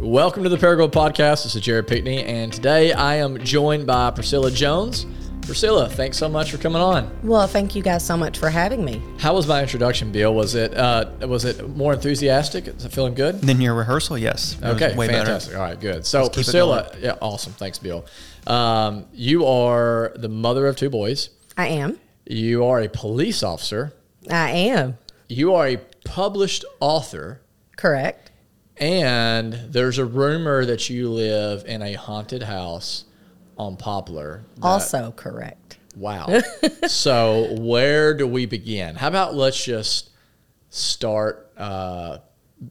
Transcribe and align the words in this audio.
Welcome 0.00 0.44
to 0.44 0.48
the 0.48 0.56
Paragould 0.56 0.92
Podcast. 0.92 1.42
This 1.44 1.54
is 1.54 1.60
Jared 1.60 1.86
Pickney, 1.86 2.22
and 2.24 2.50
today 2.50 2.92
I 2.92 3.16
am 3.16 3.38
joined 3.44 3.86
by 3.86 4.10
Priscilla 4.10 4.50
Jones. 4.50 5.04
Priscilla, 5.42 5.88
thanks 5.90 6.16
so 6.16 6.26
much 6.28 6.50
for 6.50 6.56
coming 6.58 6.80
on. 6.80 7.10
Well, 7.22 7.46
thank 7.46 7.74
you 7.74 7.82
guys 7.82 8.04
so 8.06 8.16
much 8.16 8.38
for 8.38 8.48
having 8.48 8.82
me. 8.84 9.02
How 9.18 9.34
was 9.34 9.46
my 9.46 9.60
introduction, 9.60 10.10
Bill? 10.10 10.34
Was 10.34 10.54
it 10.54 10.74
uh, 10.74 11.10
was 11.26 11.44
it 11.44 11.68
more 11.76 11.92
enthusiastic? 11.92 12.66
Is 12.68 12.84
it 12.84 12.92
feeling 12.92 13.12
good? 13.14 13.40
Then 13.42 13.60
your 13.60 13.74
rehearsal, 13.74 14.16
yes. 14.16 14.56
It 14.62 14.64
Okay, 14.64 14.94
way 14.96 15.08
fantastic. 15.08 15.52
better. 15.52 15.62
All 15.62 15.68
right, 15.68 15.78
good. 15.80 16.06
So 16.06 16.22
keep 16.22 16.30
it 16.30 16.34
Priscilla, 16.34 16.90
yeah, 17.00 17.16
awesome. 17.20 17.52
Thanks, 17.52 17.78
Bill. 17.78 18.06
Um, 18.46 19.04
you 19.12 19.44
are 19.46 20.12
the 20.16 20.28
mother 20.30 20.66
of 20.66 20.76
two 20.76 20.88
boys. 20.90 21.28
I 21.58 21.66
am. 21.66 21.98
You 22.26 22.64
are 22.64 22.80
a 22.80 22.88
police 22.88 23.42
officer. 23.42 23.92
I 24.30 24.50
am. 24.50 24.96
You 25.28 25.54
are 25.54 25.66
a 25.68 25.76
published 26.04 26.64
author. 26.80 27.42
Correct. 27.76 28.29
And 28.80 29.52
there's 29.68 29.98
a 29.98 30.04
rumor 30.04 30.64
that 30.64 30.88
you 30.88 31.10
live 31.10 31.64
in 31.66 31.82
a 31.82 31.92
haunted 31.92 32.42
house 32.42 33.04
on 33.58 33.76
Poplar. 33.76 34.42
that- 34.56 34.64
Also 34.64 35.12
correct. 35.12 35.78
Wow. 35.96 36.40
so 36.86 37.54
where 37.58 38.14
do 38.14 38.26
we 38.26 38.46
begin? 38.46 38.94
How 38.96 39.08
about 39.08 39.34
let's 39.34 39.62
just 39.62 40.10
start. 40.70 41.50
Uh, 41.56 42.18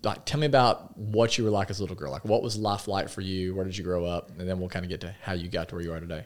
like, 0.04 0.24
tell 0.26 0.40
me 0.40 0.46
about 0.46 0.96
what 0.98 1.38
you 1.38 1.44
were 1.44 1.50
like 1.50 1.70
as 1.70 1.80
a 1.80 1.84
little 1.84 1.96
girl. 1.96 2.12
Like, 2.12 2.24
what 2.24 2.42
was 2.44 2.56
life 2.56 2.88
like 2.88 3.10
for 3.10 3.22
you? 3.22 3.56
Where 3.56 3.66
did 3.66 3.76
you 3.78 3.84
grow 3.84 4.06
up? 4.06 4.30
And 4.38 4.48
then 4.48 4.60
we'll 4.60 4.70
kind 4.70 4.86
of 4.86 4.90
get 4.90 5.02
to 5.02 5.16
how 5.22 5.34
you 5.34 5.48
got 5.50 5.70
to 5.70 5.76
where 5.76 5.84
you 5.84 5.92
are 5.94 6.00
today. 6.00 6.26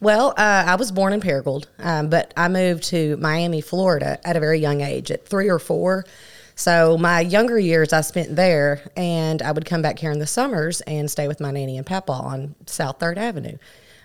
Well, 0.00 0.30
uh, 0.30 0.64
I 0.66 0.74
was 0.76 0.90
born 0.90 1.12
in 1.12 1.20
Paragould, 1.20 1.66
um, 1.78 2.08
but 2.08 2.32
I 2.36 2.48
moved 2.48 2.84
to 2.84 3.16
Miami, 3.18 3.60
Florida 3.60 4.18
at 4.26 4.36
a 4.36 4.40
very 4.40 4.58
young 4.60 4.80
age, 4.80 5.10
at 5.10 5.26
three 5.26 5.48
or 5.50 5.58
four. 5.58 6.04
So 6.54 6.98
my 6.98 7.20
younger 7.20 7.58
years 7.58 7.92
I 7.92 8.02
spent 8.02 8.36
there, 8.36 8.82
and 8.96 9.42
I 9.42 9.52
would 9.52 9.64
come 9.64 9.82
back 9.82 9.98
here 9.98 10.10
in 10.10 10.18
the 10.18 10.26
summers 10.26 10.80
and 10.82 11.10
stay 11.10 11.28
with 11.28 11.40
my 11.40 11.50
nanny 11.50 11.76
and 11.76 11.86
papa 11.86 12.12
on 12.12 12.54
South 12.66 13.00
Third 13.00 13.18
Avenue. 13.18 13.56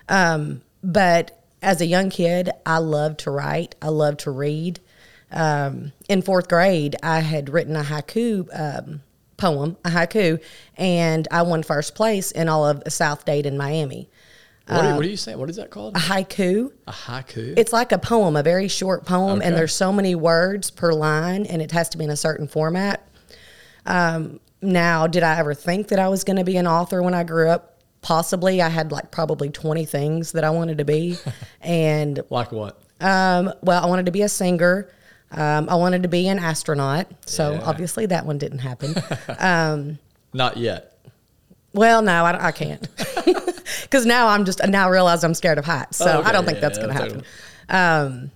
Um, 0.09 0.61
but 0.83 1.43
as 1.61 1.81
a 1.81 1.85
young 1.85 2.09
kid, 2.09 2.49
I 2.65 2.77
loved 2.77 3.19
to 3.21 3.31
write. 3.31 3.75
I 3.81 3.89
loved 3.89 4.21
to 4.21 4.31
read. 4.31 4.79
Um, 5.31 5.91
in 6.07 6.21
fourth 6.21 6.47
grade, 6.47 6.95
I 7.03 7.19
had 7.19 7.49
written 7.49 7.75
a 7.75 7.83
haiku 7.83 8.47
um, 8.57 9.01
poem, 9.35 9.77
a 9.83 9.89
haiku, 9.89 10.41
and 10.77 11.27
I 11.31 11.41
won 11.41 11.63
first 11.63 11.95
place 11.95 12.31
in 12.31 12.47
all 12.47 12.65
of 12.65 12.83
South 12.87 13.25
Dade 13.25 13.45
in 13.45 13.57
Miami. 13.57 14.09
What, 14.67 14.85
are, 14.85 14.95
what 14.95 15.05
are 15.05 15.09
you 15.09 15.17
saying? 15.17 15.37
What 15.39 15.49
is 15.49 15.55
that 15.55 15.69
called? 15.69 15.95
A 15.95 15.99
haiku. 15.99 16.71
A 16.87 16.91
haiku? 16.91 17.53
It's 17.57 17.71
like 17.71 17.91
a 17.91 17.97
poem, 17.97 18.35
a 18.35 18.43
very 18.43 18.67
short 18.67 19.05
poem, 19.05 19.37
Okay. 19.39 19.47
and 19.47 19.55
there's 19.55 19.73
so 19.73 19.93
many 19.93 20.13
words 20.15 20.71
per 20.71 20.91
line, 20.93 21.45
and 21.45 21.61
it 21.61 21.71
has 21.71 21.87
to 21.89 21.97
be 21.97 22.03
in 22.03 22.09
a 22.09 22.17
certain 22.17 22.47
format. 22.47 23.07
Um, 23.85 24.39
now, 24.61 25.07
did 25.07 25.23
I 25.23 25.37
ever 25.39 25.53
think 25.53 25.87
that 25.89 25.99
I 25.99 26.09
was 26.09 26.23
going 26.23 26.37
to 26.37 26.43
be 26.43 26.57
an 26.57 26.67
author 26.67 27.01
when 27.01 27.13
I 27.13 27.23
grew 27.23 27.49
up? 27.49 27.75
Possibly. 28.01 28.61
I 28.61 28.69
had 28.69 28.91
like 28.91 29.11
probably 29.11 29.49
20 29.49 29.85
things 29.85 30.33
that 30.33 30.43
I 30.43 30.49
wanted 30.49 30.77
to 30.79 30.85
be. 30.85 31.17
and, 31.61 32.21
like 32.29 32.51
what? 32.51 32.81
um, 33.01 33.53
well, 33.61 33.83
I 33.83 33.87
wanted 33.87 34.05
to 34.07 34.11
be 34.11 34.21
a 34.23 34.29
singer. 34.29 34.89
Um, 35.31 35.67
I 35.69 35.75
wanted 35.75 36.03
to 36.03 36.09
be 36.09 36.27
an 36.27 36.39
astronaut. 36.39 37.07
So 37.25 37.53
Yeah. 37.53 37.61
obviously 37.63 38.05
that 38.07 38.25
one 38.25 38.37
didn't 38.37 38.59
happen. 38.59 38.95
um, 39.39 39.99
Not 40.33 40.57
yet. 40.57 40.96
Well, 41.73 42.01
no, 42.01 42.25
I, 42.25 42.47
I 42.47 42.51
can't. 42.51 42.87
Because 43.83 44.05
now 44.05 44.27
I'm 44.29 44.43
just, 44.45 44.65
now 44.67 44.87
I 44.87 44.89
realize 44.89 45.23
I'm 45.23 45.33
scared 45.33 45.57
of 45.57 45.65
heights. 45.65 45.97
So 45.97 46.05
Oh, 46.05 46.19
okay. 46.19 46.29
I 46.29 46.31
don't 46.31 46.45
think 46.45 46.57
Yeah, 46.57 46.61
that's 46.61 46.77
going 46.77 46.93
to 46.93 46.99
totally. 46.99 47.23
happen. 47.69 48.11
Um, 48.13 48.31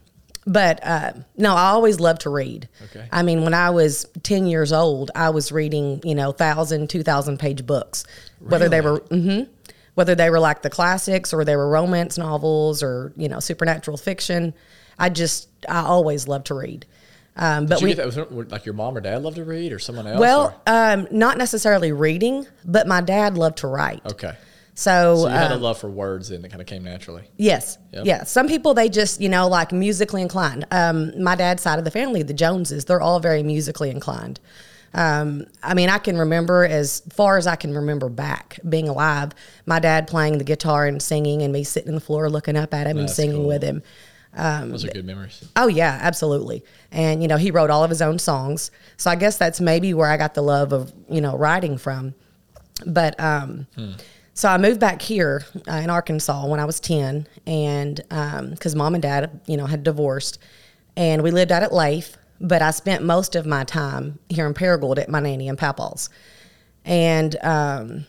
but 0.45 0.85
uh, 0.85 1.13
no, 1.38 1.55
I 1.55 1.69
always 1.69 1.99
loved 1.99 2.21
to 2.21 2.29
read. 2.29 2.67
Okay. 2.85 3.07
I 3.11 3.23
mean, 3.23 3.43
when 3.43 3.53
I 3.53 3.69
was 3.69 4.05
10 4.23 4.45
years 4.45 4.71
old, 4.73 5.09
I 5.15 5.29
was 5.29 5.51
reading, 5.51 6.01
you 6.03 6.15
know, 6.15 6.27
1,000, 6.29 6.89
2,000 6.89 7.39
page 7.39 7.65
books, 7.65 8.03
whether 8.39 8.67
they 8.69 8.81
were, 8.81 8.99
mm-hmm, 9.01 9.49
whether 9.95 10.16
they 10.16 10.29
were 10.29 10.39
like 10.39 10.61
the 10.63 10.69
classics 10.69 11.33
or 11.33 11.43
they 11.45 11.55
were 11.55 11.69
romance 11.69 12.17
novels 12.17 12.81
or, 12.83 13.11
you 13.16 13.27
know, 13.29 13.39
supernatural 13.39 13.97
fiction. 13.97 14.53
I 15.00 15.09
just, 15.09 15.47
I 15.67 15.81
always 15.81 16.27
loved 16.27 16.47
to 16.47 16.56
read. 16.56 16.85
Um, 17.36 17.66
but 17.66 17.81
we, 17.81 17.94
get 17.94 17.97
that? 17.97 18.31
Was 18.31 18.52
like 18.52 18.66
your 18.66 18.74
mom 18.74 18.97
or 18.97 19.02
dad 19.02 19.24
loved 19.24 19.38
to 19.38 19.46
read, 19.46 19.72
or 19.72 19.80
someone 19.80 20.06
else? 20.06 20.19
well, 20.19 20.62
um, 20.68 21.08
not 21.12 21.38
necessarily 21.38 21.92
reading, 21.92 22.46
but 22.66 22.88
my 22.88 23.02
dad 23.02 23.38
loved 23.38 23.59
to 23.59 23.68
write. 23.68 24.02
okay. 24.06 24.36
So, 24.74 25.16
So 25.16 25.28
you 25.28 25.34
had 25.34 25.52
a 25.52 25.56
um, 25.56 25.62
love 25.62 25.78
for 25.78 25.90
words, 25.90 26.31
and 26.31 26.44
it 26.44 26.50
kind 26.50 26.62
of 26.62 26.68
came 26.68 26.84
naturally. 26.84 27.24
Yes. 27.38 27.78
Yep. 27.94 28.06
Yeah. 28.06 28.24
Some 28.24 28.47
people 28.47 28.74
they 28.74 28.90
just, 28.90 29.19
you 29.22 29.30
know, 29.30 29.47
like 29.47 29.72
musically 29.72 30.22
inclined. 30.22 30.66
Um, 30.72 31.22
my 31.22 31.36
dad's 31.36 31.62
side 31.62 31.78
of 31.78 31.86
the 31.86 31.92
family, 31.92 32.24
the 32.24 32.34
Joneses, 32.34 32.86
they're 32.86 33.02
all 33.02 33.19
very 33.19 33.44
musically 33.44 33.90
inclined. 33.90 34.40
Um, 34.94 35.46
I 35.62 35.74
mean, 35.74 35.90
I 35.90 36.00
can 36.00 36.18
remember 36.18 36.66
as 36.66 37.02
far 37.12 37.38
as 37.38 37.48
I 37.48 37.56
can 37.56 37.74
remember 37.74 38.09
back 38.09 38.59
being 38.68 38.90
alive, 38.90 39.31
my 39.66 39.80
dad 39.80 40.08
playing 40.08 40.38
the 40.38 40.44
guitar 40.44 40.86
and 40.86 41.02
singing, 41.02 41.42
and 41.42 41.53
me 41.53 41.63
sitting 41.63 41.90
on 41.90 41.96
the 41.96 42.02
floor 42.02 42.30
looking 42.30 42.58
up 42.58 42.74
at 42.74 42.88
him 42.88 42.98
and 42.98 43.09
singing 43.09 43.38
cool. 43.38 43.48
with 43.48 43.63
him. 43.63 43.84
Those 44.72 44.86
are 44.86 44.90
good 44.90 45.06
memories. 45.06 45.44
Oh 45.56 45.68
yeah, 45.68 46.00
absolutely. 46.02 46.64
And 46.92 47.22
you 47.22 47.28
know, 47.28 47.38
he 47.38 47.52
wrote 47.52 47.69
all 47.69 47.84
of 47.84 47.90
his 47.90 48.02
own 48.02 48.18
songs. 48.19 48.72
So 48.97 49.12
I 49.12 49.16
guess 49.16 49.38
that's 49.38 49.59
maybe 49.59 49.94
where 49.94 50.09
I 50.09 50.18
got 50.18 50.34
the 50.34 50.42
love 50.44 50.72
of, 50.74 50.94
you 51.09 51.22
know, 51.22 51.38
writing 51.38 51.78
from. 51.78 52.14
But 52.86 53.19
um 53.19 53.68
so 54.34 54.47
I 54.47 54.58
moved 54.58 54.80
back 54.80 55.02
here 55.02 55.44
uh, 55.69 55.74
in 55.75 55.90
Arkansas 55.90 56.47
when 56.47 56.59
I 56.59 56.66
was 56.66 56.80
10 56.80 57.28
and 57.46 58.02
um 58.09 58.56
cuz 58.56 58.75
mom 58.75 58.96
and 58.96 59.02
dad, 59.02 59.42
you 59.46 59.58
know, 59.58 59.66
had 59.66 59.84
divorced 59.84 60.40
and 60.96 61.22
we 61.24 61.31
lived 61.31 61.52
out 61.52 61.63
at 61.63 61.74
Lafe, 61.74 62.16
but 62.40 62.62
I 62.62 62.72
spent 62.72 63.03
most 63.03 63.36
of 63.36 63.46
my 63.46 63.63
time 63.66 64.19
here 64.30 64.48
in 64.48 64.53
Paragould 64.53 64.98
at 64.98 65.09
my 65.09 65.19
nanny 65.19 65.48
and 65.50 65.58
papa's. 65.58 66.09
And 66.86 67.36
um 67.44 68.06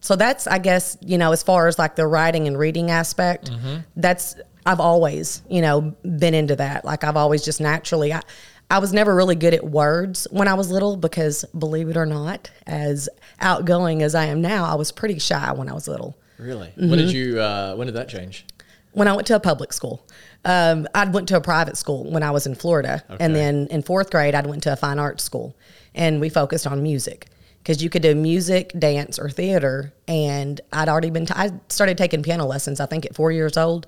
so 0.00 0.16
that's 0.16 0.46
I 0.46 0.58
guess, 0.58 0.96
you 1.02 1.18
know, 1.18 1.32
as 1.32 1.42
far 1.42 1.66
as 1.68 1.78
like 1.78 1.96
the 1.96 2.06
writing 2.06 2.46
and 2.46 2.58
reading 2.58 2.90
aspect, 2.90 3.50
that's 3.96 4.36
I've 4.66 4.80
always, 4.80 5.42
you 5.48 5.60
know, 5.62 5.94
been 6.02 6.34
into 6.34 6.56
that. 6.56 6.84
Like 6.84 7.04
I've 7.04 7.16
always 7.16 7.44
just 7.44 7.60
naturally 7.60 8.12
I 8.12 8.22
I 8.70 8.80
was 8.80 8.92
never 8.92 9.14
really 9.14 9.34
good 9.34 9.54
at 9.54 9.64
words 9.64 10.26
when 10.30 10.46
I 10.46 10.54
was 10.54 10.70
little 10.70 10.96
because 10.96 11.44
believe 11.58 11.88
it 11.88 11.96
or 11.96 12.04
not, 12.04 12.50
as 12.66 13.08
outgoing 13.40 14.02
as 14.02 14.14
I 14.14 14.26
am 14.26 14.42
now, 14.42 14.64
I 14.66 14.74
was 14.74 14.92
pretty 14.92 15.18
shy 15.18 15.52
when 15.52 15.70
I 15.70 15.72
was 15.72 15.88
little. 15.88 16.18
Really? 16.38 16.68
Mm-hmm. 16.68 16.90
When 16.90 16.98
did 16.98 17.12
you? 17.12 17.40
Uh, 17.40 17.74
when 17.76 17.86
did 17.86 17.96
that 17.96 18.08
change? 18.08 18.44
When 18.92 19.08
I 19.08 19.12
went 19.14 19.26
to 19.28 19.36
a 19.36 19.40
public 19.40 19.72
school, 19.72 20.06
um, 20.44 20.86
I 20.94 21.04
went 21.06 21.28
to 21.28 21.36
a 21.36 21.40
private 21.40 21.76
school 21.76 22.10
when 22.10 22.22
I 22.22 22.30
was 22.30 22.46
in 22.46 22.54
Florida, 22.54 23.02
Okay. 23.10 23.24
and 23.24 23.34
then 23.34 23.68
in 23.70 23.82
fourth 23.82 24.10
grade, 24.10 24.34
I 24.34 24.40
went 24.42 24.62
to 24.64 24.72
a 24.72 24.76
fine 24.76 24.98
arts 24.98 25.24
school, 25.24 25.56
and 25.94 26.20
we 26.20 26.28
focused 26.28 26.66
on 26.66 26.82
music 26.82 27.28
because 27.62 27.82
you 27.82 27.90
could 27.90 28.02
do 28.02 28.14
music, 28.14 28.72
dance, 28.78 29.18
or 29.18 29.30
theater. 29.30 29.92
And 30.06 30.60
I'd 30.72 30.88
already 30.88 31.10
been. 31.10 31.26
T- 31.26 31.34
I 31.34 31.52
started 31.68 31.96
taking 31.96 32.22
piano 32.22 32.44
lessons. 32.46 32.80
I 32.80 32.86
think 32.86 33.06
at 33.06 33.14
four 33.14 33.32
years 33.32 33.56
old, 33.56 33.86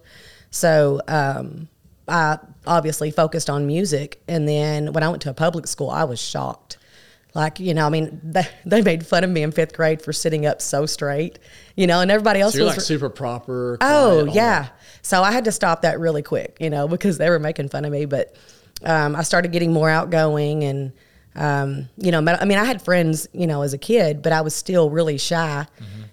so 0.51 1.01
um, 1.09 1.69
I 2.09 2.39
obviously 2.67 3.11
focused 3.11 3.49
on 3.49 3.67
music. 3.67 4.23
And 4.29 4.49
then 4.49 4.93
when 4.93 5.03
I 5.03 5.09
went 5.09 5.23
to 5.23 5.31
a 5.31 5.35
public 5.35 5.67
school, 5.67 5.91
I 5.91 6.05
was 6.05 6.21
shocked. 6.21 6.77
Like 7.33 7.61
you 7.61 7.75
know, 7.75 7.87
I 7.87 7.91
mean, 7.91 8.21
they, 8.25 8.47
they 8.67 8.83
made 8.83 9.07
fun 9.07 9.25
of 9.25 9.31
me 9.31 9.43
in 9.43 9.53
fifth 9.53 9.73
grade 9.73 10.03
for 10.03 10.13
sitting 10.13 10.47
up 10.47 10.61
so 10.61 10.87
straight, 10.87 11.39
you 11.77 11.87
know, 11.87 12.01
and 12.01 12.11
everybody 12.11 12.41
else 12.41 12.55
So 12.55 12.59
you're 12.59 12.67
was 12.67 12.77
like 12.77 12.83
super 12.83 13.09
proper. 13.09 13.79
Oh 13.81 14.23
quiet, 14.25 14.29
all 14.29 14.35
yeah. 14.35 14.63
that. 14.63 14.81
So 15.03 15.23
I 15.23 15.33
had 15.33 15.45
to 15.45 15.53
stop 15.53 15.83
that 15.83 16.01
really 16.01 16.23
quick, 16.23 16.57
you 16.61 16.71
know, 16.71 16.89
because 16.89 17.19
they 17.19 17.31
were 17.31 17.39
making 17.39 17.69
fun 17.69 17.85
of 17.85 17.93
me. 17.93 18.05
But 18.05 18.35
um, 18.83 19.15
I 19.15 19.23
started 19.23 19.53
getting 19.53 19.73
more 19.73 19.89
outgoing, 19.89 20.65
and 20.65 20.93
um, 21.35 21.89
you 21.97 22.11
know, 22.11 22.19
I 22.19 22.45
mean, 22.45 22.59
I 22.59 22.65
had 22.65 22.83
friends, 22.83 23.29
you 23.33 23.47
know, 23.47 23.63
as 23.63 23.73
a 23.73 23.79
kid, 23.79 24.23
but 24.23 24.33
I 24.33 24.41
was 24.41 24.55
still 24.55 24.91
really 24.91 25.19
shy. 25.19 25.67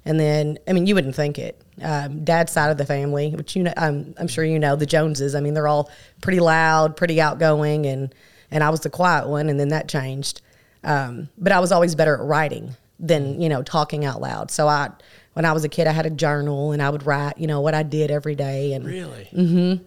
And 0.06 0.20
then, 0.20 0.58
I 0.68 0.74
mean, 0.74 0.86
you 0.88 0.96
wouldn't 0.96 1.16
think 1.16 1.38
it. 1.38 1.62
Um, 1.82 2.24
dad's 2.24 2.52
side 2.52 2.72
of 2.72 2.78
the 2.78 2.86
family, 2.86 3.32
which 3.32 3.56
you 3.56 3.64
know, 3.64 3.74
I'm, 3.76 4.16
I'm 4.18 4.28
sure 4.28 4.44
you 4.44 4.58
know, 4.58 4.76
the 4.76 4.86
Joneses. 4.86 5.36
I 5.36 5.42
mean, 5.42 5.54
they're 5.54 5.68
all 5.68 5.90
pretty 6.22 6.40
loud, 6.40 6.96
pretty 6.96 7.20
outgoing, 7.20 7.86
and 7.86 8.16
and 8.50 8.64
I 8.64 8.70
was 8.70 8.80
the 8.80 8.90
quiet 8.90 9.28
one, 9.28 9.50
and 9.50 9.60
then 9.60 9.70
that 9.70 9.90
changed. 9.90 10.42
Um, 10.84 11.30
but 11.38 11.52
I 11.52 11.60
was 11.60 11.72
always 11.72 11.94
better 11.94 12.16
at 12.16 12.22
writing 12.22 12.76
than 13.00 13.42
you 13.42 13.50
know 13.50 13.62
talking 13.64 14.06
out 14.06 14.22
loud. 14.22 14.50
So 14.50 14.68
I, 14.68 14.90
when 15.34 15.46
I 15.46 15.52
was 15.52 15.64
a 15.64 15.70
kid, 15.70 15.86
I 15.86 15.92
had 15.92 16.08
a 16.08 16.10
journal 16.10 16.72
and 16.72 16.82
I 16.82 16.90
would 16.90 17.06
write, 17.06 17.38
you 17.38 17.46
know, 17.46 17.62
what 17.62 17.76
I 17.76 17.84
did 17.84 18.10
every 18.10 18.34
day. 18.34 18.74
And 18.74 18.84
Really? 18.84 19.30
Mm-hmm. 19.32 19.84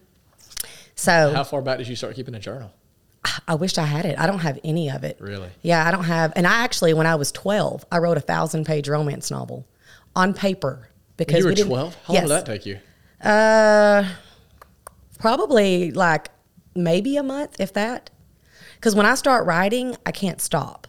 so 0.95 1.33
How 1.35 1.43
far 1.43 1.61
back 1.61 1.79
did 1.79 1.89
you 1.89 1.97
start 1.97 2.15
keeping 2.15 2.37
a 2.37 2.39
journal? 2.39 2.71
I 3.49 3.55
wish 3.55 3.79
I 3.79 3.85
had 3.85 4.05
it. 4.05 4.19
I 4.19 4.27
don't 4.27 4.39
have 4.41 4.59
any 4.65 4.91
of 4.91 5.05
it. 5.05 5.17
Really? 5.21 5.49
Yeah, 5.63 5.87
I 5.87 5.91
don't 5.91 6.05
have. 6.05 6.33
And 6.37 6.47
I 6.47 6.63
actually, 6.65 6.95
when 6.95 7.07
I 7.07 7.15
was 7.17 7.31
twelve, 7.33 7.85
I 7.93 7.99
wrote 7.99 8.17
a 8.17 8.21
thousand 8.21 8.67
page 8.67 8.89
romance 8.89 9.31
novel 9.31 9.67
on 10.17 10.35
paper 10.35 10.89
because 11.17 11.39
you 11.39 11.45
were 11.45 11.51
we 11.51 11.55
didn't- 11.55 11.69
12. 11.69 11.95
How 12.07 12.15
long 12.15 12.23
yes. 12.23 12.29
did 12.29 12.37
that 12.37 12.47
take 12.47 12.67
you? 12.67 12.79
Uh, 13.23 14.09
probably 15.19 15.91
like 15.93 16.29
maybe 16.75 17.17
a 17.17 17.23
month, 17.23 17.61
if 17.61 17.73
that. 17.75 18.11
Because 18.75 18.95
when 18.95 19.07
I 19.07 19.15
start 19.15 19.47
writing, 19.47 19.97
I 20.07 20.13
can't 20.13 20.41
stop. 20.41 20.87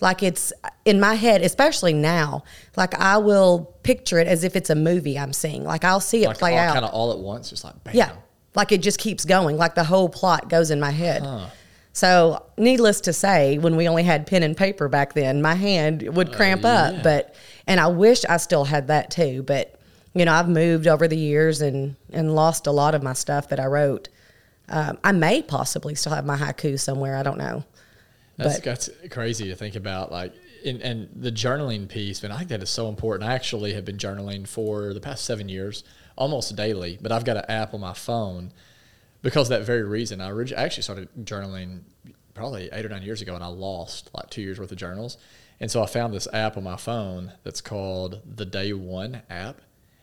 Like 0.00 0.22
it's 0.22 0.52
in 0.84 1.00
my 1.00 1.14
head, 1.14 1.42
especially 1.42 1.92
now. 1.94 2.44
Like 2.76 2.94
I 2.98 3.16
will 3.18 3.74
picture 3.82 4.18
it 4.18 4.26
as 4.26 4.44
if 4.44 4.54
it's 4.56 4.68
a 4.70 4.74
movie 4.74 5.18
I'm 5.18 5.32
seeing. 5.32 5.64
Like 5.64 5.84
I'll 5.84 6.00
see 6.00 6.24
it 6.24 6.28
Like 6.28 6.38
play 6.38 6.56
out. 6.56 6.74
kind 6.74 6.84
of 6.84 6.92
all 6.92 7.12
at 7.12 7.18
once, 7.18 7.50
just 7.50 7.64
like 7.64 7.82
bam. 7.84 7.94
Yeah. 7.94 8.12
Like 8.54 8.72
it 8.72 8.82
just 8.82 8.98
keeps 8.98 9.24
going. 9.24 9.56
Like 9.56 9.74
the 9.74 9.84
whole 9.84 10.08
plot 10.08 10.48
goes 10.48 10.70
in 10.70 10.80
my 10.80 10.90
head. 10.90 11.22
So, 11.96 12.44
needless 12.58 13.00
to 13.00 13.14
say, 13.14 13.56
when 13.56 13.74
we 13.74 13.88
only 13.88 14.02
had 14.02 14.26
pen 14.26 14.42
and 14.42 14.54
paper 14.54 14.86
back 14.86 15.14
then, 15.14 15.40
my 15.40 15.54
hand 15.54 16.02
would 16.14 16.30
cramp 16.30 16.64
yeah. 16.64 16.68
up. 16.68 17.02
But 17.02 17.34
and 17.66 17.80
I 17.80 17.86
wish 17.86 18.22
I 18.26 18.36
still 18.36 18.66
had 18.66 18.88
that 18.88 19.10
too. 19.10 19.42
But 19.42 19.80
you 20.12 20.26
know, 20.26 20.34
I've 20.34 20.46
moved 20.46 20.86
over 20.86 21.08
the 21.08 21.16
years 21.16 21.62
and 21.62 21.96
and 22.12 22.34
lost 22.34 22.66
a 22.66 22.70
lot 22.70 22.94
of 22.94 23.02
my 23.02 23.14
stuff 23.14 23.48
that 23.48 23.58
I 23.58 23.64
wrote. 23.64 24.10
Um, 24.68 24.98
I 25.02 25.12
may 25.12 25.40
possibly 25.40 25.94
still 25.94 26.12
have 26.12 26.26
my 26.26 26.36
haiku 26.36 26.78
somewhere. 26.78 27.16
I 27.16 27.22
don't 27.22 27.38
know. 27.38 27.64
That's, 28.36 28.56
But- 28.56 28.64
that's 28.64 28.90
crazy 29.10 29.48
to 29.48 29.56
think 29.56 29.74
about. 29.74 30.12
Like, 30.12 30.34
in, 30.64 30.82
and 30.82 31.08
the 31.16 31.32
journaling 31.32 31.88
piece, 31.88 32.22
man, 32.22 32.30
I 32.30 32.36
think 32.36 32.50
that 32.50 32.62
is 32.62 32.68
so 32.68 32.90
important. 32.90 33.26
I 33.26 33.32
actually 33.32 33.72
have 33.72 33.86
been 33.86 33.96
journaling 33.96 34.46
for 34.46 34.92
the 34.92 35.00
past 35.00 35.24
seven 35.24 35.48
years, 35.48 35.82
almost 36.14 36.54
daily. 36.56 36.98
But 37.00 37.10
I've 37.10 37.24
got 37.24 37.38
an 37.38 37.46
app 37.48 37.72
on 37.72 37.80
my 37.80 37.94
phone 37.94 38.52
because 39.26 39.48
that 39.48 39.62
very 39.62 39.82
reason. 39.82 40.20
I 40.20 40.30
orig- 40.30 40.52
I 40.56 40.62
actually 40.62 40.84
started 40.84 41.08
journaling 41.24 41.80
probably 42.32 42.68
eight 42.72 42.86
or 42.86 42.88
nine 42.88 43.02
years 43.02 43.22
ago, 43.22 43.34
and 43.34 43.42
I 43.42 43.48
lost 43.48 44.08
like 44.14 44.30
two 44.30 44.40
years 44.40 44.60
worth 44.60 44.70
of 44.70 44.78
journals. 44.78 45.18
And 45.58 45.68
so 45.68 45.82
I 45.82 45.86
found 45.86 46.14
this 46.14 46.28
app 46.32 46.56
on 46.56 46.62
my 46.62 46.76
phone 46.76 47.32
that's 47.42 47.60
called 47.60 48.20
the 48.24 48.46
Day 48.46 48.72
One 48.72 49.22
app. 49.28 49.62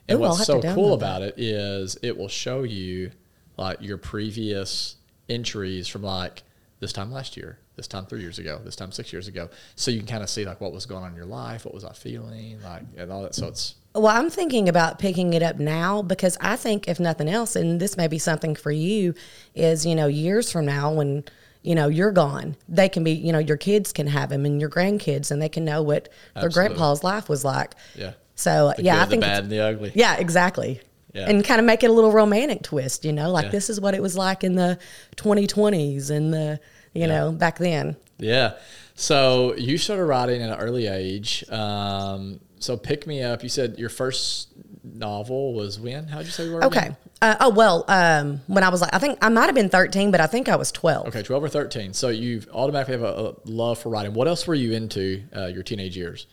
And 0.09 0.17
Ooh, 0.17 0.23
what's 0.23 0.45
so 0.45 0.61
cool 0.61 0.93
about 0.93 1.21
it 1.21 1.35
is 1.37 1.97
it 2.03 2.17
will 2.17 2.27
show 2.27 2.63
you 2.63 3.11
like 3.55 3.81
your 3.81 3.97
previous 3.97 4.97
entries 5.29 5.87
from 5.87 6.03
like 6.03 6.43
this 6.83 6.94
time 6.94 7.12
last 7.12 7.35
year, 7.38 7.57
this 7.77 7.88
time 7.88 8.06
three 8.06 8.21
years 8.21 8.38
ago, 8.39 8.59
this 8.63 8.75
time 8.75 8.91
six 8.91 9.12
years 9.13 9.27
ago. 9.27 9.50
So 9.75 9.89
you 9.89 9.97
can 10.00 10.07
kind 10.07 10.21
of 10.24 10.30
see 10.30 10.45
like 10.45 10.59
what 10.62 10.74
was 10.74 10.85
going 10.85 11.03
on 11.03 11.12
in 11.12 11.15
your 11.15 11.25
life, 11.25 11.65
what 11.65 11.74
was 11.74 11.83
I 11.85 11.94
feeling, 11.94 12.62
like 12.62 12.83
and 12.97 13.12
all 13.12 13.24
that. 13.24 13.33
So 13.35 13.47
it's 13.47 13.75
Well, 13.95 14.07
I'm 14.07 14.30
thinking 14.30 14.68
about 14.69 15.00
picking 15.00 15.33
it 15.33 15.41
up 15.41 15.57
now 15.59 16.01
because 16.01 16.38
I 16.41 16.56
think, 16.57 16.88
if 16.88 17.00
nothing 17.00 17.30
else, 17.30 17.56
and 17.56 17.80
this 17.80 17.95
may 17.97 18.07
be 18.07 18.19
something 18.19 18.53
for 18.56 18.71
you, 18.71 19.13
is 19.56 19.85
you 19.85 19.95
know 19.95 20.07
years 20.07 20.51
from 20.51 20.65
now 20.65 20.91
when 20.94 21.24
you 21.62 21.74
know 21.75 21.88
you're 21.88 22.12
gone, 22.12 22.56
they 22.68 22.89
can 22.89 23.03
be 23.03 23.12
you 23.12 23.31
know 23.31 23.39
your 23.39 23.57
kids 23.57 23.94
can 23.94 24.07
have 24.07 24.29
them 24.29 24.45
and 24.45 24.59
your 24.59 24.69
grandkids, 24.69 25.31
and 25.31 25.41
they 25.41 25.50
can 25.50 25.63
know 25.65 25.81
what 25.81 26.09
their 26.36 26.45
Absolutely. 26.45 26.75
grandpa's 26.75 27.03
life 27.03 27.29
was 27.29 27.45
like. 27.45 27.74
yeah. 27.95 28.13
So 28.36 28.74
The 28.77 28.83
yeah, 28.83 29.01
I 29.01 29.06
think 29.06 29.21
the 29.21 29.27
bad 29.27 29.44
and 29.44 29.51
the 29.51 29.59
ugly. 29.59 29.91
yeah, 29.95 30.15
exactly. 30.18 30.81
Yeah. 31.13 31.29
And 31.29 31.45
kind 31.45 31.59
of 31.59 31.65
make 31.68 31.83
it 31.83 31.91
a 31.91 31.94
little 31.94 32.12
romantic 32.12 32.63
twist, 32.63 33.06
you 33.06 33.13
know, 33.13 33.29
like 33.29 33.45
Yeah. 33.45 33.51
this 33.51 33.69
is 33.69 33.79
what 33.79 33.94
it 33.94 34.01
was 34.01 34.18
like 34.18 34.44
in 34.44 34.56
the 34.56 34.79
2020s 35.15 36.09
and 36.09 36.33
the 36.33 36.59
you 36.93 37.07
know 37.07 37.31
back 37.31 37.57
then. 37.57 37.95
Yeah. 38.17 38.53
So 38.95 39.55
you 39.55 39.77
started 39.77 40.05
writing 40.05 40.41
at 40.41 40.49
an 40.49 40.59
early 40.59 40.87
age. 40.87 41.43
Um, 41.49 42.39
so 42.59 42.77
pick 42.77 43.07
me 43.07 43.23
up. 43.23 43.43
You 43.43 43.49
said 43.49 43.77
your 43.77 43.89
first 43.89 44.49
novel 44.83 45.53
was 45.53 45.79
when? 45.79 46.07
How 46.07 46.19
did 46.19 46.27
you 46.27 46.31
say 46.31 46.45
you 46.45 46.53
were? 46.53 46.63
Okay. 46.65 46.95
Uh, 47.21 47.35
oh 47.39 47.49
well, 47.49 47.85
um, 47.87 48.41
when 48.47 48.63
I 48.63 48.69
was 48.69 48.81
like, 48.81 48.93
I 48.93 48.99
think 48.99 49.17
I 49.21 49.29
might 49.29 49.45
have 49.45 49.55
been 49.55 49.69
13, 49.69 50.11
but 50.11 50.19
I 50.19 50.27
think 50.27 50.49
I 50.49 50.55
was 50.55 50.71
12. 50.71 51.07
Okay, 51.07 51.23
12 51.23 51.43
or 51.43 51.49
13. 51.49 51.93
So 51.93 52.09
you 52.09 52.41
automatically 52.53 52.93
have 52.93 53.03
a, 53.03 53.29
a 53.29 53.33
love 53.45 53.79
for 53.79 53.89
writing. 53.89 54.13
What 54.13 54.27
else 54.27 54.45
were 54.45 54.55
you 54.55 54.73
into 54.73 55.23
uh, 55.35 55.45
your 55.47 55.63
teenage 55.63 55.95
years? 55.95 56.27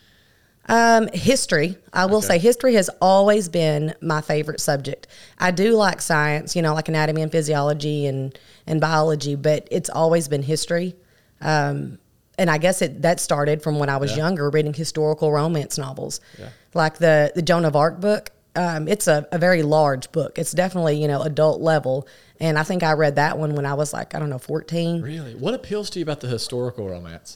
Um, 0.69 1.07
history. 1.13 1.77
I 1.91 2.05
will 2.05 2.17
Okay. 2.17 2.27
say 2.27 2.37
history 2.37 2.75
has 2.75 2.89
always 3.01 3.49
been 3.49 3.93
my 4.01 4.21
favorite 4.21 4.59
subject. 4.61 5.07
I 5.39 5.51
do 5.51 5.75
like 5.75 6.01
science, 6.01 6.55
you 6.55 6.61
know, 6.61 6.73
like 6.73 6.87
anatomy 6.87 7.21
and 7.23 7.31
physiology 7.31 8.05
and, 8.05 8.37
and 8.67 8.79
biology, 8.79 9.35
but 9.35 9.67
it's 9.71 9.89
always 9.89 10.27
been 10.27 10.43
history. 10.43 10.95
Um, 11.41 11.97
and 12.37 12.49
I 12.49 12.57
guess 12.57 12.81
it 12.81 13.01
that 13.01 13.19
started 13.19 13.61
from 13.61 13.79
when 13.79 13.89
I 13.89 13.97
was 13.97 14.11
Yeah. 14.11 14.17
younger, 14.17 14.49
reading 14.49 14.73
historical 14.73 15.31
romance 15.31 15.77
novels, 15.77 16.21
Yeah. 16.39 16.49
like 16.73 16.97
the 16.99 17.31
the 17.35 17.41
Joan 17.41 17.65
of 17.65 17.75
Arc 17.75 17.99
book. 17.99 18.29
Um, 18.55 18.87
it's 18.87 19.07
a, 19.07 19.27
a 19.31 19.37
very 19.37 19.63
large 19.63 20.11
book. 20.11 20.37
It's 20.39 20.51
definitely 20.51 21.01
you 21.01 21.07
know 21.07 21.21
adult 21.21 21.61
level, 21.61 22.07
and 22.39 22.57
I 22.57 22.63
think 22.63 22.83
I 22.83 22.93
read 22.93 23.15
that 23.15 23.37
one 23.37 23.55
when 23.55 23.65
I 23.65 23.73
was 23.73 23.93
like 23.93 24.15
I 24.15 24.19
don't 24.19 24.29
know 24.29 24.39
fourteen. 24.39 25.01
Really? 25.01 25.35
What 25.35 25.53
appeals 25.53 25.89
to 25.91 25.99
you 25.99 26.03
about 26.03 26.21
the 26.21 26.27
historical 26.27 26.87
romance? 26.87 27.35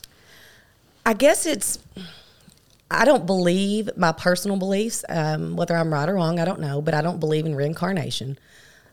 I 1.04 1.12
guess 1.12 1.44
it's. 1.46 1.78
I 2.90 3.04
don't 3.04 3.26
believe 3.26 3.90
my 3.96 4.12
personal 4.12 4.56
beliefs, 4.56 5.04
um, 5.08 5.56
whether 5.56 5.76
I'm 5.76 5.92
right 5.92 6.08
or 6.08 6.14
wrong, 6.14 6.38
I 6.38 6.44
don't 6.44 6.60
know, 6.60 6.80
but 6.80 6.94
I 6.94 7.02
don't 7.02 7.18
believe 7.18 7.46
in 7.46 7.54
reincarnation. 7.54 8.38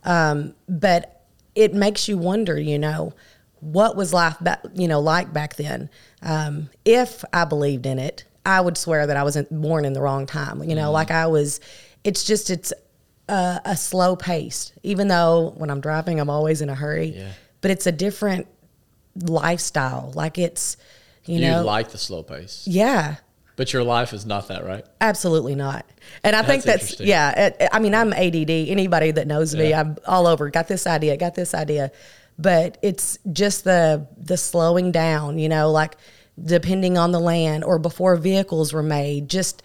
Um, 0.04 0.56
but 0.68 1.26
it 1.56 1.74
makes 1.74 2.08
you 2.08 2.18
wonder, 2.18 2.60
you 2.60 2.80
know, 2.80 3.14
what 3.60 3.96
was 3.96 4.12
life, 4.12 4.36
you 4.74 4.88
know, 4.88 5.00
like 5.00 5.32
back 5.32 5.56
then. 5.56 5.90
Um, 6.22 6.70
if 6.84 7.24
I 7.32 7.46
believed 7.46 7.86
in 7.86 8.00
it, 8.00 8.26
I 8.46 8.60
would 8.60 8.78
swear 8.78 9.08
that 9.08 9.16
I 9.16 9.24
wasn't 9.24 9.50
born 9.50 9.86
in 9.86 9.94
the 9.94 10.02
wrong 10.02 10.26
time. 10.26 10.64
You 10.64 10.76
know, 10.76 10.92
like 10.92 11.12
I 11.12 11.28
was. 11.28 11.60
It's 12.04 12.26
just 12.26 12.50
it's 12.50 12.74
a, 13.30 13.62
a 13.64 13.78
slow 13.78 14.16
pace. 14.18 14.74
Even 14.84 15.08
though 15.08 15.54
when 15.56 15.70
I'm 15.70 15.80
driving, 15.80 16.20
I'm 16.20 16.30
always 16.30 16.62
in 16.62 16.70
a 16.70 16.76
hurry. 16.76 17.14
Yeah. 17.16 17.32
But 17.62 17.72
it's 17.72 17.88
a 17.88 17.92
different 17.94 18.48
lifestyle. 19.16 20.12
Like 20.14 20.38
it's, 20.38 20.76
you, 21.26 21.40
You, 21.40 21.52
know, 21.52 21.64
like 21.64 21.92
the 21.92 21.98
slow 21.98 22.24
pace, 22.24 22.64
yeah. 22.68 23.16
But 23.56 23.72
your 23.74 23.84
life 23.84 24.14
is 24.14 24.26
not 24.26 24.48
that, 24.48 24.66
right? 24.66 24.86
Absolutely 25.02 25.56
not. 25.56 25.86
And 26.24 26.36
I 26.36 26.42
think 26.42 26.64
That's 26.64 26.96
that's, 26.98 27.02
yeah. 27.02 27.52
I 27.72 27.80
mean, 27.80 27.94
I'm 27.94 28.12
ADD. 28.14 28.50
Anybody 28.50 29.12
that 29.12 29.28
knows 29.28 29.56
me, 29.56 29.70
Yeah. 29.70 29.82
I'm 29.82 29.98
all 30.08 30.28
over. 30.28 30.50
Got 30.50 30.68
this 30.68 30.88
idea, 30.88 31.18
got 31.18 31.36
this 31.36 31.54
idea. 31.54 31.92
But 32.40 32.78
it's 32.82 33.20
just 33.32 33.64
the 33.64 34.08
the 34.18 34.38
slowing 34.38 34.92
down, 34.92 35.38
you 35.38 35.50
know, 35.50 35.72
like 35.72 35.96
depending 36.44 36.98
on 36.98 37.12
the 37.12 37.20
land 37.20 37.64
or 37.64 37.78
before 37.78 38.16
vehicles 38.16 38.74
were 38.74 38.84
made. 38.84 39.30
Just 39.30 39.62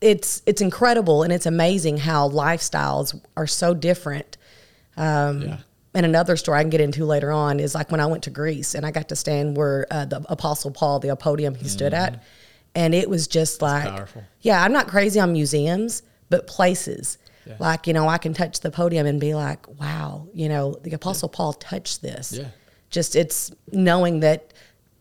it's 0.00 0.42
it's 0.46 0.60
incredible 0.60 1.22
and 1.22 1.32
it's 1.32 1.46
amazing 1.46 1.98
how 1.98 2.28
lifestyles 2.28 3.18
are 3.36 3.46
so 3.46 3.72
different. 3.72 4.36
Um, 4.96 5.42
Yeah. 5.42 5.56
And 5.94 6.04
another 6.04 6.36
story 6.36 6.58
I 6.58 6.62
can 6.62 6.68
get 6.68 6.82
into 6.82 7.06
later 7.06 7.32
on 7.32 7.58
is 7.58 7.74
like 7.74 7.90
when 7.90 8.00
I 8.00 8.06
went 8.06 8.24
to 8.24 8.30
Greece 8.30 8.74
and 8.74 8.84
I 8.84 8.90
got 8.90 9.08
to 9.08 9.16
stand 9.16 9.56
where 9.56 9.86
uh, 9.90 10.04
the 10.04 10.26
Apostle 10.28 10.70
Paul, 10.70 10.98
the 10.98 11.16
podium 11.16 11.54
he 11.54 11.68
stood 11.68 11.94
at, 11.94 12.22
and 12.76 12.94
it 12.94 13.08
was 13.08 13.26
just 13.26 13.62
like, 13.62 14.06
yeah, 14.42 14.62
I'm 14.62 14.72
not 14.72 14.86
crazy 14.86 15.18
on 15.18 15.32
museums, 15.32 16.02
but 16.28 16.46
places. 16.46 17.18
Yeah. 17.46 17.56
Like, 17.58 17.86
you 17.86 17.92
know, 17.92 18.06
I 18.06 18.18
can 18.18 18.34
touch 18.34 18.60
the 18.60 18.70
podium 18.70 19.06
and 19.06 19.18
be 19.18 19.34
like, 19.34 19.66
wow, 19.80 20.28
you 20.34 20.48
know, 20.48 20.74
the 20.82 20.92
Apostle 20.92 21.28
Paul 21.28 21.54
touched 21.54 22.02
this. 22.02 22.32
Yeah. 22.32 22.48
Just 22.90 23.16
it's 23.16 23.50
knowing 23.72 24.20
that 24.20 24.52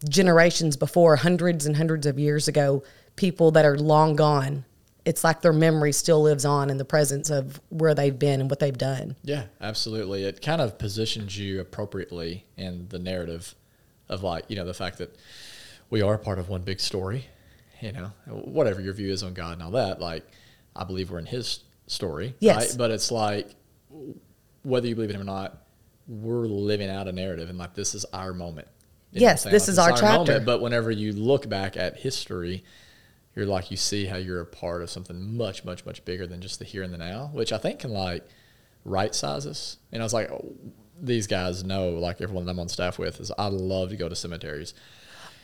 generations 0.07 0.77
before, 0.77 1.15
hundreds 1.17 1.65
and 1.65 1.75
hundreds 1.75 2.05
of 2.05 2.17
years 2.17 2.47
ago, 2.47 2.83
people 3.15 3.51
that 3.51 3.65
are 3.65 3.77
long 3.77 4.15
gone, 4.15 4.63
it's 5.03 5.23
like 5.23 5.41
their 5.41 5.53
memory 5.53 5.91
still 5.91 6.21
lives 6.21 6.45
on 6.45 6.69
in 6.69 6.77
the 6.77 6.85
presence 6.85 7.29
of 7.29 7.59
where 7.69 7.93
they've 7.93 8.17
been 8.17 8.41
and 8.41 8.49
what 8.49 8.59
they've 8.59 8.77
done. 8.77 9.15
Yeah, 9.23 9.43
absolutely. 9.59 10.23
It 10.23 10.41
kind 10.41 10.61
of 10.61 10.77
positions 10.77 11.37
you 11.37 11.59
appropriately 11.59 12.45
in 12.57 12.87
the 12.89 12.99
narrative 12.99 13.53
of 14.07 14.23
like, 14.23 14.45
you 14.47 14.55
know, 14.55 14.65
the 14.65 14.73
fact 14.73 14.97
that 14.99 15.15
we 15.89 16.01
are 16.01 16.17
part 16.17 16.39
of 16.39 16.49
one 16.49 16.61
big 16.61 16.79
story, 16.79 17.25
you 17.81 17.91
know, 17.91 18.11
whatever 18.27 18.81
your 18.81 18.93
view 18.93 19.11
is 19.11 19.23
on 19.23 19.33
God 19.33 19.53
and 19.53 19.63
all 19.63 19.71
that, 19.71 19.99
like 19.99 20.25
I 20.75 20.83
believe 20.83 21.11
we're 21.11 21.19
in 21.19 21.25
his 21.25 21.63
story. 21.87 22.35
Yes. 22.39 22.57
Right? 22.57 22.77
But 22.77 22.91
it's 22.91 23.11
like 23.11 23.49
whether 24.63 24.87
you 24.87 24.95
believe 24.95 25.09
in 25.11 25.15
him 25.15 25.21
or 25.21 25.25
not, 25.25 25.57
we're 26.07 26.45
living 26.45 26.89
out 26.89 27.07
a 27.07 27.11
narrative 27.11 27.49
and 27.49 27.57
like 27.57 27.73
this 27.73 27.95
is 27.95 28.05
our 28.05 28.33
moment. 28.33 28.67
You 29.11 29.21
know 29.21 29.27
what 29.27 29.31
I'm 29.31 29.33
Yes, 29.33 29.43
this 29.43 29.63
Like, 29.63 29.69
is 29.69 29.79
our 29.79 29.89
chapter. 29.91 30.31
moment, 30.31 30.45
but 30.45 30.61
whenever 30.61 30.91
you 30.91 31.13
look 31.13 31.47
back 31.47 31.77
at 31.77 31.97
history, 31.97 32.63
you're 33.35 33.45
like 33.45 33.71
you 33.71 33.77
see 33.77 34.05
how 34.05 34.17
you're 34.17 34.41
a 34.41 34.45
part 34.45 34.81
of 34.81 34.89
something 34.89 35.35
much, 35.37 35.63
much, 35.65 35.85
much 35.85 36.03
bigger 36.05 36.25
than 36.27 36.41
just 36.41 36.59
the 36.59 36.65
here 36.65 36.83
and 36.83 36.93
the 36.93 36.97
now, 36.97 37.29
which 37.33 37.51
I 37.51 37.57
think 37.57 37.79
can 37.79 37.91
like 37.91 38.25
right 38.83 39.13
size 39.13 39.45
us. 39.45 39.77
And 39.91 40.01
I 40.01 40.05
was 40.05 40.13
like, 40.13 40.29
oh, 40.31 40.53
these 41.01 41.27
guys 41.27 41.63
know, 41.63 41.89
like 41.91 42.21
everyone 42.21 42.45
that 42.45 42.51
I'm 42.51 42.59
on 42.59 42.69
staff 42.69 42.97
with, 42.97 43.19
is 43.19 43.31
I 43.37 43.47
love 43.47 43.89
to 43.89 43.97
go 43.97 44.07
to 44.07 44.15
cemeteries. 44.15 44.73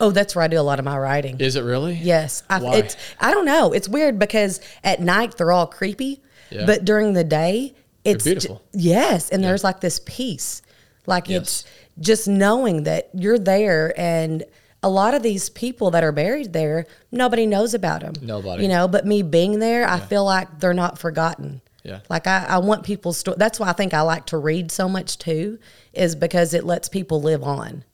Oh, 0.02 0.10
that's 0.10 0.34
where 0.36 0.42
I 0.44 0.48
do 0.48 0.58
a 0.58 0.62
lot 0.62 0.78
of 0.78 0.84
my 0.84 0.98
writing. 0.98 1.38
Is 1.40 1.56
it 1.56 1.62
really? 1.62 1.94
Yes, 1.94 2.42
I, 2.50 2.58
Why? 2.58 2.74
it's 2.76 2.96
I 3.20 3.30
don't 3.30 3.44
know. 3.46 3.72
It's 3.72 3.88
weird 3.88 4.18
because 4.18 4.60
at 4.82 5.00
night 5.00 5.36
they're 5.36 5.52
all 5.52 5.66
creepy, 5.66 6.20
Yeah. 6.50 6.66
but 6.66 6.84
during 6.84 7.12
the 7.14 7.24
day 7.24 7.74
it's 8.04 8.24
ju- 8.24 8.30
beautiful. 8.32 8.62
yes, 8.72 9.30
and 9.30 9.42
there's 9.44 9.62
like 9.62 9.80
this 9.80 10.00
peace, 10.04 10.60
like 11.06 11.28
Yes. 11.28 11.40
it's 11.40 11.64
just 12.00 12.26
knowing 12.28 12.82
that 12.82 13.10
you're 13.14 13.38
there, 13.38 13.94
and 13.98 14.44
a 14.82 14.88
lot 14.90 15.14
of 15.14 15.22
these 15.22 15.48
people 15.50 15.92
that 15.92 16.02
are 16.02 16.10
buried 16.10 16.52
there, 16.52 16.86
nobody 17.12 17.46
knows 17.46 17.72
about 17.72 18.00
them. 18.00 18.14
Nobody. 18.20 18.64
you 18.64 18.68
know. 18.68 18.88
But 18.88 19.06
me 19.06 19.22
being 19.22 19.60
there, 19.60 19.88
I 19.88 20.00
feel 20.00 20.24
like 20.24 20.58
they're 20.58 20.74
not 20.74 20.98
forgotten. 20.98 21.60
Yeah. 21.84 22.00
Like 22.10 22.26
I, 22.26 22.44
I 22.48 22.58
want 22.58 22.82
people's 22.82 23.18
story. 23.18 23.36
That's 23.38 23.60
why 23.60 23.68
I 23.68 23.72
think 23.72 23.94
I 23.94 24.00
like 24.00 24.26
to 24.26 24.38
read 24.38 24.72
so 24.72 24.88
much 24.88 25.18
too, 25.18 25.60
is 25.92 26.16
because 26.16 26.54
it 26.54 26.64
lets 26.64 26.88
people 26.88 27.22
live 27.22 27.44
on. 27.44 27.84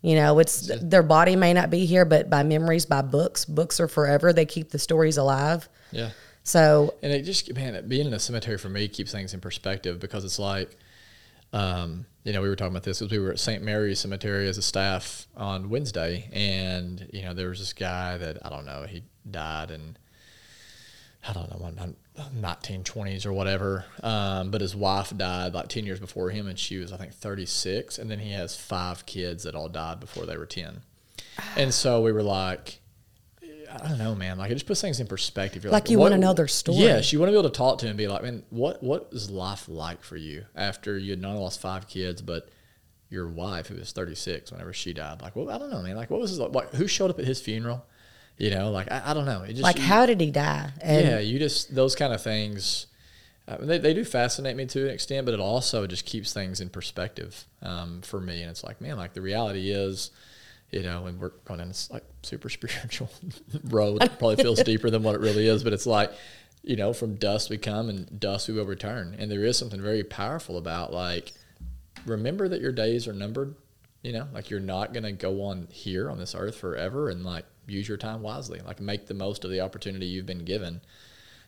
You 0.00 0.14
know, 0.14 0.38
it's 0.38 0.70
their 0.80 1.02
body 1.02 1.34
may 1.34 1.52
not 1.52 1.70
be 1.70 1.84
here, 1.84 2.04
but 2.04 2.30
by 2.30 2.44
memories, 2.44 2.86
by 2.86 3.02
books, 3.02 3.44
books 3.44 3.80
are 3.80 3.88
forever. 3.88 4.32
They 4.32 4.46
keep 4.46 4.70
the 4.70 4.78
stories 4.78 5.16
alive. 5.16 5.68
Yeah. 5.90 6.10
So 6.44 6.94
And 7.02 7.12
it 7.12 7.22
just, 7.22 7.52
man, 7.54 7.86
being 7.88 8.06
in 8.06 8.14
a 8.14 8.18
cemetery 8.18 8.58
for 8.58 8.68
me 8.68 8.88
keeps 8.88 9.10
things 9.12 9.34
in 9.34 9.40
perspective 9.40 9.98
because 9.98 10.24
it's 10.24 10.38
like, 10.38 10.78
um, 11.52 12.06
you 12.24 12.32
know, 12.32 12.40
we 12.42 12.48
were 12.48 12.56
talking 12.56 12.72
about 12.72 12.84
this 12.84 13.00
because 13.00 13.10
we 13.10 13.18
were 13.18 13.32
at 13.32 13.38
St. 13.38 13.62
Mary's 13.62 14.00
Cemetery 14.00 14.48
as 14.48 14.58
a 14.58 14.62
staff 14.62 15.26
on 15.36 15.70
Wednesday, 15.70 16.28
and 16.32 17.08
you 17.12 17.22
know, 17.22 17.32
there 17.32 17.48
was 17.48 17.58
this 17.58 17.72
guy 17.72 18.18
that 18.18 18.38
I 18.44 18.50
don't 18.50 18.66
know, 18.66 18.84
he 18.88 19.02
died, 19.30 19.70
and 19.70 19.98
I 21.26 21.32
don't 21.32 21.50
know, 21.50 21.66
I'm, 21.66 21.78
I'm 21.78 21.96
1920s 22.22 23.26
or 23.26 23.32
whatever. 23.32 23.84
Um, 24.02 24.50
but 24.50 24.60
his 24.60 24.74
wife 24.74 25.16
died 25.16 25.54
like 25.54 25.68
10 25.68 25.84
years 25.86 26.00
before 26.00 26.30
him, 26.30 26.46
and 26.46 26.58
she 26.58 26.78
was, 26.78 26.92
I 26.92 26.96
think, 26.96 27.12
36. 27.12 27.98
And 27.98 28.10
then 28.10 28.18
he 28.18 28.32
has 28.32 28.56
five 28.56 29.06
kids 29.06 29.44
that 29.44 29.54
all 29.54 29.68
died 29.68 30.00
before 30.00 30.26
they 30.26 30.36
were 30.36 30.46
10. 30.46 30.82
And 31.56 31.72
so 31.72 32.02
we 32.02 32.12
were 32.12 32.22
like, 32.22 32.80
I 33.70 33.88
don't 33.88 33.98
know, 33.98 34.14
man. 34.14 34.38
Like 34.38 34.50
it 34.50 34.54
just 34.54 34.66
puts 34.66 34.80
things 34.80 34.98
in 34.98 35.06
perspective. 35.06 35.62
You're 35.62 35.72
Like 35.72 35.90
you 35.90 35.98
wanna 35.98 36.18
know 36.18 36.32
their 36.32 36.48
story. 36.48 36.78
Yes, 36.78 37.12
you 37.12 37.18
want 37.18 37.28
to 37.28 37.32
be 37.32 37.38
able 37.38 37.50
to 37.50 37.56
talk 37.56 37.78
to 37.78 37.86
him 37.86 37.90
and 37.90 37.98
be 37.98 38.08
like, 38.08 38.22
man, 38.22 38.42
what 38.50 38.82
what 38.82 39.08
is 39.12 39.30
life 39.30 39.68
like 39.68 40.02
for 40.02 40.16
you 40.16 40.46
after 40.56 40.96
you 40.96 41.10
had 41.10 41.20
not 41.20 41.30
only 41.30 41.42
lost 41.42 41.60
five 41.60 41.86
kids, 41.86 42.22
but 42.22 42.48
your 43.10 43.28
wife 43.28 43.68
who 43.68 43.76
was 43.76 43.92
36 43.92 44.52
whenever 44.52 44.72
she 44.72 44.92
died? 44.92 45.20
Like, 45.22 45.36
well, 45.36 45.50
I 45.50 45.58
don't 45.58 45.70
know, 45.70 45.82
man. 45.82 45.96
Like, 45.96 46.10
what 46.10 46.20
was 46.20 46.30
his 46.30 46.38
like? 46.38 46.74
Who 46.74 46.86
showed 46.86 47.10
up 47.10 47.18
at 47.18 47.24
his 47.26 47.40
funeral? 47.40 47.84
You 48.38 48.50
know, 48.50 48.70
like 48.70 48.90
I, 48.90 49.02
I 49.06 49.14
don't 49.14 49.26
know. 49.26 49.42
It 49.42 49.50
just 49.50 49.62
Like, 49.62 49.76
you- 49.76 49.82
how 49.82 50.06
did 50.06 50.20
he 50.20 50.30
die? 50.30 50.70
And 50.80 51.06
yeah, 51.06 51.18
you 51.18 51.38
just 51.38 51.74
those 51.74 51.94
kind 51.94 52.12
of 52.12 52.22
things. 52.22 52.86
Uh, 53.48 53.56
they, 53.60 53.78
they 53.78 53.94
do 53.94 54.04
fascinate 54.04 54.56
me 54.56 54.66
to 54.66 54.84
an 54.86 54.90
extent, 54.94 55.24
but 55.24 55.32
it 55.34 55.40
also 55.40 55.86
just 55.86 56.04
keeps 56.04 56.32
things 56.34 56.60
in 56.60 56.68
perspective 56.68 57.46
um, 57.62 58.02
for 58.02 58.20
me. 58.20 58.42
And 58.42 58.50
it's 58.50 58.62
like, 58.62 58.80
man, 58.82 58.96
like 58.98 59.14
the 59.14 59.22
reality 59.22 59.70
is, 59.70 60.10
you 60.70 60.82
know, 60.82 61.06
and 61.06 61.18
we're 61.18 61.30
going 61.46 61.58
down 61.58 61.68
this 61.68 61.90
like 61.90 62.04
super 62.22 62.48
spiritual 62.58 63.08
road 63.64 64.00
that 64.02 64.18
probably 64.18 64.36
feels 64.36 64.62
deeper 64.64 64.90
than 64.90 65.02
what 65.02 65.14
it 65.14 65.20
really 65.22 65.48
is. 65.48 65.64
But 65.64 65.72
it's 65.72 65.86
like, 65.86 66.12
you 66.62 66.76
know, 66.76 66.92
from 66.92 67.14
dust 67.14 67.48
we 67.48 67.56
come 67.56 67.88
and 67.88 68.20
dust 68.20 68.48
we 68.48 68.54
will 68.54 68.66
return. 68.66 69.16
And 69.18 69.30
there 69.30 69.44
is 69.44 69.56
something 69.58 69.80
very 69.80 70.04
powerful 70.04 70.58
about 70.58 70.92
like, 70.92 71.32
remember 72.04 72.48
that 72.48 72.60
your 72.60 72.72
days 72.72 73.08
are 73.08 73.12
numbered. 73.14 73.54
You 74.02 74.12
know, 74.12 74.28
like 74.32 74.48
you're 74.50 74.60
not 74.60 74.92
gonna 74.92 75.12
go 75.12 75.42
on 75.44 75.66
here 75.72 76.08
on 76.10 76.18
this 76.18 76.34
earth 76.34 76.54
forever, 76.56 77.08
and 77.08 77.24
like 77.24 77.44
use 77.68 77.88
your 77.88 77.96
time 77.98 78.22
wisely. 78.22 78.60
Like 78.60 78.80
make 78.80 79.06
the 79.06 79.14
most 79.14 79.44
of 79.44 79.50
the 79.50 79.60
opportunity 79.60 80.06
you've 80.06 80.26
been 80.26 80.44
given 80.44 80.80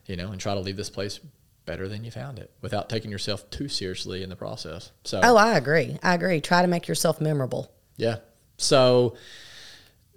you 0.06 0.16
know, 0.16 0.32
and 0.32 0.40
try 0.40 0.54
to 0.54 0.60
leave 0.60 0.76
this 0.76 0.90
place 0.90 1.20
better 1.66 1.86
than 1.86 2.02
you 2.02 2.10
found 2.10 2.38
it 2.38 2.50
without 2.62 2.88
taking 2.88 3.10
yourself 3.12 3.48
too 3.50 3.68
seriously 3.68 4.22
in 4.24 4.28
the 4.30 4.34
process. 4.34 4.90
So, 5.04 5.20
Oh, 5.22 5.36
I 5.36 5.56
agree. 5.56 5.98
I 6.02 6.14
agree. 6.14 6.40
Try 6.40 6.62
to 6.62 6.68
make 6.68 6.88
yourself 6.88 7.20
memorable. 7.20 7.70
yeah. 7.96 8.16
So, 8.56 9.14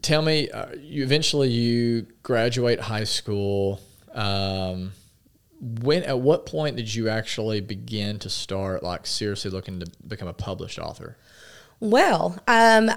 tell 0.02 0.22
me, 0.22 0.50
uh, 0.50 0.74
you 0.78 1.04
eventually 1.04 1.50
you 1.50 2.08
graduate 2.24 2.80
high 2.80 3.04
school. 3.04 3.80
Um, 4.14 4.94
when 5.62 6.04
at 6.04 6.20
what 6.20 6.46
point 6.46 6.76
did 6.76 6.94
you 6.94 7.08
actually 7.08 7.62
begin 7.62 8.20
to 8.20 8.30
start 8.30 8.82
like 8.84 9.06
seriously 9.06 9.52
looking 9.52 9.80
to 9.80 9.86
become 10.08 10.28
a 10.28 10.34
published 10.34 10.80
author? 10.80 11.18
Well, 11.80 12.38
um, 12.48 12.90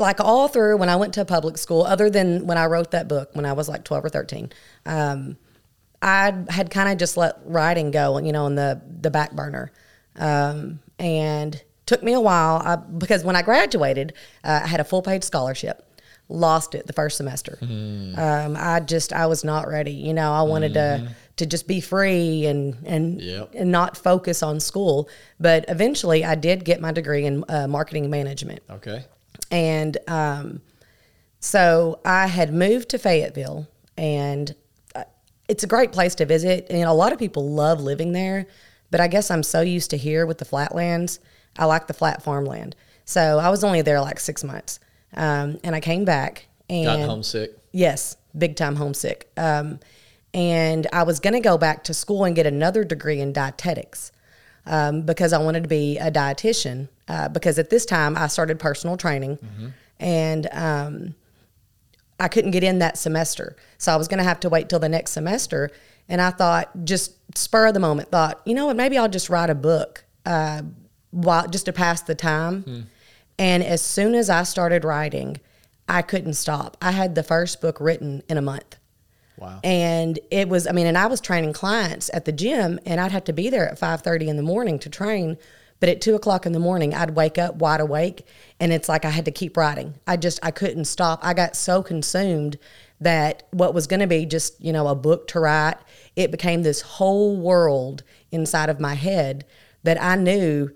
like 0.00 0.20
all 0.20 0.48
through 0.48 0.76
when 0.78 0.88
I 0.88 0.96
went 0.96 1.14
to 1.14 1.24
public 1.24 1.58
school, 1.58 1.82
other 1.84 2.10
than 2.10 2.46
when 2.46 2.58
I 2.58 2.66
wrote 2.66 2.90
that 2.90 3.06
book 3.06 3.30
when 3.34 3.44
I 3.46 3.52
was 3.52 3.68
like 3.68 3.84
12 3.84 4.06
or 4.06 4.08
13, 4.08 4.50
um, 4.86 5.36
I 6.02 6.32
had 6.48 6.70
kind 6.70 6.90
of 6.90 6.98
just 6.98 7.16
let 7.16 7.36
writing 7.44 7.90
go, 7.90 8.18
you 8.18 8.32
know, 8.32 8.46
on 8.46 8.54
the, 8.54 8.80
the 9.00 9.10
back 9.10 9.32
burner. 9.32 9.70
Um, 10.16 10.80
and 10.98 11.62
took 11.86 12.02
me 12.02 12.12
a 12.14 12.20
while 12.20 12.56
I, 12.64 12.76
because 12.76 13.22
when 13.24 13.36
I 13.36 13.42
graduated, 13.42 14.14
uh, 14.42 14.60
I 14.64 14.66
had 14.66 14.80
a 14.80 14.84
full 14.84 15.02
paid 15.02 15.22
scholarship. 15.24 15.86
Lost 16.28 16.76
it 16.76 16.86
the 16.86 16.92
first 16.92 17.16
semester. 17.16 17.58
Um, 17.60 18.56
I 18.56 18.78
just 18.78 19.12
I 19.12 19.26
was 19.26 19.42
not 19.42 19.66
ready. 19.66 19.90
You 19.90 20.14
know, 20.14 20.32
I 20.32 20.42
wanted 20.42 20.74
to 20.74 21.10
to 21.38 21.46
just 21.46 21.66
be 21.66 21.80
free 21.80 22.46
and 22.46 22.76
and 22.86 23.20
Yep. 23.20 23.50
and 23.56 23.72
not 23.72 23.96
focus 23.96 24.40
on 24.40 24.60
school. 24.60 25.08
But 25.40 25.64
eventually, 25.66 26.24
I 26.24 26.36
did 26.36 26.64
get 26.64 26.80
my 26.80 26.92
degree 26.92 27.26
in 27.26 27.44
uh, 27.48 27.66
marketing 27.66 28.08
management. 28.10 28.60
Okay. 28.70 29.04
And 29.50 29.96
um, 30.06 30.60
so 31.40 32.00
I 32.04 32.26
had 32.26 32.52
moved 32.52 32.90
to 32.90 32.98
Fayetteville, 32.98 33.68
and 33.96 34.54
uh, 34.94 35.04
it's 35.48 35.64
a 35.64 35.66
great 35.66 35.92
place 35.92 36.14
to 36.16 36.26
visit. 36.26 36.66
And 36.70 36.84
a 36.84 36.92
lot 36.92 37.12
of 37.12 37.18
people 37.18 37.50
love 37.50 37.80
living 37.80 38.12
there. 38.12 38.46
But 38.90 39.00
I 39.00 39.08
guess 39.08 39.30
I'm 39.30 39.42
so 39.42 39.60
used 39.60 39.90
to 39.90 39.96
here 39.96 40.26
with 40.26 40.38
the 40.38 40.44
flatlands. 40.44 41.20
I 41.58 41.64
like 41.64 41.86
the 41.86 41.94
flat 41.94 42.22
farmland. 42.22 42.74
So 43.04 43.38
I 43.38 43.48
was 43.48 43.64
only 43.64 43.82
there 43.82 44.00
like 44.00 44.20
six 44.20 44.44
months. 44.44 44.80
Um, 45.14 45.58
and 45.64 45.74
I 45.74 45.80
came 45.80 46.04
back 46.04 46.46
and 46.68 46.84
Got 46.84 47.08
homesick. 47.08 47.56
Yes, 47.72 48.16
big 48.36 48.56
time 48.56 48.76
homesick. 48.76 49.30
Um, 49.36 49.80
and 50.32 50.86
I 50.92 51.02
was 51.02 51.18
going 51.18 51.34
to 51.34 51.40
go 51.40 51.58
back 51.58 51.84
to 51.84 51.94
school 51.94 52.24
and 52.24 52.36
get 52.36 52.46
another 52.46 52.84
degree 52.84 53.20
in 53.20 53.32
dietetics 53.32 54.12
um, 54.66 55.02
because 55.02 55.32
I 55.32 55.38
wanted 55.38 55.62
to 55.62 55.68
be 55.68 55.98
a 55.98 56.10
dietitian. 56.10 56.88
Uh, 57.08 57.28
because 57.28 57.58
at 57.58 57.70
this 57.70 57.84
time 57.84 58.16
I 58.16 58.28
started 58.28 58.60
personal 58.60 58.96
training, 58.96 59.38
and 59.98 60.48
um, 60.52 61.14
I 62.20 62.28
couldn't 62.28 62.52
get 62.52 62.62
in 62.62 62.78
that 62.78 62.96
semester, 62.98 63.56
so 63.78 63.92
I 63.92 63.96
was 63.96 64.06
going 64.06 64.18
to 64.18 64.24
have 64.24 64.40
to 64.40 64.48
wait 64.48 64.68
till 64.68 64.78
the 64.78 64.88
next 64.88 65.10
semester. 65.12 65.70
And 66.08 66.20
I 66.20 66.30
thought, 66.30 66.84
just 66.84 67.14
spur 67.36 67.66
of 67.68 67.74
the 67.74 67.80
moment, 67.80 68.10
thought, 68.10 68.40
you 68.44 68.54
know 68.54 68.66
what? 68.66 68.76
Maybe 68.76 68.96
I'll 68.98 69.08
just 69.08 69.28
write 69.30 69.50
a 69.50 69.54
book, 69.54 70.04
uh, 70.24 70.62
while 71.10 71.48
just 71.48 71.66
to 71.66 71.72
pass 71.72 72.02
the 72.02 72.14
time. 72.14 72.86
And 73.38 73.62
as 73.64 73.80
soon 73.82 74.14
as 74.14 74.28
I 74.30 74.42
started 74.44 74.84
writing, 74.84 75.38
I 75.88 76.02
couldn't 76.02 76.34
stop. 76.34 76.76
I 76.80 76.92
had 76.92 77.14
the 77.14 77.22
first 77.22 77.60
book 77.60 77.80
written 77.80 78.22
in 78.28 78.36
a 78.36 78.42
month. 78.42 78.76
Wow. 79.40 79.60
And 79.64 80.18
it 80.30 80.48
was, 80.48 80.66
I 80.66 80.72
mean, 80.72 80.86
and 80.86 80.98
I 80.98 81.06
was 81.06 81.20
training 81.20 81.54
clients 81.54 82.10
at 82.12 82.26
the 82.26 82.32
gym, 82.32 82.78
and 82.84 83.00
I'd 83.00 83.12
have 83.12 83.24
to 83.24 83.32
be 83.32 83.48
there 83.48 83.68
at 83.68 83.78
five 83.78 84.02
thirty 84.02 84.28
in 84.28 84.36
the 84.36 84.42
morning 84.42 84.78
to 84.80 84.90
train. 84.90 85.38
But 85.80 85.88
at 85.88 86.02
two 86.02 86.14
o'clock 86.14 86.44
in 86.44 86.52
the 86.52 86.58
morning, 86.58 86.92
I'd 86.92 87.12
wake 87.16 87.38
up 87.38 87.54
wide 87.54 87.80
awake, 87.80 88.26
and 88.60 88.70
it's 88.70 88.86
like 88.86 89.06
I 89.06 89.10
had 89.10 89.24
to 89.24 89.30
keep 89.30 89.56
writing. 89.56 89.94
I 90.06 90.18
just, 90.18 90.38
I 90.42 90.50
couldn't 90.50 90.84
stop. 90.84 91.20
I 91.22 91.32
got 91.32 91.56
so 91.56 91.82
consumed 91.82 92.58
that 93.00 93.44
what 93.50 93.72
was 93.72 93.86
going 93.86 94.00
to 94.00 94.06
be 94.06 94.26
just, 94.26 94.60
you 94.60 94.74
know, 94.74 94.88
a 94.88 94.94
book 94.94 95.26
to 95.28 95.40
write, 95.40 95.78
it 96.16 96.30
became 96.30 96.62
this 96.62 96.82
whole 96.82 97.34
world 97.34 98.02
inside 98.30 98.68
of 98.68 98.78
my 98.78 98.92
head 98.92 99.46
that 99.84 100.00
I 100.02 100.16
knew 100.16 100.70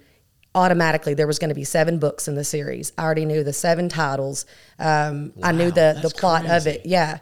automatically 0.55 1.13
there 1.13 1.27
was 1.27 1.39
going 1.39 1.51
to 1.51 1.55
be 1.55 1.65
seven 1.65 1.99
books 1.99 2.27
in 2.27 2.35
the 2.35 2.45
series. 2.45 2.95
I 2.97 3.03
already 3.03 3.27
knew 3.27 3.45
the 3.45 3.53
seven 3.53 3.91
titles. 3.91 4.47
Um, 4.79 5.35
I 5.43 5.53
knew 5.53 5.71
the 5.71 5.99
the 6.01 6.09
plot 6.09 6.47
of 6.47 6.67
it. 6.67 6.87
Yeah, 6.87 7.19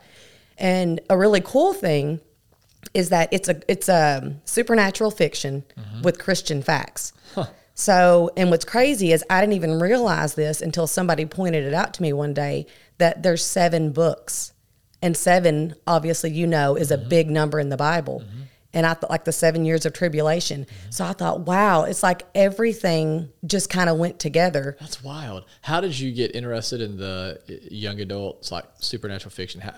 and 0.62 1.00
a 1.10 1.18
really 1.18 1.42
cool 1.42 1.74
thing 1.74 2.20
is 2.94 3.10
that 3.10 3.28
it's 3.30 3.50
a 3.50 3.60
it's 3.68 3.90
a 3.90 4.34
supernatural 4.46 5.10
fiction 5.10 5.64
mm-hmm. 5.76 6.02
with 6.02 6.18
Christian 6.18 6.62
facts. 6.62 7.12
So, 7.74 8.30
and 8.36 8.50
what's 8.50 8.64
crazy 8.64 9.12
is 9.12 9.24
I 9.30 9.40
didn't 9.40 9.54
even 9.54 9.80
realize 9.80 10.34
this 10.34 10.60
until 10.60 10.86
somebody 10.86 11.24
pointed 11.24 11.64
it 11.64 11.74
out 11.74 11.94
to 11.94 12.02
me 12.02 12.12
one 12.12 12.34
day 12.34 12.66
that 12.98 13.22
there's 13.22 13.44
seven 13.44 13.92
books, 13.92 14.52
and 15.00 15.16
seven, 15.16 15.74
obviously, 15.86 16.30
you 16.30 16.46
know, 16.46 16.76
is 16.76 16.90
a 16.90 16.98
mm-hmm. 16.98 17.08
big 17.08 17.30
number 17.30 17.58
in 17.58 17.70
the 17.70 17.76
Bible. 17.76 18.20
Mm-hmm. 18.20 18.42
And 18.74 18.86
I 18.86 18.94
thought 18.94 19.10
like 19.10 19.24
the 19.24 19.32
seven 19.32 19.64
years 19.64 19.84
of 19.84 19.92
tribulation. 19.92 20.66
So 20.88 21.04
I 21.04 21.12
thought, 21.12 21.40
wow, 21.40 21.84
it's 21.84 22.02
like 22.02 22.22
everything 22.34 23.28
just 23.44 23.68
kind 23.68 23.90
of 23.90 23.98
went 23.98 24.18
together. 24.18 24.76
That's 24.80 25.02
wild. 25.02 25.44
How 25.60 25.80
did 25.80 25.98
you 25.98 26.10
get 26.12 26.34
interested 26.34 26.80
in 26.80 26.96
the 26.96 27.38
young 27.70 28.00
adults 28.00 28.50
like 28.50 28.64
supernatural 28.80 29.30
fiction? 29.30 29.60
How, 29.60 29.74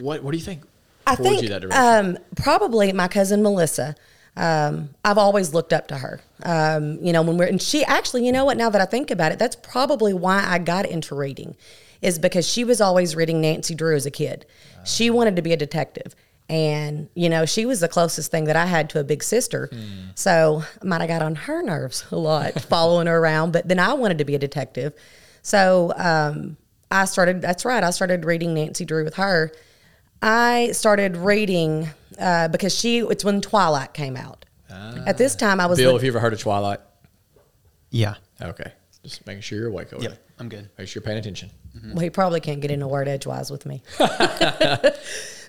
what 0.00 0.22
What 0.22 0.32
do 0.32 0.38
you 0.38 0.44
think? 0.44 0.62
I 1.06 1.16
think 1.16 1.74
um, 1.74 2.18
probably 2.36 2.92
my 2.92 3.08
cousin 3.08 3.42
Melissa. 3.42 3.96
Um, 4.36 4.90
I've 5.04 5.18
always 5.18 5.52
looked 5.52 5.72
up 5.72 5.88
to 5.88 5.98
her. 5.98 6.20
Um, 6.42 6.98
you 7.02 7.12
know, 7.12 7.22
when 7.22 7.36
we're 7.36 7.46
and 7.46 7.60
she 7.60 7.84
actually, 7.84 8.24
you 8.24 8.32
know 8.32 8.44
what? 8.44 8.56
Now 8.56 8.70
that 8.70 8.80
I 8.80 8.86
think 8.86 9.10
about 9.10 9.32
it, 9.32 9.38
that's 9.38 9.56
probably 9.56 10.14
why 10.14 10.44
I 10.46 10.58
got 10.58 10.86
into 10.86 11.14
reading, 11.14 11.56
is 12.00 12.18
because 12.18 12.48
she 12.48 12.64
was 12.64 12.80
always 12.80 13.14
reading 13.14 13.40
Nancy 13.40 13.74
Drew 13.74 13.94
as 13.94 14.06
a 14.06 14.10
kid. 14.10 14.46
She 14.84 15.10
wanted 15.10 15.36
to 15.36 15.42
be 15.42 15.52
a 15.52 15.56
detective, 15.56 16.14
and 16.48 17.08
you 17.14 17.28
know, 17.28 17.44
she 17.44 17.66
was 17.66 17.80
the 17.80 17.88
closest 17.88 18.30
thing 18.30 18.44
that 18.44 18.56
I 18.56 18.66
had 18.66 18.88
to 18.90 19.00
a 19.00 19.04
big 19.04 19.22
sister. 19.22 19.70
So 20.14 20.62
I 20.80 20.84
might 20.84 21.00
have 21.00 21.08
got 21.08 21.22
on 21.22 21.34
her 21.34 21.62
nerves 21.62 22.04
a 22.10 22.16
lot, 22.16 22.54
following 22.62 23.08
her 23.08 23.18
around. 23.18 23.52
But 23.52 23.68
then 23.68 23.78
I 23.78 23.92
wanted 23.92 24.18
to 24.18 24.24
be 24.24 24.34
a 24.34 24.38
detective, 24.38 24.94
so 25.42 25.92
um, 25.96 26.56
I 26.90 27.04
started. 27.04 27.42
That's 27.42 27.66
right. 27.66 27.84
I 27.84 27.90
started 27.90 28.24
reading 28.24 28.54
Nancy 28.54 28.86
Drew 28.86 29.04
with 29.04 29.14
her. 29.14 29.52
I 30.22 30.70
started 30.72 31.16
reading 31.16 31.88
uh, 32.18 32.48
because 32.48 32.74
she. 32.74 33.00
It's 33.00 33.24
when 33.24 33.40
Twilight 33.40 33.92
came 33.92 34.16
out. 34.16 34.44
At 35.04 35.18
this 35.18 35.34
time, 35.34 35.60
I 35.60 35.66
was. 35.66 35.78
Bill, 35.78 35.90
li- 35.90 35.94
have 35.96 36.04
you 36.04 36.10
ever 36.10 36.20
heard 36.20 36.32
of 36.32 36.40
Twilight? 36.40 36.78
Yeah. 37.90 38.14
Okay, 38.40 38.72
just 39.02 39.26
making 39.26 39.42
sure 39.42 39.58
you're 39.58 39.68
awake 39.68 39.92
over 39.92 40.02
Yep. 40.02 40.12
there. 40.12 40.20
I'm 40.38 40.48
good. 40.48 40.70
Make 40.78 40.88
sure 40.88 41.00
you're 41.00 41.06
paying 41.06 41.18
attention. 41.18 41.50
well, 41.92 41.98
he 42.00 42.10
probably 42.10 42.40
can't 42.40 42.60
get 42.60 42.70
into 42.70 42.86
word 42.88 43.06
edgewise 43.08 43.50
with 43.50 43.66
me. 43.66 43.82
but 43.98 44.94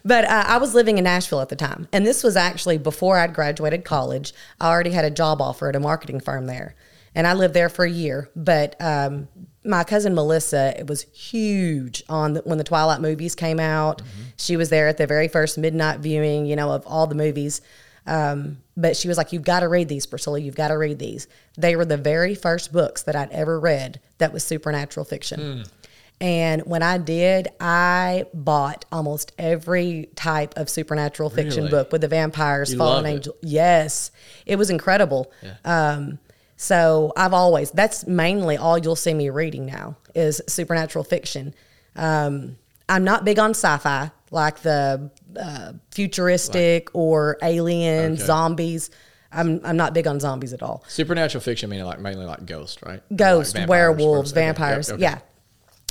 uh, 0.05 0.43
I 0.47 0.57
was 0.57 0.73
living 0.75 0.97
in 0.97 1.03
Nashville 1.05 1.41
at 1.41 1.49
the 1.49 1.55
time, 1.55 1.87
and 1.93 2.05
this 2.05 2.23
was 2.23 2.35
actually 2.35 2.77
before 2.77 3.17
I'd 3.17 3.33
graduated 3.33 3.85
college. 3.85 4.33
I 4.59 4.69
already 4.69 4.91
had 4.91 5.05
a 5.05 5.11
job 5.11 5.41
offer 5.41 5.69
at 5.69 5.75
a 5.75 5.79
marketing 5.79 6.19
firm 6.19 6.45
there, 6.47 6.75
and 7.15 7.25
I 7.27 7.33
lived 7.33 7.53
there 7.53 7.69
for 7.69 7.85
a 7.85 7.89
year. 7.89 8.29
But 8.35 8.75
um, 8.81 9.27
my 9.65 9.83
cousin 9.83 10.13
Melissa, 10.15 10.73
it 10.79 10.87
was 10.87 11.03
huge 11.13 12.03
on 12.09 12.33
the, 12.33 12.41
when 12.41 12.57
the 12.57 12.63
Twilight 12.63 13.01
movies 13.01 13.35
came 13.35 13.59
out. 13.59 14.01
She 14.37 14.57
was 14.57 14.69
there 14.69 14.87
at 14.87 14.97
the 14.97 15.07
very 15.07 15.27
first 15.27 15.57
midnight 15.57 15.99
viewing, 15.99 16.45
you 16.45 16.55
know, 16.55 16.71
of 16.71 16.85
all 16.87 17.07
the 17.07 17.15
movies. 17.15 17.61
Um, 18.05 18.57
but 18.75 18.97
she 18.97 19.07
was 19.07 19.17
like, 19.17 19.31
"You've 19.31 19.43
got 19.45 19.61
to 19.61 19.69
read 19.69 19.87
these, 19.87 20.05
Priscilla. 20.05 20.37
You've 20.39 20.55
got 20.55 20.67
to 20.69 20.77
read 20.77 20.99
these." 20.99 21.27
They 21.57 21.75
were 21.77 21.85
the 21.85 21.95
very 21.95 22.35
first 22.35 22.73
books 22.73 23.03
that 23.03 23.15
I'd 23.15 23.31
ever 23.31 23.57
read 23.59 24.01
that 24.17 24.33
was 24.33 24.43
supernatural 24.43 25.05
fiction. 25.05 25.63
And 26.19 26.61
when 26.65 26.83
I 26.83 26.97
did, 26.99 27.47
I 27.59 28.25
bought 28.33 28.85
almost 28.91 29.31
every 29.37 30.09
type 30.15 30.53
of 30.57 30.69
supernatural 30.69 31.29
fiction 31.29 31.65
Really? 31.65 31.69
book 31.71 31.91
with 31.91 32.01
the 32.01 32.07
vampires, 32.07 32.71
You 32.71 32.77
fallen 32.77 33.05
it. 33.05 33.09
angel. 33.09 33.35
Yes, 33.41 34.11
it 34.45 34.55
was 34.57 34.69
incredible. 34.69 35.31
Um, 35.65 36.19
so 36.63 37.11
I've 37.17 37.33
always 37.33 37.71
that's 37.71 38.07
mainly 38.07 38.55
all 38.55 38.77
you'll 38.77 38.95
see 38.95 39.13
me 39.13 39.29
reading 39.29 39.65
now 39.65 39.97
is 40.15 40.41
supernatural 40.47 41.03
fiction. 41.03 41.53
Um, 41.97 42.55
I'm 42.87 43.03
not 43.03 43.25
big 43.25 43.37
on 43.37 43.51
sci-fi 43.51 44.11
like 44.31 44.59
the 44.61 45.11
uh, 45.39 45.73
futuristic 45.91 46.89
or 46.93 47.37
alien 47.43 48.13
Okay. 48.13 48.23
zombies. 48.23 48.89
I'm 49.31 49.59
I'm 49.65 49.75
not 49.77 49.93
big 49.93 50.07
on 50.07 50.19
zombies 50.19 50.53
at 50.53 50.61
all. 50.63 50.83
Supernatural 50.87 51.41
fiction 51.41 51.69
meaning 51.69 51.85
like 51.85 51.99
mainly 51.99 52.25
like 52.25 52.45
ghosts, 52.45 52.81
right? 52.81 53.01
Ghosts, 53.15 53.55
like 53.55 53.67
werewolves, 53.67 54.31
yep, 54.31 54.35
vampires. 54.35 54.89
okay. 54.91 55.01
Yeah. 55.01 55.19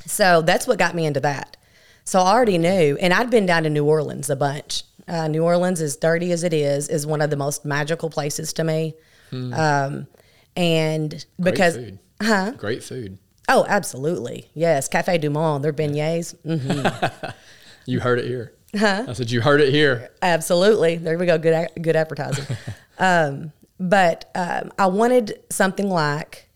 So 0.06 0.42
that's 0.42 0.66
what 0.66 0.78
got 0.78 0.94
me 0.94 1.04
into 1.06 1.20
that. 1.20 1.56
So 2.04 2.18
I 2.20 2.32
already 2.32 2.58
knew, 2.58 2.96
and 3.00 3.12
I'd 3.12 3.30
been 3.30 3.46
down 3.46 3.62
to 3.64 3.70
New 3.70 3.84
Orleans 3.84 4.28
a 4.30 4.34
bunch. 4.36 4.82
Uh, 5.06 5.28
New 5.28 5.44
Orleans, 5.44 5.80
as 5.80 5.96
dirty 5.96 6.32
as 6.32 6.42
it 6.42 6.52
is, 6.52 6.88
is 6.88 7.06
one 7.06 7.20
of 7.20 7.30
the 7.30 7.36
most 7.36 7.64
magical 7.64 8.10
places 8.10 8.52
to 8.54 8.64
me. 8.64 8.94
Um, 9.32 10.06
and. 10.56 11.10
Great 11.40 11.52
because, 11.52 11.76
food. 11.76 11.98
huh? 12.20 12.52
Great 12.56 12.82
food. 12.82 13.18
Oh, 13.48 13.64
absolutely. 13.68 14.48
Yes. 14.54 14.88
Cafe 14.88 15.18
Du 15.18 15.30
Monde, 15.30 15.64
their 15.64 15.72
beignets. 15.72 16.34
Mm, 16.46 17.34
You 17.86 18.00
heard 18.00 18.20
it 18.20 18.26
here. 18.26 18.52
Huh? 18.76 19.04
I 19.08 19.12
said 19.12 19.30
you 19.30 19.40
heard 19.40 19.60
it 19.60 19.70
here. 19.72 20.10
Absolutely. 20.22 20.96
There 20.96 21.18
we 21.18 21.26
go. 21.26 21.36
Good, 21.36 21.68
good 21.82 21.96
advertising. 21.96 22.44
um, 22.98 23.52
but 23.78 24.30
um, 24.34 24.70
I 24.78 24.86
wanted 24.86 25.40
something 25.50 25.88
like 25.90 26.48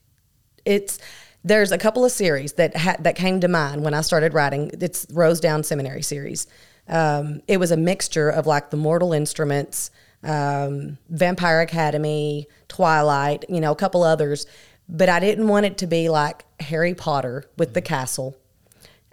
it's. 0.64 0.98
There's 1.44 1.70
a 1.70 1.78
couple 1.78 2.04
of 2.04 2.10
series 2.12 2.54
that 2.54 2.76
ha- 2.76 2.96
that 3.00 3.14
came 3.16 3.40
to 3.40 3.48
mind 3.48 3.84
when 3.84 3.94
I 3.94 4.00
started 4.00 4.34
writing. 4.34 4.70
It's 4.80 5.06
Rosedown 5.06 5.64
Seminary 5.64 6.02
series. 6.02 6.46
Um, 6.88 7.40
it 7.48 7.58
was 7.58 7.70
a 7.72 7.76
mixture 7.76 8.28
of 8.30 8.46
like 8.46 8.70
the 8.70 8.76
Mortal 8.76 9.12
Instruments, 9.12 9.90
um, 10.26 10.98
Vampire 11.08 11.60
Academy, 11.60 12.48
Twilight, 12.68 13.44
you 13.48 13.60
know, 13.60 13.72
a 13.72 13.76
couple 13.76 14.02
others. 14.02 14.46
But 14.88 15.08
I 15.08 15.20
didn't 15.20 15.48
want 15.48 15.66
it 15.66 15.78
to 15.78 15.86
be 15.86 16.08
like 16.08 16.44
Harry 16.60 16.94
Potter 16.94 17.44
with 17.56 17.74
the 17.74 17.82
castle 17.82 18.36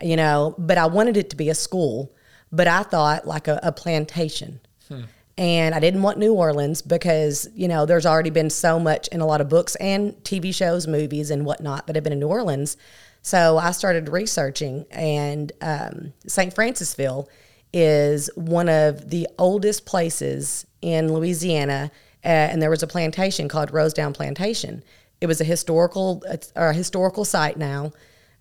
you 0.04 0.16
know, 0.16 0.56
but 0.58 0.78
I 0.78 0.86
wanted 0.86 1.18
it 1.18 1.30
to 1.32 1.36
be 1.36 1.50
a 1.50 1.56
school, 1.56 2.12
but 2.52 2.68
I 2.68 2.84
thought 2.84 3.28
like 3.28 3.48
a, 3.48 3.60
a 3.64 3.72
plantation. 3.72 4.60
And 5.38 5.74
I 5.74 5.80
didn't 5.80 6.04
want 6.04 6.20
New 6.20 6.34
Orleans 6.34 6.82
because, 6.82 7.50
you 7.56 7.68
know, 7.68 7.88
there's 7.88 8.06
already 8.06 8.30
been 8.30 8.52
so 8.52 8.80
much 8.80 9.08
in 9.08 9.20
a 9.20 9.26
lot 9.26 9.42
of 9.42 9.50
books 9.50 9.76
and 9.78 10.14
TV 10.24 10.54
shows, 10.54 10.88
movies, 10.88 11.32
and 11.32 11.44
whatnot 11.44 11.88
that 11.88 11.96
have 11.96 12.04
been 12.04 12.14
in 12.14 12.20
New 12.20 12.28
Orleans. 12.28 12.78
So 13.24 13.58
I 13.58 13.72
started 13.72 14.10
researching, 14.10 14.86
and 14.92 15.52
um, 15.62 16.14
St. 16.28 16.54
Francisville 16.54 17.28
is 17.72 18.30
one 18.36 18.70
of 18.70 19.10
the 19.10 19.28
oldest 19.40 19.88
places 19.88 20.68
in 20.84 21.12
Louisiana. 21.14 21.90
Uh, 22.24 22.28
and 22.28 22.62
there 22.62 22.70
was 22.70 22.84
a 22.84 22.88
plantation 22.88 23.48
called 23.48 23.72
Rosedown 23.72 24.14
Plantation. 24.14 24.84
It 25.22 25.28
was 25.28 25.42
a 25.42 25.44
historical, 25.46 26.22
it's 26.28 26.52
a 26.56 26.74
historical 26.74 27.26
site 27.26 27.58
now 27.58 27.92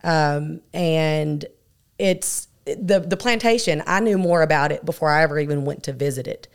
um, 0.04 0.60
and 0.74 1.44
it's 1.98 2.48
the 2.64 3.00
the 3.00 3.16
plantation. 3.16 3.82
I 3.86 4.00
knew 4.00 4.18
more 4.18 4.42
about 4.42 4.72
it 4.72 4.84
before 4.84 5.10
I 5.10 5.22
ever 5.22 5.38
even 5.38 5.64
went 5.64 5.84
to 5.84 5.92
visit 5.92 6.26
it. 6.26 6.48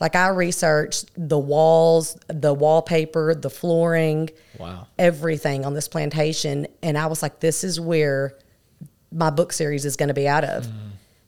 Like 0.00 0.16
I 0.16 0.28
researched 0.28 1.10
the 1.16 1.38
walls, 1.38 2.18
the 2.28 2.54
wallpaper, 2.54 3.34
the 3.34 3.50
flooring, 3.50 4.30
Wow. 4.58 4.86
everything 4.98 5.64
on 5.64 5.74
this 5.74 5.88
plantation, 5.88 6.66
and 6.82 6.96
I 6.96 7.06
was 7.06 7.22
like, 7.22 7.40
"This 7.40 7.64
is 7.64 7.78
where 7.80 8.34
my 9.12 9.30
book 9.30 9.52
series 9.52 9.84
is 9.84 9.96
going 9.96 10.08
to 10.08 10.14
be 10.14 10.28
out 10.28 10.44
of." 10.44 10.66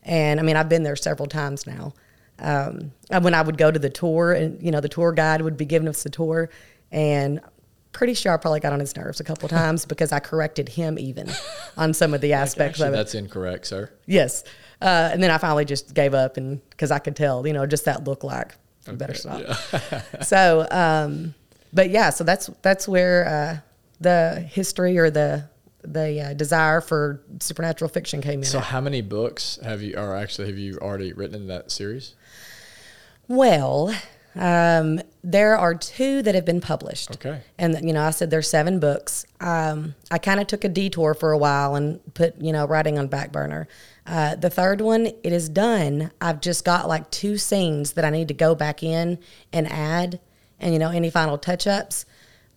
And 0.02 0.40
I 0.40 0.42
mean, 0.42 0.57
I've 0.57 0.69
been 0.69 0.83
there 0.83 0.97
several 0.97 1.28
times 1.28 1.66
now. 1.66 1.92
Um, 2.38 2.92
and 3.10 3.22
when 3.24 3.34
I 3.34 3.42
would 3.42 3.58
go 3.58 3.70
to 3.70 3.78
the 3.78 3.90
tour, 3.90 4.32
and 4.32 4.62
you 4.62 4.70
know, 4.70 4.80
the 4.80 4.88
tour 4.88 5.12
guide 5.12 5.42
would 5.42 5.56
be 5.56 5.64
giving 5.64 5.88
us 5.88 6.02
the 6.02 6.10
tour, 6.10 6.50
and 6.90 7.40
pretty 7.92 8.14
sure 8.14 8.32
I 8.32 8.36
probably 8.38 8.60
got 8.60 8.72
on 8.72 8.80
his 8.80 8.96
nerves 8.96 9.20
a 9.20 9.24
couple 9.24 9.48
times 9.60 9.84
because 9.84 10.12
I 10.12 10.18
corrected 10.18 10.68
him 10.68 10.98
even 10.98 11.30
on 11.76 11.94
some 11.94 12.14
of 12.14 12.20
the 12.20 12.32
aspects 12.32 12.80
Actually, 12.80 12.88
of 12.88 12.94
it. 12.94 12.96
that's 12.96 13.14
incorrect, 13.14 13.66
sir. 13.66 13.90
Yes, 14.06 14.44
uh, 14.80 15.10
and 15.12 15.22
then 15.22 15.30
I 15.30 15.38
finally 15.38 15.64
just 15.64 15.94
gave 15.94 16.14
up, 16.14 16.36
and 16.36 16.60
because 16.70 16.90
I 16.90 16.98
could 16.98 17.16
tell, 17.16 17.46
you 17.46 17.52
know, 17.52 17.66
just 17.66 17.84
that 17.84 18.04
look 18.04 18.24
like 18.24 18.54
you 18.86 18.95
better 18.95 19.14
stop. 19.14 19.42
so, 20.23 20.66
um, 20.71 21.34
but 21.73 21.90
yeah, 21.90 22.10
so 22.10 22.25
that's 22.25 22.49
that's 22.62 22.88
where 22.88 23.26
uh, 23.26 23.58
the 24.00 24.40
history 24.40 24.99
or 24.99 25.10
the 25.10 25.49
the 25.84 26.21
uh, 26.21 26.34
desire 26.34 26.80
for 26.80 27.23
supernatural 27.40 27.88
fiction 27.88 28.21
came 28.21 28.40
in. 28.40 28.45
So 28.45 28.58
at. 28.58 28.64
how 28.64 28.80
many 28.80 29.00
books 29.00 29.58
have 29.62 29.82
you, 29.82 29.97
or 29.97 30.16
actually 30.16 30.49
have 30.49 30.58
you 30.58 30.78
already 30.78 31.12
written 31.12 31.34
in 31.34 31.47
that 31.49 31.71
series? 31.71 32.14
Well, 33.32 33.95
um, 34.34 35.00
there 35.25 35.56
are 35.56 35.75
two 35.75 36.21
that 36.21 36.34
have 36.34 36.45
been 36.45 36.60
published. 36.60 37.12
Okay. 37.12 37.40
And 37.58 37.82
you 37.82 37.95
know, 37.95 38.02
I 38.02 38.10
said 38.10 38.30
there's 38.30 38.50
seven 38.50 38.78
books. 38.78 39.25
Um, 39.40 39.95
I 40.10 40.18
kind 40.18 40.38
of 40.38 40.49
took 40.49 40.64
a 40.64 40.68
detour 40.68 41.14
for 41.14 41.32
a 41.32 41.38
while 41.38 41.75
and 41.75 41.99
put 42.12 42.38
you 42.42 42.52
know 42.52 42.66
writing 42.66 42.99
on 42.99 43.06
back 43.06 43.32
burner. 43.32 43.68
Uh, 44.06 44.34
the 44.34 44.50
third 44.50 44.82
one, 44.82 45.06
it 45.06 45.32
is 45.32 45.49
done. 45.49 46.10
I've 46.21 46.42
just 46.42 46.62
got 46.66 46.88
like 46.88 47.10
two 47.10 47.38
scenes 47.38 47.92
that 47.92 48.04
I 48.04 48.10
need 48.10 48.28
to 48.28 48.34
go 48.34 48.54
back 48.54 48.82
in 48.82 49.18
and 49.50 49.66
add, 49.66 50.21
and 50.60 50.75
you 50.75 50.78
know 50.78 50.90
any 50.90 51.08
final 51.08 51.38
touch 51.38 51.66
ups. 51.66 52.04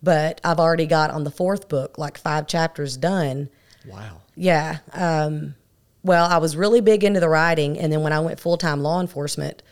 But 0.02 0.42
I've 0.44 0.60
already 0.60 0.86
got 0.86 1.10
on 1.10 1.24
the 1.24 1.30
fourth 1.30 1.70
book 1.70 1.96
like 1.96 2.18
five 2.18 2.46
chapters 2.46 2.98
done. 2.98 3.48
Wow. 3.86 4.20
Yeah. 4.34 4.80
Um, 4.92 5.54
well, 6.02 6.26
I 6.26 6.36
was 6.36 6.54
really 6.54 6.82
big 6.82 7.02
into 7.02 7.18
the 7.18 7.30
writing, 7.30 7.78
and 7.78 7.90
then 7.90 8.02
when 8.02 8.12
I 8.12 8.20
went 8.20 8.38
full 8.40 8.58
time 8.58 8.82
law 8.82 9.00
enforcement, 9.00 9.62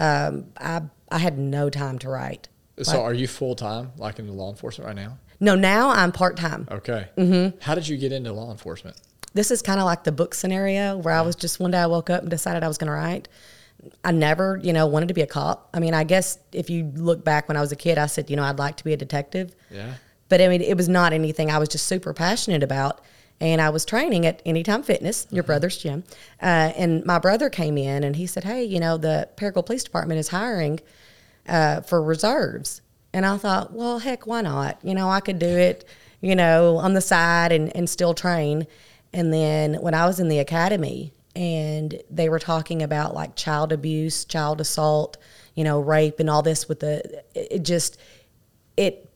um, 0.00 0.46
I 0.56 0.82
I 1.10 1.18
had 1.18 1.38
no 1.38 1.70
time 1.70 1.98
to 2.00 2.08
write. 2.08 2.48
So 2.82 3.02
are 3.02 3.12
you 3.12 3.28
full 3.28 3.54
time, 3.54 3.92
like 3.98 4.18
in 4.18 4.26
the 4.26 4.32
law 4.32 4.48
enforcement 4.48 4.86
right 4.86 4.96
now? 4.96 5.18
No, 5.38 5.54
now 5.54 5.90
I'm 5.90 6.12
part 6.12 6.36
time. 6.36 6.66
Okay. 6.70 7.08
Mm-hmm. 7.16 7.58
How 7.60 7.74
did 7.74 7.86
you 7.86 7.98
get 7.98 8.10
into 8.10 8.32
law 8.32 8.50
enforcement? 8.50 8.96
This 9.34 9.50
is 9.50 9.60
kind 9.60 9.78
of 9.78 9.86
like 9.86 10.04
the 10.04 10.12
book 10.12 10.34
scenario 10.34 10.96
where 10.96 11.14
I 11.14 11.20
was 11.20 11.36
just 11.36 11.60
one 11.60 11.70
day 11.70 11.78
I 11.78 11.86
woke 11.86 12.08
up 12.10 12.22
and 12.22 12.30
decided 12.30 12.64
I 12.64 12.68
was 12.68 12.78
going 12.78 12.88
to 12.88 12.94
write. 12.94 13.28
I 14.04 14.12
never, 14.12 14.58
you 14.62 14.72
know, 14.72 14.86
wanted 14.86 15.08
to 15.08 15.14
be 15.14 15.20
a 15.20 15.26
cop. 15.26 15.70
I 15.72 15.80
mean, 15.80 15.94
I 15.94 16.04
guess 16.04 16.38
if 16.52 16.68
you 16.68 16.90
look 16.94 17.24
back 17.24 17.48
when 17.48 17.56
I 17.56 17.60
was 17.60 17.72
a 17.72 17.76
kid, 17.76 17.96
I 17.98 18.06
said, 18.06 18.28
you 18.30 18.36
know, 18.36 18.42
I'd 18.42 18.58
like 18.58 18.76
to 18.78 18.84
be 18.84 18.92
a 18.92 18.96
detective. 18.96 19.54
Yeah. 19.70 19.94
But 20.28 20.40
I 20.40 20.48
mean, 20.48 20.62
it 20.62 20.76
was 20.76 20.88
not 20.88 21.12
anything 21.12 21.50
I 21.50 21.58
was 21.58 21.68
just 21.68 21.86
super 21.86 22.12
passionate 22.12 22.62
about. 22.62 23.00
And 23.40 23.60
I 23.60 23.70
was 23.70 23.84
training 23.84 24.26
at 24.26 24.42
Anytime 24.44 24.82
Fitness, 24.82 25.26
your 25.30 25.42
brother's 25.42 25.78
gym. 25.78 26.04
Uh, 26.42 26.72
and 26.76 27.04
my 27.06 27.18
brother 27.18 27.48
came 27.48 27.78
in 27.78 28.04
and 28.04 28.16
he 28.16 28.26
said, 28.26 28.44
Hey, 28.44 28.64
you 28.64 28.78
know, 28.78 28.98
the 28.98 29.28
Paragould 29.36 29.66
Police 29.66 29.84
Department 29.84 30.20
is 30.20 30.28
hiring 30.28 30.80
uh, 31.48 31.80
for 31.80 32.02
reserves. 32.02 32.82
And 33.12 33.26
I 33.26 33.36
thought, 33.38 33.72
well, 33.72 33.98
heck, 33.98 34.26
why 34.26 34.42
not? 34.42 34.78
You 34.82 34.94
know, 34.94 35.10
I 35.10 35.20
could 35.20 35.38
do 35.38 35.46
it, 35.46 35.84
you 36.20 36.36
know, 36.36 36.76
on 36.76 36.94
the 36.94 37.00
side 37.00 37.50
and, 37.50 37.74
and 37.76 37.90
still 37.90 38.14
train. 38.14 38.66
And 39.12 39.32
then 39.32 39.74
when 39.74 39.94
I 39.94 40.06
was 40.06 40.20
in 40.20 40.28
the 40.28 40.38
academy 40.38 41.12
and 41.34 42.00
they 42.10 42.28
were 42.28 42.38
talking 42.38 42.82
about 42.82 43.14
like 43.14 43.34
child 43.34 43.72
abuse, 43.72 44.24
child 44.24 44.60
assault, 44.60 45.16
you 45.54 45.64
know, 45.64 45.80
rape 45.80 46.20
and 46.20 46.30
all 46.30 46.42
this 46.42 46.68
with 46.68 46.80
the, 46.80 47.24
it 47.34 47.64
just, 47.64 47.98
it 48.76 49.09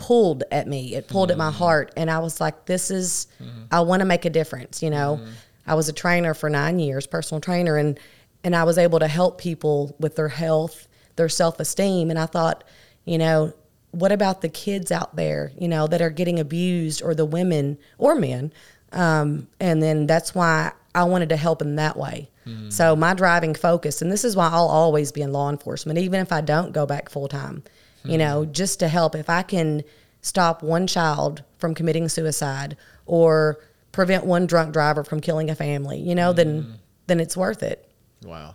pulled 0.00 0.42
at 0.50 0.66
me. 0.66 0.94
It 0.94 1.06
pulled 1.06 1.30
at 1.30 1.36
my 1.36 1.50
mm. 1.50 1.54
heart. 1.54 1.92
And 1.96 2.10
I 2.10 2.18
was 2.18 2.40
like, 2.40 2.64
this 2.64 2.90
is, 2.90 3.26
mm-hmm. 3.40 3.64
I 3.70 3.80
want 3.80 4.00
to 4.00 4.06
make 4.06 4.24
a 4.24 4.30
difference. 4.30 4.82
You 4.82 4.90
know, 4.90 5.20
mm-hmm. 5.20 5.30
I 5.66 5.74
was 5.74 5.88
a 5.88 5.92
trainer 5.92 6.34
for 6.34 6.50
nine 6.50 6.80
years, 6.80 7.06
personal 7.06 7.40
trainer, 7.40 7.76
and, 7.76 8.00
and 8.42 8.56
I 8.56 8.64
was 8.64 8.78
able 8.78 8.98
to 8.98 9.06
help 9.06 9.38
people 9.38 9.94
with 10.00 10.16
their 10.16 10.28
health, 10.28 10.88
their 11.16 11.28
self 11.28 11.60
esteem. 11.60 12.10
And 12.10 12.18
I 12.18 12.26
thought, 12.26 12.64
you 13.04 13.18
know, 13.18 13.52
what 13.90 14.10
about 14.10 14.40
the 14.40 14.48
kids 14.48 14.90
out 14.90 15.14
there, 15.16 15.52
you 15.58 15.68
know, 15.68 15.86
that 15.86 16.00
are 16.00 16.10
getting 16.10 16.40
abused 16.40 17.02
or 17.02 17.14
the 17.14 17.26
women 17.26 17.78
or 17.98 18.14
men? 18.14 18.52
Um, 18.92 19.48
and 19.60 19.82
then 19.82 20.06
that's 20.06 20.34
why 20.34 20.72
I 20.94 21.04
wanted 21.04 21.28
to 21.28 21.36
help 21.36 21.60
in 21.60 21.76
that 21.76 21.96
way. 21.96 22.30
Mm-hmm. 22.46 22.70
So 22.70 22.96
my 22.96 23.14
driving 23.14 23.54
focus, 23.54 24.00
and 24.00 24.10
this 24.10 24.24
is 24.24 24.34
why 24.34 24.48
I'll 24.48 24.66
always 24.66 25.12
be 25.12 25.20
in 25.22 25.32
law 25.32 25.50
enforcement, 25.50 25.98
even 25.98 26.20
if 26.20 26.32
I 26.32 26.40
don't 26.40 26.72
go 26.72 26.86
back 26.86 27.10
full 27.10 27.28
time, 27.28 27.62
you 28.04 28.18
know, 28.18 28.44
just 28.44 28.80
to 28.80 28.88
help. 28.88 29.14
If 29.14 29.28
I 29.30 29.42
can 29.42 29.82
stop 30.22 30.62
one 30.62 30.86
child 30.86 31.42
from 31.58 31.74
committing 31.74 32.08
suicide 32.08 32.76
or 33.06 33.58
prevent 33.92 34.24
one 34.24 34.46
drunk 34.46 34.72
driver 34.72 35.04
from 35.04 35.20
killing 35.20 35.50
a 35.50 35.54
family, 35.54 35.98
you 35.98 36.14
know, 36.14 36.32
then 36.32 36.78
then 37.06 37.20
it's 37.20 37.36
worth 37.36 37.62
it. 37.62 37.90
Wow. 38.24 38.54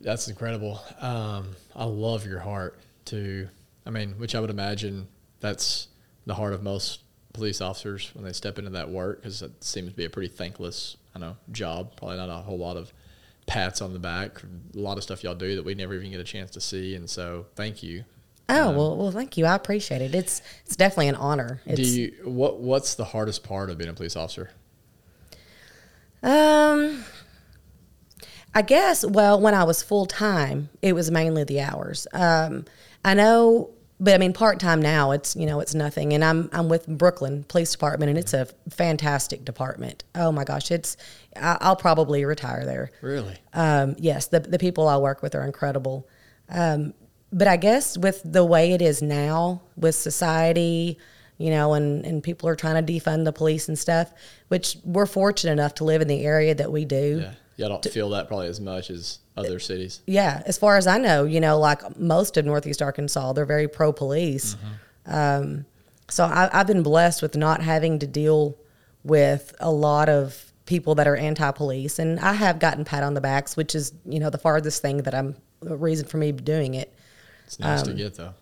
That's 0.00 0.28
incredible. 0.28 0.80
Um, 1.00 1.56
I 1.74 1.84
love 1.84 2.26
your 2.26 2.40
heart 2.40 2.78
too. 3.04 3.48
I 3.86 3.90
mean, 3.90 4.12
which 4.18 4.34
I 4.34 4.40
would 4.40 4.50
imagine 4.50 5.06
that's 5.40 5.88
the 6.26 6.34
heart 6.34 6.52
of 6.52 6.62
most 6.62 7.00
police 7.32 7.60
officers 7.60 8.10
when 8.14 8.24
they 8.24 8.32
step 8.32 8.58
into 8.58 8.70
that 8.70 8.90
work 8.90 9.20
because 9.20 9.42
it 9.42 9.62
seems 9.62 9.90
to 9.90 9.96
be 9.96 10.04
a 10.04 10.10
pretty 10.10 10.28
thankless, 10.28 10.96
I 11.14 11.18
know, 11.20 11.36
job. 11.52 11.96
Probably 11.96 12.16
not 12.16 12.28
a 12.28 12.42
whole 12.42 12.58
lot 12.58 12.76
of 12.76 12.92
pats 13.46 13.80
on 13.80 13.92
the 13.92 13.98
back. 13.98 14.42
A 14.42 14.78
lot 14.78 14.96
of 14.96 15.04
stuff 15.04 15.22
y'all 15.22 15.34
do 15.34 15.54
that 15.56 15.64
we 15.64 15.74
never 15.74 15.94
even 15.94 16.10
get 16.10 16.20
a 16.20 16.24
chance 16.24 16.50
to 16.52 16.60
see. 16.60 16.94
And 16.94 17.08
so, 17.08 17.46
thank 17.54 17.82
you. 17.82 18.04
Oh 18.48 18.70
well, 18.70 18.96
well, 18.96 19.10
thank 19.10 19.36
you. 19.36 19.44
I 19.44 19.54
appreciate 19.54 20.02
it. 20.02 20.14
It's 20.14 20.40
it's 20.64 20.76
definitely 20.76 21.08
an 21.08 21.16
honor. 21.16 21.60
It's, 21.66 21.80
Do 21.80 22.00
you 22.00 22.12
what 22.24 22.60
What's 22.60 22.94
the 22.94 23.04
hardest 23.04 23.42
part 23.42 23.70
of 23.70 23.78
being 23.78 23.90
a 23.90 23.94
police 23.94 24.14
officer? 24.16 24.50
Um, 26.22 27.04
I 28.54 28.62
guess. 28.62 29.04
Well, 29.04 29.40
when 29.40 29.54
I 29.54 29.64
was 29.64 29.82
full 29.82 30.06
time, 30.06 30.68
it 30.80 30.92
was 30.92 31.10
mainly 31.10 31.44
the 31.44 31.60
hours. 31.60 32.06
Um, 32.12 32.64
I 33.04 33.14
know, 33.14 33.70
but 33.98 34.14
I 34.14 34.18
mean, 34.18 34.32
part 34.32 34.60
time 34.60 34.80
now, 34.80 35.10
it's 35.10 35.34
you 35.34 35.46
know, 35.46 35.58
it's 35.58 35.74
nothing. 35.74 36.12
And 36.12 36.24
I'm 36.24 36.48
I'm 36.52 36.68
with 36.68 36.86
Brookland 36.86 37.48
Police 37.48 37.72
Department, 37.72 38.10
and 38.10 38.18
it's 38.18 38.32
a 38.32 38.46
fantastic 38.70 39.44
department. 39.44 40.04
Oh 40.14 40.30
my 40.30 40.44
gosh, 40.44 40.70
it's 40.70 40.96
I, 41.34 41.58
I'll 41.60 41.76
probably 41.76 42.24
retire 42.24 42.64
there. 42.64 42.92
Really? 43.00 43.36
Um, 43.54 43.96
yes, 43.98 44.28
the 44.28 44.38
the 44.38 44.58
people 44.58 44.86
I 44.86 44.98
work 44.98 45.20
with 45.20 45.34
are 45.34 45.44
incredible. 45.44 46.08
Um, 46.48 46.94
but 47.32 47.48
I 47.48 47.56
guess 47.56 47.98
with 47.98 48.22
the 48.24 48.44
way 48.44 48.72
it 48.72 48.82
is 48.82 49.02
now, 49.02 49.62
with 49.76 49.94
society, 49.94 50.98
you 51.38 51.50
know, 51.50 51.74
and, 51.74 52.04
and 52.04 52.22
people 52.22 52.48
are 52.48 52.56
trying 52.56 52.84
to 52.84 52.92
defund 52.92 53.24
the 53.24 53.32
police 53.32 53.68
and 53.68 53.78
stuff, 53.78 54.12
which 54.48 54.78
we're 54.84 55.06
fortunate 55.06 55.52
enough 55.52 55.74
to 55.74 55.84
live 55.84 56.00
in 56.00 56.08
the 56.08 56.24
area 56.24 56.54
that 56.54 56.72
we 56.72 56.84
do. 56.84 57.20
Yeah. 57.22 57.32
Y'all 57.56 57.68
don't 57.70 57.84
feel 57.86 58.10
that 58.10 58.28
probably 58.28 58.48
as 58.48 58.60
much 58.60 58.90
as 58.90 59.18
other 59.34 59.58
cities. 59.58 60.02
Yeah, 60.06 60.42
as 60.44 60.58
far 60.58 60.76
as 60.76 60.86
I 60.86 60.98
know, 60.98 61.24
you 61.24 61.40
know, 61.40 61.58
like 61.58 61.98
most 61.98 62.36
of 62.36 62.44
Northeast 62.44 62.82
Arkansas, 62.82 63.32
they're 63.32 63.46
very 63.46 63.66
pro 63.66 63.94
police. 63.94 64.56
Um, 65.06 65.64
so 66.08 66.24
I, 66.24 66.50
I've 66.52 66.66
been 66.66 66.82
blessed 66.82 67.22
with 67.22 67.34
not 67.34 67.62
having 67.62 67.98
to 68.00 68.06
deal 68.06 68.58
with 69.04 69.54
a 69.58 69.70
lot 69.70 70.10
of 70.10 70.52
people 70.66 70.96
that 70.96 71.06
are 71.06 71.16
anti 71.16 71.50
police. 71.52 71.98
And 71.98 72.20
I 72.20 72.34
have 72.34 72.58
gotten 72.58 72.84
pat 72.84 73.02
on 73.02 73.14
the 73.14 73.20
backs, 73.20 73.56
which 73.56 73.74
is, 73.74 73.92
you 74.04 74.18
know, 74.18 74.30
the 74.30 74.38
farthest 74.38 74.82
thing 74.82 74.98
that 74.98 75.14
I'm, 75.14 75.36
reason 75.62 76.06
for 76.06 76.18
me 76.18 76.32
doing 76.32 76.74
it. 76.74 76.92
It's 77.46 77.58
nice 77.58 77.82
Um, 77.82 77.88
to 77.88 77.94
get 77.94 78.14
though. 78.14 78.34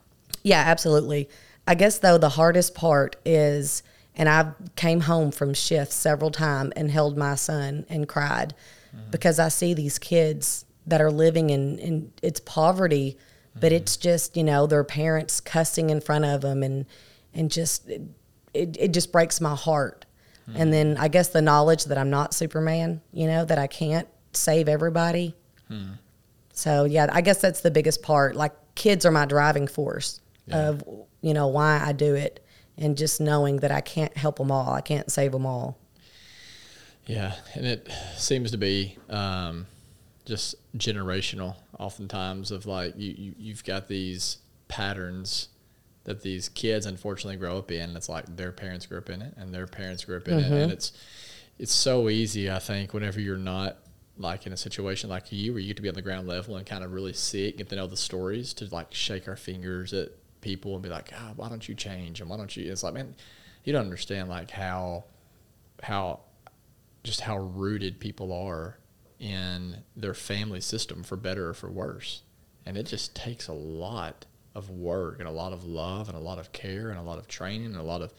Yeah, 0.43 0.63
absolutely. 0.67 1.29
I 1.67 1.75
guess 1.75 1.99
though 1.99 2.19
the 2.19 2.31
hardest 2.31 2.75
part 2.75 3.17
is, 3.25 3.83
and 4.15 4.29
I 4.29 4.53
came 4.77 5.01
home 5.01 5.31
from 5.31 5.55
shifts 5.55 5.95
several 5.95 6.31
times 6.31 6.73
and 6.77 6.91
held 6.91 7.17
my 7.17 7.35
son 7.35 7.87
and 7.89 8.09
cried 8.09 8.55
mm-hmm. 8.95 9.11
because 9.11 9.39
I 9.39 9.49
see 9.49 9.75
these 9.75 9.99
kids 9.99 10.65
that 10.87 11.01
are 11.01 11.11
living 11.11 11.51
in, 11.51 11.79
in 11.79 12.13
it's 12.23 12.41
poverty, 12.41 13.17
but 13.55 13.69
mm-hmm. 13.69 13.77
it's 13.77 13.97
just 13.97 14.37
you 14.37 14.45
know 14.45 14.67
their 14.67 14.85
parents 14.85 15.41
cussing 15.41 15.91
in 15.91 16.01
front 16.01 16.25
of 16.25 16.43
them 16.43 16.63
and 16.63 16.87
and 17.33 17.51
just 17.51 17.89
it, 17.89 18.03
it, 18.53 18.77
it 18.79 18.93
just 18.93 19.11
breaks 19.13 19.41
my 19.41 19.55
heart. 19.55 20.07
And 20.47 20.57
mm-hmm. 20.57 20.71
then 20.71 20.97
I 20.99 21.09
guess 21.09 21.29
the 21.29 21.41
knowledge 21.41 21.85
that 21.87 21.97
I'm 21.97 22.11
not 22.11 22.35
Superman, 22.35 23.01
you 23.13 23.27
know, 23.27 23.47
that 23.47 23.59
I 23.59 23.67
can't 23.67 24.07
save 24.35 24.69
everybody. 24.69 25.35
Hmm. 25.69 25.93
So 26.53 26.85
yeah, 26.85 27.09
I 27.11 27.23
guess 27.23 27.41
that's 27.41 27.63
the 27.63 27.71
biggest 27.71 28.03
part. 28.03 28.37
Like 28.37 28.53
kids 28.75 29.05
are 29.07 29.11
my 29.11 29.25
driving 29.27 29.67
force 29.67 30.21
Yeah. 30.47 30.69
of 30.71 30.85
you 31.21 31.33
know 31.35 31.47
why 31.49 31.81
I 31.83 31.93
do 31.93 32.15
it, 32.15 32.45
and 32.77 32.97
just 32.97 33.21
knowing 33.21 33.57
that 33.59 33.71
I 33.71 33.81
can't 33.81 34.17
help 34.17 34.37
them 34.39 34.51
all, 34.51 34.73
I 34.75 34.81
can't 34.83 35.11
save 35.11 35.33
them 35.33 35.47
all. 35.47 35.79
Yeah, 37.07 37.35
and 37.55 37.67
it 37.67 37.89
seems 38.17 38.51
to 38.53 38.59
be 38.59 38.97
um, 39.11 39.67
just 40.25 40.55
generational. 40.77 41.57
Oftentimes, 41.79 42.51
of 42.51 42.67
like 42.67 42.95
you, 42.97 43.15
you 43.17 43.35
you've 43.39 43.65
got 43.65 43.89
these 43.89 44.39
patterns 44.69 45.49
that 46.05 46.23
these 46.23 46.49
kids 46.49 46.85
unfortunately 46.87 47.37
grow 47.37 47.59
up 47.59 47.71
in. 47.71 47.97
It's 47.97 48.09
like 48.09 48.37
their 48.37 48.53
parents 48.53 48.87
grew 48.87 48.99
up 48.99 49.11
in 49.11 49.23
it, 49.23 49.35
and 49.37 49.53
their 49.55 49.67
parents 49.67 50.05
grew 50.05 50.17
up 50.17 50.29
in 50.29 50.39
it, 50.39 50.51
and 50.53 50.73
it's 50.73 50.93
it's 51.59 51.73
so 51.75 52.09
easy. 52.09 52.51
I 52.51 52.59
think 52.59 52.93
whenever 52.95 53.21
you're 53.21 53.37
not 53.37 53.77
like 54.19 54.47
in 54.47 54.53
a 54.53 54.57
situation 54.57 55.11
like 55.11 55.33
you, 55.33 55.53
where 55.53 55.61
you 55.61 55.69
get 55.69 55.77
to 55.77 55.83
be 55.83 55.89
on 55.89 55.95
the 55.95 56.03
ground 56.03 56.29
level 56.29 56.57
and 56.57 56.67
kind 56.67 56.85
of 56.85 56.93
really 56.93 57.13
see 57.13 57.49
it, 57.49 57.57
get 57.57 57.69
to 57.71 57.77
know 57.77 57.87
the 57.87 57.97
stories, 57.97 58.55
to 58.55 58.67
like 58.67 58.95
shake 58.95 59.29
our 59.29 59.37
fingers 59.37 59.93
at 59.93 60.11
people 60.41 60.75
and 60.75 60.83
be 60.83 60.89
like, 60.89 61.11
"God, 61.11 61.37
why 61.37 61.49
don't 61.49 61.69
you 61.69 61.75
change?" 61.75 62.21
And 62.21 62.31
why 62.31 62.37
don't 62.37 62.57
you? 62.57 62.71
It's 62.71 62.83
like, 62.83 62.95
man, 62.95 63.15
you 63.65 63.73
don't 63.73 63.85
understand 63.85 64.29
like 64.29 64.51
how 64.51 65.05
how 65.83 66.21
just 67.03 67.21
how 67.21 67.39
rooted 67.39 68.01
people 68.01 68.33
are 68.33 68.79
in 69.19 69.77
their 69.97 70.15
family 70.15 70.61
system 70.61 71.03
for 71.03 71.17
better 71.17 71.51
or 71.51 71.55
for 71.55 71.71
worse. 71.71 72.23
And 72.67 72.77
it 72.77 72.85
just 72.85 73.15
takes 73.15 73.49
a 73.49 73.53
lot 73.53 74.27
of 74.55 74.71
work 74.71 75.19
and 75.19 75.29
a 75.29 75.33
lot 75.33 75.53
of 75.53 75.65
love 75.65 76.09
and 76.09 76.17
a 76.17 76.21
lot 76.21 76.39
of 76.39 76.53
care 76.53 76.91
and 76.91 76.99
a 76.99 77.03
lot 77.03 77.19
of 77.19 77.27
training 77.27 77.67
and 77.67 77.77
a 77.77 77.83
lot 77.83 78.01
of 78.01 78.13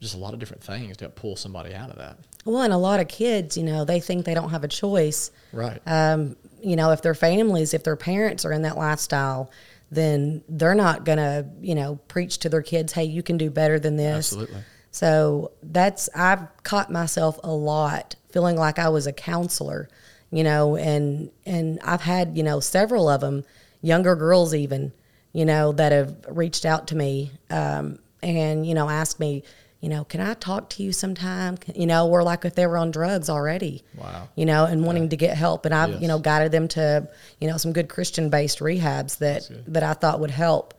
just 0.00 0.14
a 0.14 0.18
lot 0.18 0.32
of 0.32 0.38
different 0.38 0.62
things 0.62 0.96
to 0.98 1.08
pull 1.08 1.34
somebody 1.34 1.74
out 1.74 1.90
of 1.90 1.96
that. 1.96 2.18
Well, 2.44 2.62
and 2.62 2.72
a 2.72 2.78
lot 2.78 3.00
of 3.00 3.08
kids, 3.08 3.56
you 3.56 3.64
know, 3.64 3.84
they 3.84 4.00
think 4.00 4.24
they 4.24 4.34
don't 4.34 4.50
have 4.50 4.64
a 4.64 4.68
choice. 4.68 5.30
Right. 5.52 5.80
Um, 5.86 6.36
you 6.62 6.76
know, 6.76 6.92
if 6.92 7.02
their 7.02 7.14
families, 7.14 7.74
if 7.74 7.84
their 7.84 7.96
parents 7.96 8.44
are 8.44 8.52
in 8.52 8.62
that 8.62 8.76
lifestyle, 8.76 9.50
then 9.90 10.42
they're 10.48 10.74
not 10.74 11.04
gonna, 11.04 11.46
you 11.60 11.74
know, 11.74 11.98
preach 12.08 12.38
to 12.38 12.48
their 12.48 12.62
kids, 12.62 12.92
"Hey, 12.92 13.04
you 13.04 13.22
can 13.22 13.38
do 13.38 13.50
better 13.50 13.78
than 13.78 13.96
this." 13.96 14.32
Absolutely. 14.32 14.60
So 14.90 15.52
that's 15.62 16.08
I've 16.14 16.46
caught 16.62 16.90
myself 16.90 17.38
a 17.44 17.52
lot 17.52 18.16
feeling 18.30 18.56
like 18.56 18.78
I 18.78 18.88
was 18.88 19.06
a 19.06 19.12
counselor, 19.12 19.88
you 20.30 20.44
know, 20.44 20.76
and 20.76 21.30
and 21.46 21.78
I've 21.84 22.02
had 22.02 22.36
you 22.36 22.42
know 22.42 22.60
several 22.60 23.08
of 23.08 23.20
them, 23.20 23.44
younger 23.82 24.16
girls 24.16 24.54
even, 24.54 24.92
you 25.32 25.44
know, 25.44 25.72
that 25.72 25.92
have 25.92 26.16
reached 26.28 26.64
out 26.64 26.88
to 26.88 26.96
me 26.96 27.32
um, 27.50 27.98
and 28.22 28.66
you 28.66 28.74
know 28.74 28.88
asked 28.88 29.20
me, 29.20 29.44
you 29.80 29.88
know, 29.88 30.02
can 30.04 30.20
I 30.20 30.34
talk 30.34 30.70
to 30.70 30.82
you 30.82 30.92
sometime? 30.92 31.56
You 31.74 31.86
know, 31.86 32.08
or 32.08 32.22
like 32.24 32.44
if 32.44 32.54
they 32.56 32.66
were 32.66 32.76
on 32.78 32.90
drugs 32.90 33.30
already, 33.30 33.84
Wow. 33.96 34.28
you 34.34 34.44
know, 34.44 34.64
and 34.64 34.84
wanting 34.84 35.08
to 35.10 35.16
get 35.16 35.36
help, 35.36 35.64
and 35.66 35.74
I've 35.74 35.90
Yes. 35.90 36.02
you 36.02 36.08
know 36.08 36.18
guided 36.18 36.50
them 36.52 36.66
to 36.68 37.08
you 37.40 37.48
know 37.48 37.56
some 37.56 37.72
good 37.72 37.88
Christian 37.88 38.28
based 38.30 38.58
rehabs 38.58 39.18
that 39.18 39.48
that 39.68 39.82
I 39.82 39.92
thought 39.94 40.18
would 40.20 40.32
help. 40.32 40.74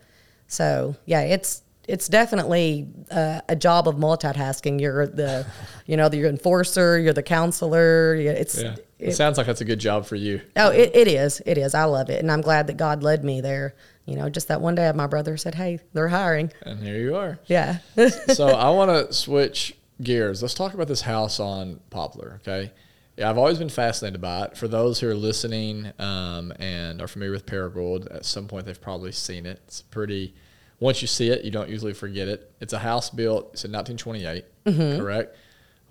So 0.47 0.95
yeah, 1.05 1.21
it's 1.21 1.61
it's 1.87 2.07
definitely 2.07 2.87
uh, 3.09 3.41
a 3.49 3.55
job 3.55 3.87
of 3.87 3.95
multitasking. 3.95 4.79
You're 4.79 5.07
the, 5.07 5.47
you 5.87 5.97
know, 5.97 6.07
the 6.07 6.23
enforcer, 6.27 6.99
you're 6.99 7.13
the 7.13 7.23
counselor. 7.23 8.13
It's 8.15 8.61
Yeah. 8.61 8.75
It, 8.99 9.09
it- 9.09 9.15
sounds 9.15 9.37
like 9.37 9.47
that's 9.47 9.61
a 9.61 9.65
good 9.65 9.79
job 9.79 10.05
for 10.05 10.15
you. 10.17 10.41
oh, 10.57 10.69
it, 10.71 10.91
it 10.93 11.07
is, 11.07 11.41
it 11.45 11.57
is. 11.57 11.73
I 11.73 11.85
love 11.85 12.09
it, 12.09 12.19
and 12.19 12.29
I'm 12.31 12.41
glad 12.41 12.67
that 12.67 12.75
God 12.77 13.01
led 13.01 13.23
me 13.23 13.39
there. 13.41 13.73
You 14.09 14.15
know, 14.15 14.27
just 14.27 14.47
that 14.47 14.59
one 14.59 14.73
day, 14.73 14.91
my 14.95 15.05
brother 15.05 15.37
said, 15.37 15.53
"Hey, 15.53 15.79
they're 15.93 16.07
hiring." 16.07 16.51
And 16.63 16.81
here 16.81 16.97
you 16.97 17.15
are. 17.15 17.37
Yeah, 17.45 17.77
so 18.33 18.47
I 18.47 18.71
want 18.71 18.89
to 18.89 19.13
switch 19.13 19.75
gears. 20.01 20.41
Let's 20.41 20.55
talk 20.55 20.73
about 20.73 20.87
this 20.87 21.01
house 21.01 21.39
on 21.39 21.79
Poplar. 21.91 22.41
Okay. 22.41 22.71
Yeah, 23.17 23.29
I've 23.29 23.37
always 23.37 23.59
been 23.59 23.69
fascinated 23.69 24.19
by 24.19 24.45
it. 24.45 24.57
For 24.57 24.67
those 24.67 24.99
who 24.99 25.09
are 25.09 25.13
listening 25.13 25.91
um, 25.99 26.51
and 26.57 27.01
are 27.01 27.07
familiar 27.07 27.33
with 27.33 27.45
Paragould, 27.45 28.11
at 28.15 28.25
some 28.25 28.47
point 28.47 28.65
they've 28.65 28.81
probably 28.81 29.11
seen 29.11 29.45
it. 29.45 29.61
It's 29.67 29.83
pretty. 29.83 30.33
Once 30.79 31.03
you 31.03 31.07
see 31.07 31.29
it, 31.29 31.43
you 31.43 31.51
don't 31.51 31.69
usually 31.69 31.93
forget 31.93 32.27
it. 32.27 32.51
It's 32.61 32.73
a 32.73 32.79
house 32.79 33.11
built. 33.11 33.49
It's 33.53 33.63
in 33.65 33.71
1928. 33.71 34.97
Correct. 34.97 35.35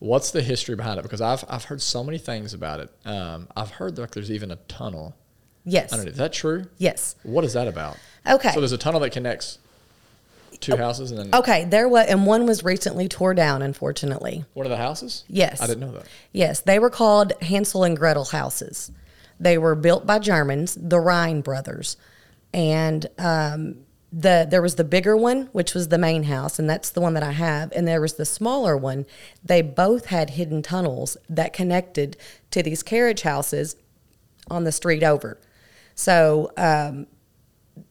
What's 0.00 0.32
the 0.32 0.42
history 0.42 0.74
behind 0.74 0.98
it? 0.98 1.02
Because 1.02 1.20
I've 1.20 1.44
I've 1.48 1.64
heard 1.64 1.80
so 1.80 2.02
many 2.02 2.18
things 2.18 2.52
about 2.52 2.80
it. 2.80 2.90
Um, 3.04 3.46
I've 3.56 3.70
heard 3.70 3.96
like 3.96 4.10
there's 4.10 4.32
even 4.32 4.50
a 4.50 4.56
tunnel 4.66 5.14
yes, 5.64 5.92
underneath. 5.92 6.14
Is 6.14 6.18
that 6.18 6.32
true? 6.32 6.64
yes. 6.78 7.14
What 7.22 7.44
is 7.44 7.52
that 7.52 7.68
about? 7.68 7.96
Okay. 8.26 8.52
So 8.52 8.60
there's 8.60 8.72
a 8.72 8.78
tunnel 8.78 9.00
that 9.00 9.10
connects 9.10 9.58
two 10.60 10.76
houses, 10.76 11.10
and 11.12 11.20
then 11.20 11.34
Okay, 11.40 11.64
there 11.64 11.88
was, 11.88 12.06
and 12.08 12.26
one 12.26 12.44
was 12.46 12.64
recently 12.64 13.06
tore 13.08 13.34
down, 13.34 13.62
unfortunately. 13.62 14.44
one 14.54 14.66
of 14.66 14.70
the 14.70 14.76
houses. 14.76 15.24
Yes. 15.28 15.60
I 15.60 15.66
didn't 15.66 15.80
know 15.80 15.92
that. 15.92 16.06
Yes, 16.32 16.60
they 16.60 16.78
were 16.78 16.90
called 16.90 17.32
Hansel 17.42 17.84
and 17.84 17.96
Gretel 17.96 18.24
houses. 18.24 18.90
They 19.38 19.56
were 19.56 19.76
built 19.76 20.04
by 20.04 20.18
Germans, 20.18 20.76
the 20.80 20.98
Rhine 20.98 21.42
brothers, 21.42 21.96
and 22.52 23.06
um, 23.18 23.76
the 24.12 24.46
there 24.50 24.62
was 24.62 24.74
the 24.74 24.82
bigger 24.84 25.16
one, 25.16 25.48
which 25.52 25.74
was 25.74 25.88
the 25.88 25.98
main 25.98 26.24
house, 26.24 26.58
and 26.58 26.68
that's 26.68 26.90
the 26.90 27.00
one 27.00 27.14
that 27.14 27.22
I 27.22 27.32
have, 27.32 27.70
and 27.76 27.86
there 27.86 28.00
was 28.00 28.14
the 28.14 28.24
smaller 28.24 28.76
one. 28.76 29.06
They 29.44 29.62
both 29.62 30.06
had 30.06 30.30
hidden 30.30 30.62
tunnels 30.62 31.16
that 31.28 31.52
connected 31.52 32.16
to 32.50 32.62
these 32.64 32.82
carriage 32.82 33.22
houses 33.22 33.76
on 34.50 34.64
the 34.64 34.72
street 34.72 35.04
over. 35.04 35.38
So 35.94 36.50
um, 36.56 37.06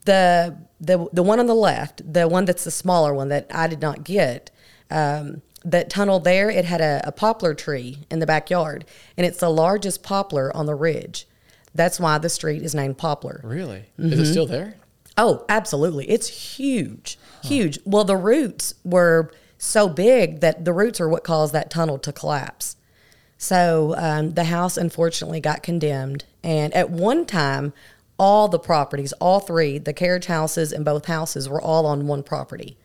the 0.05 0.57
the 0.79 1.07
the 1.13 1.23
one 1.23 1.39
on 1.39 1.47
the 1.47 1.55
left, 1.55 2.01
the 2.13 2.27
one 2.27 2.45
that's 2.45 2.63
the 2.63 2.71
smaller 2.71 3.13
one 3.13 3.29
that 3.29 3.47
I 3.51 3.67
did 3.67 3.81
not 3.81 4.03
get, 4.03 4.51
um, 4.91 5.41
that 5.65 5.89
tunnel 5.89 6.19
there, 6.19 6.49
it 6.49 6.65
had 6.65 6.81
a, 6.81 7.01
a 7.05 7.11
poplar 7.11 7.53
tree 7.53 7.99
in 8.09 8.19
the 8.19 8.25
backyard, 8.25 8.85
and 9.17 9.25
it's 9.25 9.39
the 9.39 9.49
largest 9.49 10.03
poplar 10.03 10.55
on 10.55 10.65
the 10.65 10.75
ridge. 10.75 11.27
That's 11.75 11.99
why 11.99 12.17
the 12.17 12.29
street 12.29 12.63
is 12.63 12.73
named 12.73 12.97
Poplar. 12.97 13.39
Really? 13.43 13.85
Is 13.99 14.11
Mm-hmm. 14.13 14.21
it 14.21 14.25
still 14.25 14.45
there? 14.47 14.75
Oh, 15.17 15.45
absolutely. 15.49 16.09
It's 16.09 16.55
huge, 16.57 17.19
huge. 17.43 17.77
Well, 17.85 18.03
the 18.03 18.15
roots 18.17 18.73
were 18.83 19.31
so 19.57 19.87
big 19.89 20.39
that 20.39 20.63
the 20.65 20.73
roots 20.73 20.99
are 21.01 21.09
what 21.09 21.23
caused 21.23 21.53
that 21.53 21.69
tunnel 21.69 21.99
to 21.99 22.11
collapse. 22.13 22.75
So 23.37 23.93
um, 23.97 24.33
the 24.33 24.45
house 24.45 24.77
unfortunately 24.77 25.39
got 25.39 25.61
condemned. 25.61 26.25
And 26.43 26.73
at 26.73 26.89
one 26.89 27.25
time, 27.25 27.73
all 28.17 28.47
the 28.47 28.59
properties, 28.59 29.13
all 29.13 29.39
three, 29.39 29.77
the 29.77 29.93
carriage 29.93 30.25
houses 30.25 30.71
and 30.71 30.83
both 30.83 31.05
houses 31.05 31.47
were 31.47 31.61
all 31.61 31.85
on 31.85 32.07
one 32.07 32.23
property. 32.23 32.77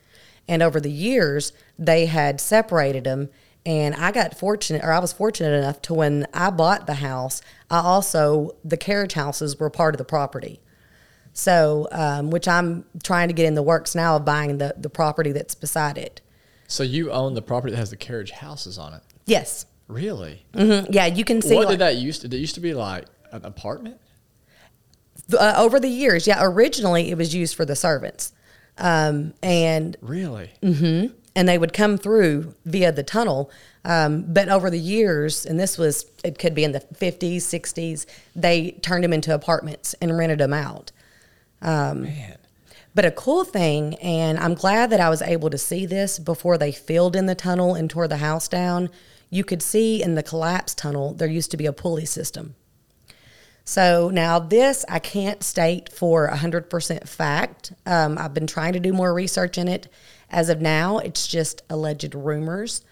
And 0.47 0.61
over 0.61 0.79
the 0.79 0.91
years, 0.91 1.53
they 1.79 2.05
had 2.05 2.39
separated 2.41 3.03
them. 3.03 3.29
And 3.65 3.95
I 3.95 4.11
got 4.11 4.37
fortunate, 4.37 4.83
or 4.83 4.91
I 4.91 4.99
was 4.99 5.13
fortunate 5.13 5.57
enough 5.57 5.81
to 5.83 5.93
when 5.93 6.27
I 6.33 6.49
bought 6.49 6.85
the 6.85 6.95
house, 6.95 7.41
I 7.71 7.79
also, 7.79 8.51
the 8.63 8.75
carriage 8.75 9.13
houses 9.13 9.57
were 9.57 9.69
part 9.69 9.93
of 9.93 9.97
the 9.97 10.05
property. 10.05 10.59
So, 11.31 11.87
um, 11.91 12.29
which 12.29 12.47
I'm 12.47 12.85
trying 13.03 13.29
to 13.29 13.33
get 13.33 13.45
in 13.45 13.55
the 13.55 13.63
works 13.63 13.95
now 13.95 14.17
of 14.17 14.25
buying 14.25 14.57
the, 14.57 14.75
the 14.77 14.89
property 14.89 15.31
that's 15.31 15.55
beside 15.55 15.97
it. 15.97 16.21
So 16.67 16.83
you 16.83 17.11
own 17.11 17.33
the 17.33 17.41
property 17.41 17.71
that 17.71 17.77
has 17.77 17.89
the 17.89 17.95
carriage 17.97 18.31
houses 18.31 18.77
on 18.77 18.93
it. 18.93 19.01
Yes. 19.25 19.65
Really? 19.87 20.45
Mhm. 20.53 20.87
Yeah, 20.91 21.05
you 21.07 21.23
can 21.23 21.41
see 21.41 21.55
what 21.55 21.65
like, 21.65 21.73
did 21.73 21.79
that 21.79 21.95
used 21.95 22.21
to? 22.21 22.27
Did 22.27 22.37
it 22.37 22.41
used 22.41 22.55
to 22.55 22.61
be 22.61 22.73
like 22.73 23.05
an 23.31 23.45
apartment? 23.45 23.97
Uh, 25.37 25.55
over 25.57 25.79
the 25.79 25.89
years. 25.89 26.27
Yeah, 26.27 26.39
originally 26.41 27.09
it 27.11 27.17
was 27.17 27.33
used 27.33 27.55
for 27.55 27.65
the 27.65 27.75
servants, 27.75 28.33
um, 28.77 29.33
and 29.41 29.95
Really? 30.01 30.51
and 31.35 31.49
they 31.49 31.57
would 31.57 31.73
come 31.73 31.97
through 31.97 32.55
via 32.65 32.91
the 32.91 33.03
tunnel. 33.03 33.49
Um, 33.85 34.31
but 34.31 34.47
over 34.47 34.69
the 34.69 34.79
years, 34.79 35.45
and 35.45 35.59
this 35.59 35.77
was 35.77 36.05
it 36.23 36.39
could 36.39 36.55
be 36.55 36.63
in 36.63 36.71
the 36.71 36.79
fifties, 36.79 37.45
sixties, 37.45 38.05
they 38.35 38.71
turned 38.81 39.03
them 39.03 39.11
into 39.13 39.33
apartments 39.33 39.93
and 40.01 40.17
rented 40.17 40.39
them 40.39 40.53
out. 40.53 40.91
Man. 42.03 42.37
But 42.95 43.05
a 43.05 43.11
cool 43.11 43.43
thing, 43.43 43.95
and 43.95 44.37
I'm 44.37 44.53
glad 44.53 44.91
that 44.91 44.99
I 44.99 45.09
was 45.09 45.21
able 45.23 45.49
to 45.49 45.57
see 45.57 45.85
this 45.87 46.19
before 46.19 46.57
they 46.59 46.71
filled 46.71 47.15
in 47.15 47.25
the 47.25 47.33
tunnel 47.35 47.73
and 47.73 47.89
tore 47.89 48.07
the 48.07 48.17
house 48.17 48.47
down. 48.47 48.89
You 49.31 49.43
could 49.43 49.63
see 49.63 50.03
in 50.03 50.13
the 50.13 50.21
collapsed 50.21 50.77
tunnel, 50.77 51.13
there 51.15 51.27
used 51.27 51.49
to 51.51 51.57
be 51.57 51.65
a 51.65 51.73
pulley 51.73 52.05
system. 52.05 52.53
So 53.65 54.09
now 54.09 54.39
this 54.39 54.83
I 54.89 54.99
can't 54.99 55.43
state 55.43 55.91
for 55.91 56.29
100% 56.29 57.07
fact. 57.07 57.73
Um, 57.85 58.17
I've 58.17 58.33
been 58.33 58.47
trying 58.47 58.73
to 58.73 58.79
do 58.79 58.93
more 58.93 59.13
research 59.13 59.57
in 59.57 59.67
it. 59.67 59.87
As 60.29 60.49
of 60.49 60.61
now, 60.61 60.97
it's 60.97 61.27
just 61.27 61.61
alleged 61.69 62.13
rumors. 62.15 62.83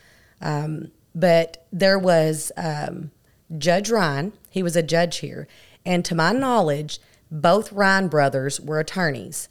Um, 0.42 0.92
but 1.14 1.66
there 1.72 2.00
was 2.00 2.52
um, 2.56 3.12
Judge 3.58 3.90
Ryan. 3.90 4.34
He 4.50 4.64
was 4.64 4.76
a 4.76 4.84
judge 4.84 5.18
here. 5.18 5.48
And 5.86 6.06
to 6.06 6.16
my 6.16 6.32
knowledge, 6.32 7.00
both 7.30 7.72
Ryan 7.72 8.08
brothers 8.08 8.60
were 8.60 8.80
attorneys. 8.80 9.50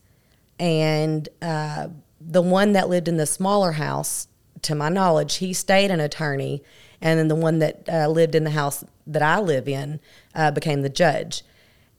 And 0.59 1.29
uh, 1.43 1.89
the 2.21 2.43
one 2.43 2.73
that 2.73 2.89
lived 2.89 3.09
in 3.09 3.17
the 3.17 3.27
smaller 3.27 3.73
house, 3.73 4.29
to 4.63 4.75
my 4.75 4.89
knowledge, 4.89 5.37
he 5.37 5.53
stayed 5.53 5.91
an 5.91 6.01
attorney. 6.01 6.63
And 7.01 7.19
then 7.19 7.29
the 7.29 7.35
one 7.35 7.59
that 7.61 7.89
uh, 7.89 8.09
lived 8.09 8.35
in 8.35 8.45
the 8.45 8.51
house 8.51 8.85
that 9.07 9.23
I 9.23 9.41
live 9.41 9.69
in 9.69 10.01
uh, 10.35 10.51
became 10.51 10.83
the 10.83 10.89
judge. 10.89 11.43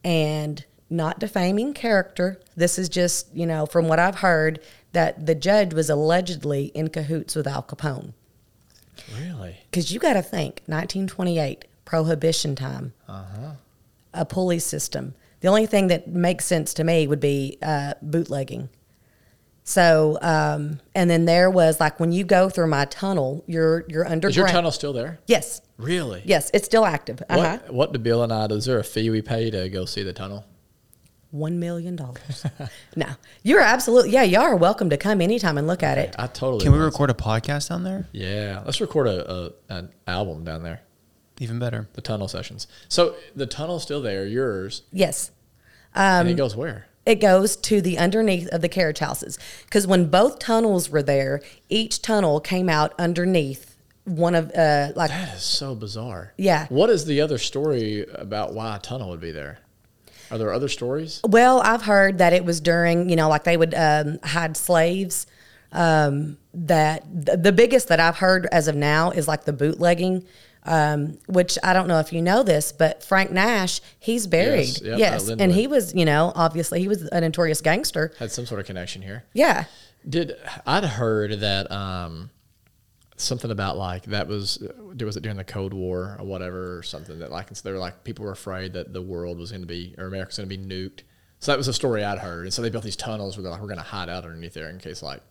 And 0.04 0.64
not 0.90 1.20
defaming 1.20 1.74
character, 1.74 2.40
this 2.56 2.78
is 2.78 2.90
just, 2.90 3.34
you 3.34 3.46
know, 3.46 3.66
from 3.66 3.88
what 3.88 4.00
I've 4.00 4.20
heard, 4.20 4.60
that 4.92 5.26
the 5.26 5.36
judge 5.36 5.74
was 5.74 5.90
allegedly 5.90 6.66
in 6.76 6.90
cahoots 6.90 7.36
with 7.36 7.48
Al 7.48 7.64
Capone. 7.64 8.14
Really? 9.18 9.58
Because 9.70 9.92
you 9.92 10.00
got 10.00 10.14
to 10.14 10.22
think, 10.22 10.62
1928, 10.66 11.66
prohibition 11.86 12.56
time, 12.56 12.94
uh-huh. 13.08 13.54
a 14.14 14.26
pulley 14.26 14.60
system. 14.60 15.16
The 15.40 15.48
only 15.48 15.66
thing 15.66 15.88
that 15.88 16.08
makes 16.08 16.46
sense 16.46 16.74
to 16.76 16.84
me 16.84 17.08
would 17.08 17.20
be 17.20 17.58
uh, 17.62 17.94
bootlegging. 18.02 18.70
So, 19.64 20.18
um, 20.22 20.80
and 20.96 21.10
then 21.10 21.26
there 21.26 21.50
was 21.50 21.80
like 21.80 22.00
when 22.00 22.12
you 22.12 22.24
go 22.24 22.50
through 22.50 22.68
my 22.68 22.86
tunnel, 22.86 23.44
you're 23.48 23.86
you're 23.88 24.06
underground. 24.06 24.32
Is 24.32 24.38
your 24.38 24.48
tunnel 24.48 24.72
still 24.72 24.94
there? 24.94 25.20
Yes, 25.28 25.62
Really? 25.78 26.22
yes, 26.26 26.50
it's 26.54 26.66
still 26.66 26.86
active. 26.86 27.22
Uh 27.30 27.40
huh. 27.40 27.58
What, 27.68 27.74
what 27.74 27.94
do 27.94 28.00
Bill 28.00 28.24
and 28.24 28.34
I, 28.34 28.46
is 28.46 28.66
there 28.66 28.80
a 28.80 28.84
fee 28.84 29.10
we 29.10 29.22
pay 29.22 29.52
to 29.52 29.70
go 29.70 29.86
see 29.86 30.04
the 30.04 30.14
tunnel? 30.14 30.46
One 31.30 31.60
million 31.60 31.96
dollars. 31.96 32.46
no, 32.96 33.06
you're 33.44 33.62
absolutely 33.62 34.12
yeah. 34.12 34.24
Y'all 34.24 34.42
are 34.42 34.56
welcome 34.56 34.90
to 34.90 34.98
come 34.98 35.22
anytime 35.22 35.58
and 35.58 35.66
look 35.68 35.84
at 35.84 35.98
it. 35.98 36.16
I 36.20 36.28
totally 36.28 36.64
Can 36.64 36.74
we 36.74 36.80
want 36.80 36.92
record 36.92 37.10
a 37.10 37.14
podcast 37.14 37.70
down 37.70 37.84
there? 37.84 38.08
Yeah. 38.12 38.64
Let's 38.66 38.82
record 38.82 39.08
a, 39.08 39.32
a 39.32 39.52
an 39.70 39.92
album 40.08 40.44
down 40.44 40.64
there. 40.64 40.82
Even 41.40 41.58
better. 41.60 41.88
The 41.94 42.02
tunnel 42.02 42.28
sessions. 42.28 42.68
So 42.90 43.16
the 43.36 43.46
tunnel's 43.48 43.84
still 43.84 44.02
there, 44.02 44.26
yours. 44.28 44.84
Yes. 44.92 45.32
Um, 45.96 46.04
and 46.04 46.28
Um, 46.28 46.34
it 46.34 46.38
goes 46.38 46.56
where? 46.56 46.88
It 47.06 47.16
goes 47.16 47.56
to 47.58 47.82
the 47.82 47.98
underneath 47.98 48.48
of 48.50 48.62
the 48.62 48.70
carriage 48.70 49.00
houses 49.00 49.40
because 49.66 49.88
when 49.88 50.10
both 50.10 50.38
tunnels 50.40 50.90
were 50.90 51.02
there, 51.02 51.42
each 51.68 52.02
tunnel 52.02 52.40
came 52.40 52.70
out 52.70 52.94
underneath 53.00 53.76
one 54.06 54.36
of 54.36 54.52
uh 54.56 54.90
like 54.96 55.10
That 55.10 55.36
is 55.36 55.44
so 55.44 55.76
bizarre. 55.76 56.34
Yeah. 56.38 56.68
What 56.70 56.90
is 56.90 57.06
the 57.06 57.22
other 57.22 57.38
story 57.38 58.06
about 58.14 58.54
why 58.54 58.76
a 58.76 58.80
tunnel 58.80 59.10
would 59.10 59.22
be 59.22 59.32
there? 59.32 59.60
Are 60.30 60.38
there 60.38 60.54
other 60.54 60.70
stories? 60.70 61.22
well 61.28 61.62
I've 61.62 61.84
heard 61.84 62.20
that 62.20 62.34
it 62.34 62.46
was 62.46 62.62
during 62.62 63.10
you 63.10 63.16
know 63.16 63.30
like 63.30 63.44
they 63.46 63.58
would 63.58 63.74
um, 63.74 64.20
hide 64.24 64.56
slaves. 64.58 65.28
Um, 65.74 66.38
that 66.54 67.06
the, 67.10 67.38
the 67.38 67.52
biggest 67.54 67.88
that 67.88 68.02
I've 68.02 68.18
heard 68.18 68.46
as 68.52 68.68
of 68.68 68.76
now 68.76 69.12
is 69.12 69.26
like 69.26 69.46
the 69.46 69.54
bootlegging. 69.54 70.26
Um, 70.64 71.18
which 71.28 71.58
I 71.64 71.74
don't 71.74 71.88
know 71.88 72.00
if 72.00 72.14
you 72.14 72.22
know 72.22 72.44
this, 72.44 72.72
but 72.72 73.04
Frank 73.04 73.32
Nash, 73.32 73.82
he's 73.98 74.28
buried. 74.28 74.68
Yes, 74.68 74.82
yep, 74.82 75.00
yes. 75.00 75.28
And 75.28 75.52
he 75.52 75.66
was, 75.66 75.96
you 75.96 76.06
know, 76.06 76.32
obviously 76.36 76.80
he 76.82 76.88
was 76.88 77.02
a 77.12 77.20
notorious 77.20 77.62
gangster. 77.62 78.14
Had 78.20 78.32
some 78.32 78.46
sort 78.46 78.60
of 78.60 78.68
connection 78.68 79.02
here. 79.02 79.24
Yeah. 79.34 79.66
Did 80.08 80.36
I'd 80.68 80.86
heard 80.86 81.40
that 81.40 81.72
um, 81.72 82.30
something 83.22 83.52
about 83.52 83.78
like 83.78 84.04
that 84.06 84.28
was 84.28 84.60
was 85.00 85.18
it 85.18 85.22
during 85.22 85.38
the 85.38 85.44
Cold 85.44 85.74
War 85.74 86.16
or 86.20 86.26
whatever 86.26 86.78
or 86.78 86.84
something 86.84 87.20
that 87.20 87.32
like 87.32 87.50
they 87.50 87.72
were 87.72 87.78
like 87.78 88.04
people 88.04 88.26
were 88.26 88.32
afraid 88.32 88.74
that 88.74 88.94
the 88.94 89.02
world 89.02 89.38
was 89.38 89.52
going 89.52 89.62
to 89.62 89.68
be 89.68 89.96
or 89.98 90.08
America's 90.08 90.38
going 90.38 90.50
to 90.50 90.58
be 90.58 90.64
nuked. 90.64 91.02
So 91.40 91.52
that 91.52 91.58
was 91.58 91.68
a 91.68 91.74
story 91.74 92.04
I'd 92.04 92.20
heard, 92.20 92.44
and 92.46 92.54
so 92.54 92.62
they 92.62 92.70
built 92.70 92.84
these 92.84 92.96
tunnels 92.96 93.36
where 93.36 93.44
they're 93.44 93.52
like 93.52 93.62
we're 93.62 93.68
going 93.68 93.78
to 93.78 93.84
hide 93.84 94.10
out 94.10 94.26
underneath 94.26 94.54
there 94.54 94.70
in 94.70 94.78
case 94.78 95.02
like 95.02 95.22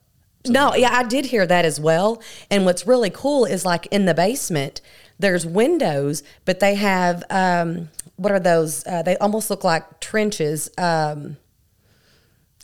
No, 0.46 0.74
yeah, 0.74 0.90
I 0.92 1.04
did 1.04 1.26
hear 1.26 1.46
that 1.46 1.64
as 1.64 1.78
well. 1.80 2.22
And 2.50 2.64
what's 2.64 2.86
really 2.86 3.10
cool 3.10 3.44
is 3.44 3.64
like 3.64 3.86
in 3.86 4.06
the 4.06 4.14
basement, 4.14 4.80
there's 5.20 5.46
windows, 5.46 6.22
but 6.44 6.60
they 6.60 6.74
have 6.74 7.22
um, 7.30 7.90
what 8.16 8.32
are 8.32 8.40
those? 8.40 8.86
Uh, 8.86 9.02
they 9.02 9.16
almost 9.18 9.50
look 9.50 9.64
like 9.64 10.00
trenches. 10.00 10.70
Um, 10.78 11.36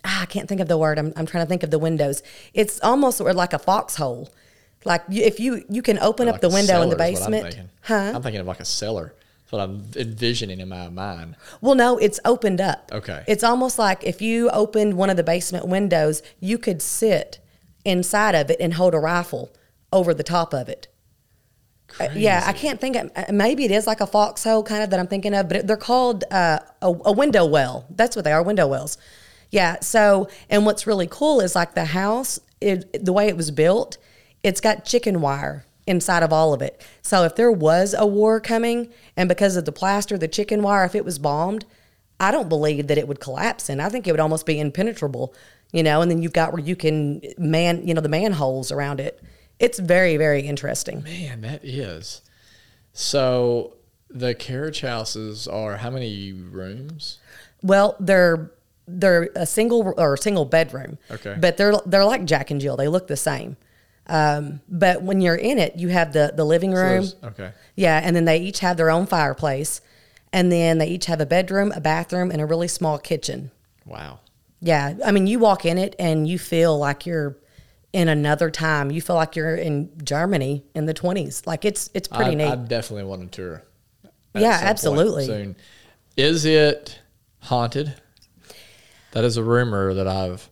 ah, 0.05 0.23
I 0.23 0.27
can't 0.27 0.49
think 0.49 0.61
of 0.61 0.69
the 0.69 0.79
word. 0.79 0.99
I'm, 0.99 1.13
I'm 1.17 1.27
trying 1.27 1.45
to 1.45 1.49
think 1.49 1.63
of 1.63 1.71
the 1.71 1.79
windows. 1.79 2.23
It's 2.55 2.81
almost 2.83 3.21
like 3.21 3.53
a 3.53 3.59
foxhole. 3.59 4.31
Like 4.85 5.03
you, 5.09 5.23
if 5.23 5.41
you 5.41 5.65
you 5.69 5.83
can 5.83 5.99
open 5.99 6.29
up 6.29 6.41
the 6.41 6.49
window 6.49 6.83
in 6.83 6.91
the 6.91 6.97
cellar 6.97 7.11
is 7.11 7.21
what 7.21 7.27
I'm 7.27 7.33
basement, 7.33 7.43
thinking. 7.55 7.71
huh? 7.83 8.13
I'm 8.15 8.23
thinking 8.23 8.41
of 8.41 8.47
like 8.47 8.61
a 8.61 8.65
cellar. 8.65 9.15
That's 9.41 9.53
what 9.53 9.61
I'm 9.61 9.85
envisioning 9.97 10.61
in 10.61 10.69
my 10.69 10.89
mind. 10.89 11.37
Well, 11.61 11.75
no, 11.75 11.99
it's 11.99 12.19
opened 12.25 12.61
up. 12.61 12.91
Okay. 12.93 13.23
It's 13.29 13.45
almost 13.45 13.79
like 13.79 14.03
if 14.03 14.21
you 14.21 14.51
opened 14.51 14.95
one 14.95 15.09
of 15.09 15.17
the 15.17 15.23
basement 15.23 15.69
windows, 15.69 16.23
you 16.41 16.59
could 16.59 16.83
sit 16.83 17.39
inside 17.85 18.35
of 18.35 18.51
it 18.51 18.61
and 18.61 18.75
hold 18.75 18.95
a 18.95 18.99
rifle 18.99 19.53
over 19.93 20.13
the 20.13 20.25
top 20.25 20.53
of 20.53 20.69
it. 20.69 20.89
Uh, 21.99 22.09
yeah, 22.15 22.43
I 22.47 22.53
can't 22.53 22.81
think. 22.81 22.97
Of, 22.97 23.11
uh, 23.17 23.25
maybe 23.33 23.65
it 23.65 23.71
is 23.71 23.87
like 23.87 24.01
a 24.01 24.07
foxhole 24.07 24.63
kind 24.63 24.83
of 24.83 24.91
that 24.91 25.01
I'm 25.01 25.07
thinking 25.07 25.35
of, 25.35 25.49
but 25.49 25.67
they're 25.67 25.77
called 25.77 26.25
uh, 26.31 26.59
a, 26.83 26.95
a 27.07 27.13
window 27.13 27.47
well. 27.47 27.87
That's 27.91 28.17
what 28.17 28.25
they 28.25 28.33
are, 28.33 28.43
window 28.43 28.67
wells. 28.67 28.99
Yeah. 29.51 29.81
So, 29.81 30.29
and 30.51 30.67
what's 30.67 30.87
really 30.87 31.07
cool 31.11 31.41
is 31.41 31.55
like 31.55 31.75
the 31.75 31.87
house, 31.87 32.41
it, 32.61 33.05
the 33.05 33.13
way 33.13 33.29
it 33.29 33.37
was 33.37 33.51
built, 33.51 33.99
it's 34.43 34.61
got 34.61 34.85
chicken 34.85 35.21
wire 35.21 35.65
inside 35.87 36.23
of 36.23 36.33
all 36.33 36.53
of 36.53 36.61
it. 36.61 36.85
So 37.03 37.23
if 37.25 37.37
there 37.37 37.53
was 37.53 37.95
a 37.97 38.07
war 38.07 38.41
coming, 38.41 38.93
and 39.17 39.29
because 39.29 39.57
of 39.57 39.65
the 39.65 39.73
plaster, 39.73 40.19
the 40.19 40.29
chicken 40.29 40.63
wire, 40.63 40.85
if 40.85 40.95
it 40.95 41.05
was 41.05 41.19
bombed, 41.19 41.65
I 42.19 42.31
don't 42.31 42.49
believe 42.49 42.89
that 42.89 42.99
it 42.99 43.07
would 43.07 43.21
collapse 43.21 43.69
in. 43.69 43.79
I 43.79 43.89
think 43.89 44.07
it 44.07 44.11
would 44.11 44.21
almost 44.21 44.47
be 44.47 44.59
impenetrable, 44.59 45.35
you 45.73 45.83
know. 45.83 46.01
And 46.01 46.11
then 46.11 46.23
you've 46.23 46.33
got 46.33 46.53
where 46.53 46.63
you 46.63 46.75
can 46.75 47.23
man, 47.39 47.87
you 47.87 47.95
know, 47.95 48.01
the 48.01 48.09
manholes 48.09 48.73
around 48.73 49.01
it. 49.01 49.23
It's 49.59 49.79
very, 49.79 50.17
very 50.17 50.43
interesting. 50.43 51.03
Man, 51.03 51.41
that 51.43 51.65
is. 51.65 52.23
So 52.93 53.75
the 54.11 54.35
carriage 54.35 54.81
houses 54.81 55.49
are 55.49 55.77
how 55.79 55.91
many 55.91 56.33
rooms? 56.33 57.19
Well, 57.63 57.97
they're 58.01 58.51
they're 58.89 59.31
a 59.35 59.47
single 59.47 59.95
or 59.97 60.15
a 60.15 60.19
single 60.19 60.45
bedroom. 60.45 60.99
Okay. 61.11 61.37
But 61.39 61.57
they're 61.57 61.75
they're 61.87 62.05
like 62.05 62.25
Jack 62.25 62.51
and 62.51 62.61
Jill. 62.61 62.77
They 62.77 62.89
look 62.89 63.07
the 63.09 63.17
same. 63.17 63.57
Um, 64.09 64.61
but 64.69 65.03
when 65.03 65.21
you're 65.21 65.35
in 65.35 65.59
it, 65.59 65.77
you 65.77 65.89
have 65.89 66.13
the 66.13 66.33
the 66.35 66.45
living 66.45 66.73
room. 66.73 67.01
those- 67.03 67.17
okay. 67.25 67.53
Yeah, 67.75 68.01
and 68.03 68.15
then 68.15 68.25
they 68.25 68.39
each 68.39 68.61
have 68.61 68.77
their 68.77 68.91
own 68.91 69.07
fireplace, 69.07 69.81
and 70.33 70.51
then 70.53 70.79
they 70.79 70.87
each 70.87 71.07
have 71.07 71.21
a 71.21 71.27
bedroom, 71.27 71.73
a 71.75 71.81
bathroom, 71.81 72.31
and 72.31 72.41
a 72.41 72.47
really 72.47 72.69
small 72.69 72.99
kitchen. 72.99 73.51
Wow. 73.85 74.21
Yeah, 74.61 74.95
I 75.05 75.13
mean, 75.13 75.27
you 75.27 75.39
walk 75.39 75.67
in 75.67 75.77
it 75.77 75.95
and 75.99 76.27
you 76.27 76.39
feel 76.39 76.79
like 76.79 77.05
you're 77.05 77.37
in 77.93 78.09
another 78.09 78.51
time. 78.51 78.91
You 78.91 79.01
feel 79.01 79.17
like 79.17 79.37
you're 79.37 79.55
in 79.57 79.91
Germany 80.05 80.65
in 80.75 80.87
the 80.87 80.95
20s. 80.95 81.47
Like 81.47 81.65
it's 81.65 81.91
it's 81.95 82.09
pretty 82.09 82.33
I, 82.33 82.35
neat. 82.35 82.47
I 82.49 82.57
definitely 82.57 83.05
want 83.05 83.31
to 83.33 83.37
tour. 83.37 83.63
Yeah, 84.35 84.59
absolutely. 84.63 85.27
Soon. 85.27 85.57
Is 86.17 86.45
it 86.45 86.99
haunted? 87.41 87.95
That 89.13 89.25
is 89.25 89.37
a 89.39 89.43
rumor 89.43 89.95
that 89.95 90.07
I've 90.07 90.49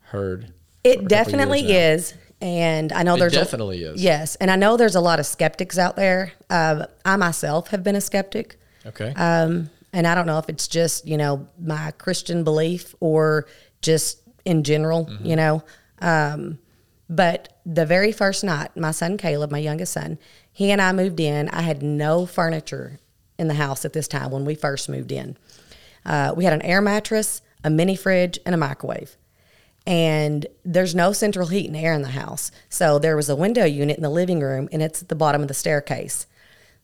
heard. 0.00 0.52
It 0.82 1.06
definitely 1.08 1.60
is, 1.72 2.14
and 2.40 2.92
I 2.92 3.02
know 3.04 3.14
It 3.14 3.18
there's 3.20 3.32
a- 3.34 3.36
definitely 3.36 3.82
is. 3.82 4.02
Yes, 4.02 4.34
and 4.36 4.50
I 4.50 4.56
know 4.56 4.76
there's 4.76 4.94
a 4.96 5.00
lot 5.00 5.20
of 5.20 5.26
skeptics 5.26 5.78
out 5.78 5.94
there. 5.96 6.32
Uh, 6.50 6.86
I 7.04 7.16
myself 7.16 7.68
have 7.68 7.84
been 7.84 7.94
a 7.94 8.00
skeptic, 8.00 8.58
Okay. 8.86 9.12
um, 9.14 9.70
and 9.92 10.06
I 10.06 10.14
don't 10.16 10.26
know 10.26 10.38
if 10.38 10.48
it's 10.48 10.66
just 10.66 11.06
you 11.06 11.16
know 11.16 11.46
my 11.60 11.92
Christian 11.98 12.42
belief 12.42 12.94
or 13.00 13.46
just 13.82 14.20
in 14.44 14.64
general, 14.64 15.06
Mm-hmm. 15.06 15.26
you 15.26 15.36
know. 15.36 15.62
Um, 16.00 16.58
but 17.08 17.60
the 17.64 17.86
very 17.86 18.12
first 18.12 18.44
night, 18.44 18.76
my 18.76 18.90
son 18.90 19.16
Caleb, 19.16 19.50
my 19.50 19.58
youngest 19.58 19.92
son, 19.92 20.18
he 20.52 20.70
and 20.70 20.80
I 20.80 20.92
moved 20.92 21.20
in. 21.20 21.48
I 21.48 21.62
had 21.62 21.82
no 21.82 22.26
furniture 22.26 23.00
in 23.38 23.48
the 23.48 23.54
house 23.54 23.84
at 23.84 23.92
this 23.92 24.08
time 24.08 24.30
when 24.30 24.44
we 24.44 24.54
first 24.54 24.88
moved 24.88 25.12
in. 25.12 25.36
Uh, 26.04 26.34
we 26.36 26.44
had 26.44 26.52
an 26.52 26.62
air 26.62 26.80
mattress, 26.80 27.42
a 27.64 27.70
mini 27.70 27.96
fridge, 27.96 28.38
and 28.44 28.54
a 28.54 28.58
microwave. 28.58 29.16
And 29.86 30.46
there's 30.64 30.94
no 30.94 31.12
central 31.12 31.46
heat 31.46 31.66
and 31.66 31.76
air 31.76 31.94
in 31.94 32.02
the 32.02 32.08
house. 32.08 32.50
So 32.68 32.98
there 32.98 33.16
was 33.16 33.30
a 33.30 33.36
window 33.36 33.64
unit 33.64 33.96
in 33.96 34.02
the 34.02 34.10
living 34.10 34.40
room, 34.40 34.68
and 34.70 34.82
it's 34.82 35.02
at 35.02 35.08
the 35.08 35.14
bottom 35.14 35.40
of 35.40 35.48
the 35.48 35.54
staircase. 35.54 36.26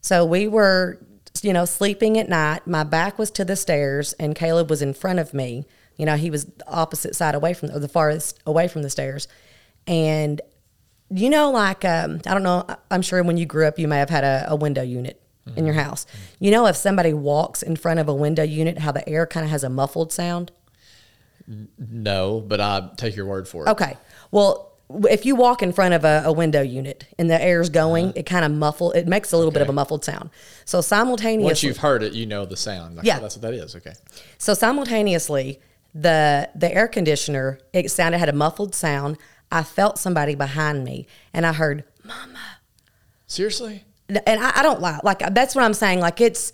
So 0.01 0.25
we 0.25 0.49
were, 0.49 0.99
you 1.43 1.53
know, 1.53 1.65
sleeping 1.67 2.19
at 2.19 2.29
night. 2.29 2.67
My 2.67 2.85
back 2.85 3.19
was 3.19 3.31
to 3.33 3.45
the 3.45 3.57
stairs, 3.57 4.15
and 4.15 4.35
Caleb 4.35 4.71
was 4.71 4.81
in 4.81 4.95
front 4.95 5.19
of 5.19 5.35
me. 5.35 5.67
You 5.97 6.07
know, 6.07 6.17
he 6.17 6.31
was 6.31 6.47
the 6.47 6.69
opposite 6.69 7.15
side 7.15 7.35
away 7.35 7.53
from, 7.53 7.71
or 7.71 7.79
the 7.79 7.89
farthest 7.89 8.39
away 8.47 8.69
from 8.69 8.83
the 8.83 8.91
stairs. 8.91 9.29
And, 9.87 10.40
you 11.11 11.29
know, 11.31 11.51
like, 11.51 11.85
um, 11.85 12.20
I 12.27 12.33
don't 12.35 12.42
know, 12.42 12.66
I'm 12.90 13.03
sure 13.03 13.23
when 13.23 13.37
you 13.37 13.47
grew 13.47 13.66
up, 13.66 13.79
you 13.79 13.87
may 13.88 13.99
have 13.99 14.11
had 14.11 14.25
a, 14.25 14.47
a 14.49 14.57
window 14.57 14.83
unit 14.83 15.20
in 15.57 15.66
your 15.66 15.75
house. 15.75 16.07
You 16.40 16.51
know, 16.51 16.66
if 16.66 16.75
somebody 16.77 17.12
walks 17.12 17.62
in 17.62 17.77
front 17.77 18.01
of 18.01 18.09
a 18.09 18.14
window 18.14 18.42
unit, 18.42 18.79
how 18.79 18.92
the 18.92 19.07
air 19.09 19.27
kind 19.27 19.44
of 19.44 19.51
has 19.51 19.62
a 19.62 19.68
muffled 19.68 20.11
sound? 20.12 20.51
No, 21.79 22.40
but 22.40 22.61
I 22.61 22.88
take 22.97 23.14
your 23.16 23.27
word 23.27 23.47
for 23.47 23.66
it. 23.66 23.70
Okay. 23.70 23.97
Well, 24.31 24.73
if 25.11 25.27
you 25.27 25.35
walk 25.37 25.62
in 25.62 25.73
front 25.73 25.92
of 25.94 26.05
a, 26.05 26.23
a 26.27 26.33
window 26.33 26.62
unit 26.62 27.07
and 27.18 27.29
the 27.29 27.40
air's 27.42 27.68
going, 27.68 28.12
it 28.16 28.25
kind 28.25 28.44
of 28.44 28.53
muffle. 28.53 28.92
It 28.92 29.07
makes 29.07 29.33
a 29.33 29.37
little 29.37 29.51
bit 29.53 29.61
of 29.61 29.68
Uh-huh. 29.68 29.73
A 29.73 29.75
muffled 29.75 30.05
sound. 30.05 30.31
So 30.64 30.81
simultaneously, 30.81 31.44
Once 31.44 31.62
you've 31.62 31.79
heard 31.79 32.03
it, 32.03 32.12
you 32.14 32.25
know 32.27 32.44
the 32.47 32.57
sound. 32.57 32.97
Like, 32.97 33.05
Yeah. 33.07 33.18
that's 33.18 33.37
what 33.37 33.42
that 33.42 33.55
is. 33.55 33.77
Okay. 33.77 33.92
so 34.38 34.55
simultaneously, 34.55 35.61
the 35.94 36.49
the 36.57 36.75
air 36.75 36.88
conditioner 36.88 37.61
it 37.73 37.88
sounded 37.90 38.18
had 38.18 38.29
a 38.29 38.33
muffled 38.33 38.75
sound. 38.75 39.16
I 39.55 39.62
felt 39.62 39.99
somebody 39.99 40.35
behind 40.35 40.83
me, 40.83 41.07
and 41.33 41.47
I 41.47 41.53
heard, 41.53 41.85
Mama. 42.03 42.59
Seriously? 43.29 43.85
and 44.09 44.40
I, 44.40 44.53
I 44.57 44.62
don't 44.62 44.81
lie. 44.81 45.01
Like 45.03 45.21
that's 45.33 45.55
what 45.55 45.64
I'm 45.64 45.75
saying. 45.75 46.01
Like 46.01 46.21
it's, 46.21 46.53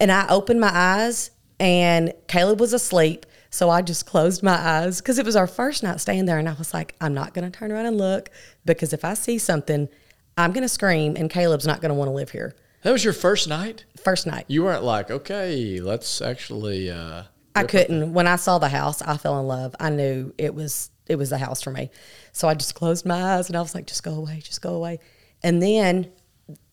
and 0.00 0.10
I 0.10 0.26
opened 0.28 0.60
my 0.60 0.70
eyes, 0.72 1.30
and 1.60 2.12
Caleb 2.26 2.60
was 2.60 2.72
asleep. 2.72 3.26
So 3.50 3.70
I 3.70 3.82
just 3.82 4.06
closed 4.06 4.42
my 4.42 4.56
eyes 4.56 5.00
because 5.00 5.18
it 5.18 5.26
was 5.26 5.36
our 5.36 5.46
first 5.46 5.82
night 5.82 6.00
staying 6.00 6.24
there, 6.24 6.38
and 6.38 6.48
I 6.48 6.54
was 6.54 6.74
like, 6.74 6.96
I'm 7.00 7.14
not 7.14 7.32
going 7.32 7.50
to 7.50 7.56
turn 7.56 7.70
around 7.70 7.86
and 7.86 7.96
look 7.96 8.30
because 8.64 8.92
if 8.92 9.04
I 9.04 9.14
see 9.14 9.38
something, 9.38 9.88
I'm 10.36 10.52
going 10.52 10.62
to 10.62 10.68
scream, 10.68 11.16
and 11.16 11.30
Caleb's 11.30 11.66
not 11.66 11.80
going 11.80 11.90
to 11.90 11.94
want 11.94 12.08
to 12.08 12.12
live 12.12 12.30
here. 12.30 12.56
That 12.82 12.90
was 12.90 13.04
your 13.04 13.12
first 13.12 13.48
night? 13.48 13.84
First 14.02 14.26
night, 14.26 14.46
You 14.48 14.64
weren't 14.64 14.82
like, 14.82 15.12
okay, 15.12 15.78
let's 15.80 16.20
actually. 16.20 16.90
Uh, 16.90 17.24
I 17.54 17.64
couldn't. 17.64 18.12
When 18.12 18.26
I 18.26 18.34
saw 18.36 18.58
the 18.58 18.68
house, 18.68 19.00
I 19.00 19.16
fell 19.16 19.38
in 19.38 19.46
love. 19.46 19.76
I 19.78 19.90
knew 19.90 20.34
it 20.38 20.54
was 20.54 20.90
it 21.12 21.18
was 21.18 21.30
the 21.30 21.38
house 21.38 21.62
for 21.62 21.70
me. 21.70 21.90
So 22.32 22.48
I 22.48 22.54
just 22.54 22.74
closed 22.74 23.06
my 23.06 23.36
eyes 23.36 23.48
and 23.48 23.56
I 23.56 23.60
was 23.60 23.74
like, 23.74 23.86
just 23.86 24.02
go 24.02 24.14
away, 24.14 24.40
just 24.42 24.60
go 24.62 24.74
away. 24.74 24.98
And 25.42 25.62
then 25.62 26.10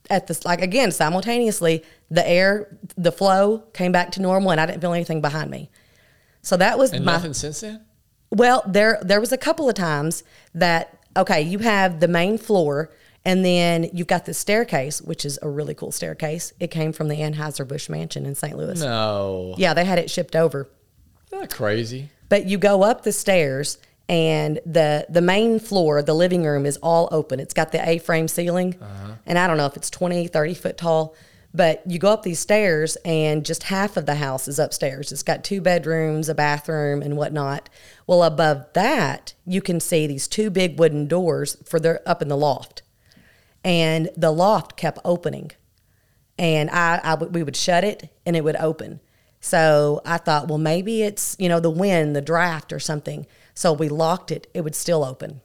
at 0.10 0.28
this, 0.28 0.46
like 0.46 0.62
again, 0.62 0.92
simultaneously, 0.92 1.84
the 2.10 2.28
air, 2.28 2.76
the 2.98 3.12
flow 3.12 3.60
came 3.74 3.92
back 3.92 4.12
to 4.14 4.22
normal, 4.22 4.52
and 4.52 4.60
I 4.60 4.66
didn't 4.66 4.82
feel 4.82 4.94
anything 4.94 5.22
behind 5.22 5.52
me. 5.52 5.70
So 6.42 6.58
that 6.58 6.78
was 6.78 6.92
and 6.92 7.06
my 7.06 7.14
nothing 7.14 7.34
since 7.34 7.62
then? 7.62 7.86
well, 8.32 8.64
there 8.66 9.00
there 9.02 9.20
was 9.20 9.32
a 9.32 9.38
couple 9.38 9.70
of 9.70 9.76
times 9.76 10.24
that 10.56 10.98
okay, 11.16 11.42
you 11.42 11.60
have 11.60 12.00
the 12.00 12.08
main 12.08 12.38
floor 12.38 12.92
and 13.26 13.44
then 13.44 13.90
you've 13.94 14.08
got 14.08 14.26
the 14.26 14.34
staircase, 14.34 15.02
which 15.02 15.26
is 15.26 15.38
a 15.42 15.50
really 15.50 15.74
cool 15.74 15.92
staircase. 15.92 16.54
It 16.60 16.72
came 16.72 16.94
from 16.94 17.10
the 17.10 17.16
Anheuser-Busch 17.16 17.90
mansion 17.90 18.26
in 18.26 18.34
St. 18.34 18.58
Louis. 18.58 18.80
No. 18.80 19.56
Yeah, 19.58 19.74
they 19.74 19.84
had 19.84 20.00
it 20.00 20.10
shipped 20.10 20.36
over. 20.36 20.70
Isn't 21.28 21.42
that 21.42 21.54
crazy? 21.54 22.10
But 22.30 22.46
you 22.46 22.58
go 22.58 22.84
up 22.84 23.04
the 23.04 23.12
stairs 23.12 23.78
and 24.10 24.60
the 24.66 25.06
the 25.08 25.22
main 25.22 25.60
floor, 25.60 26.02
the 26.02 26.14
living 26.16 26.44
room 26.44 26.66
is 26.66 26.78
all 26.78 27.08
open. 27.12 27.40
It's 27.40 27.54
got 27.54 27.72
the 27.72 27.88
A-frame 27.88 28.28
ceiling. 28.28 28.76
Uh-huh. 28.82 29.14
And 29.26 29.38
I 29.38 29.48
don't 29.48 29.58
know 29.58 29.68
if 29.68 29.78
it's 29.78 29.90
20, 29.92 30.28
30 30.28 30.54
foot 30.56 30.78
tall, 30.78 31.16
but 31.54 31.84
you 31.86 32.00
go 32.00 32.10
up 32.12 32.24
these 32.24 32.40
stairs 32.40 32.98
and 33.06 33.46
just 33.46 33.64
half 33.64 33.96
of 33.96 34.08
the 34.08 34.16
house 34.16 34.48
is 34.48 34.58
upstairs. 34.58 35.12
It's 35.12 35.22
got 35.24 35.44
two 35.44 35.62
bedrooms, 35.62 36.28
a 36.28 36.34
bathroom 36.36 37.04
and 37.04 37.16
whatnot. 37.16 37.70
Well, 38.08 38.24
above 38.24 38.66
that, 38.74 39.36
you 39.46 39.62
can 39.62 39.80
see 39.80 40.08
these 40.08 40.28
two 40.28 40.50
big 40.50 40.80
wooden 40.80 41.08
doors 41.08 41.56
for 41.64 41.80
the 41.80 42.02
up 42.10 42.22
in 42.24 42.28
the 42.28 42.38
loft. 42.38 42.82
And 43.64 44.10
the 44.18 44.32
loft 44.32 44.76
kept 44.76 45.00
opening 45.06 45.52
and 46.40 46.70
I, 46.72 47.00
I 47.04 47.14
would- 47.16 47.36
we 47.36 47.44
would 47.44 47.56
shut 47.58 47.84
it 47.84 48.10
and 48.26 48.36
it 48.36 48.44
would 48.44 48.56
open. 48.56 49.02
So 49.42 50.02
I 50.06 50.18
thought, 50.18 50.48
well, 50.48 50.58
maybe 50.58 51.04
it's 51.04 51.36
you 51.40 51.48
know 51.48 51.60
the 51.60 51.70
wind, 51.70 52.16
the 52.16 52.22
draft, 52.22 52.74
or 52.74 52.80
something. 52.80 53.26
So 53.60 53.74
we 53.74 53.90
locked 53.90 54.32
it; 54.32 54.48
it 54.54 54.62
would 54.62 54.74
still 54.74 55.04
open. 55.04 55.42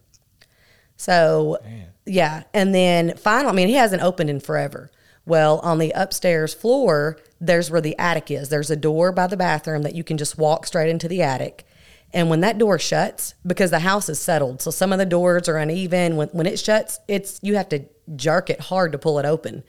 So 0.95 1.57
yeah, 2.05 2.43
and 2.53 2.73
then 2.73 3.17
finally, 3.17 3.49
I 3.49 3.51
mean, 3.51 3.67
he 3.67 3.73
hasn't 3.73 4.01
opened 4.01 4.29
in 4.29 4.39
forever. 4.39 4.89
Well, 5.25 5.59
on 5.59 5.79
the 5.79 5.91
upstairs 5.91 6.53
floor, 6.53 7.17
there's 7.41 7.69
where 7.69 7.81
the 7.81 7.97
attic 7.99 8.31
is. 8.31 8.47
There's 8.47 8.71
a 8.71 8.77
door 8.77 9.11
by 9.11 9.27
the 9.27 9.35
bathroom 9.35 9.81
that 9.81 9.95
you 9.95 10.03
can 10.05 10.17
just 10.17 10.37
walk 10.37 10.65
straight 10.65 10.89
into 10.89 11.09
the 11.09 11.21
attic. 11.21 11.65
And 12.13 12.29
when 12.29 12.39
that 12.39 12.57
door 12.57 12.79
shuts, 12.79 13.33
because 13.45 13.69
the 13.69 13.79
house 13.79 14.07
is 14.07 14.17
settled, 14.17 14.61
so 14.61 14.71
some 14.71 14.93
of 14.93 14.99
the 14.99 15.05
doors 15.05 15.49
are 15.49 15.57
uneven. 15.57 16.15
When 16.15 16.29
when 16.29 16.45
it 16.45 16.57
shuts, 16.57 17.01
it's 17.09 17.41
you 17.43 17.57
have 17.57 17.67
to 17.67 17.83
jerk 18.15 18.49
it 18.49 18.61
hard 18.61 18.93
to 18.93 18.97
pull 18.97 19.19
it 19.19 19.25
open. 19.25 19.65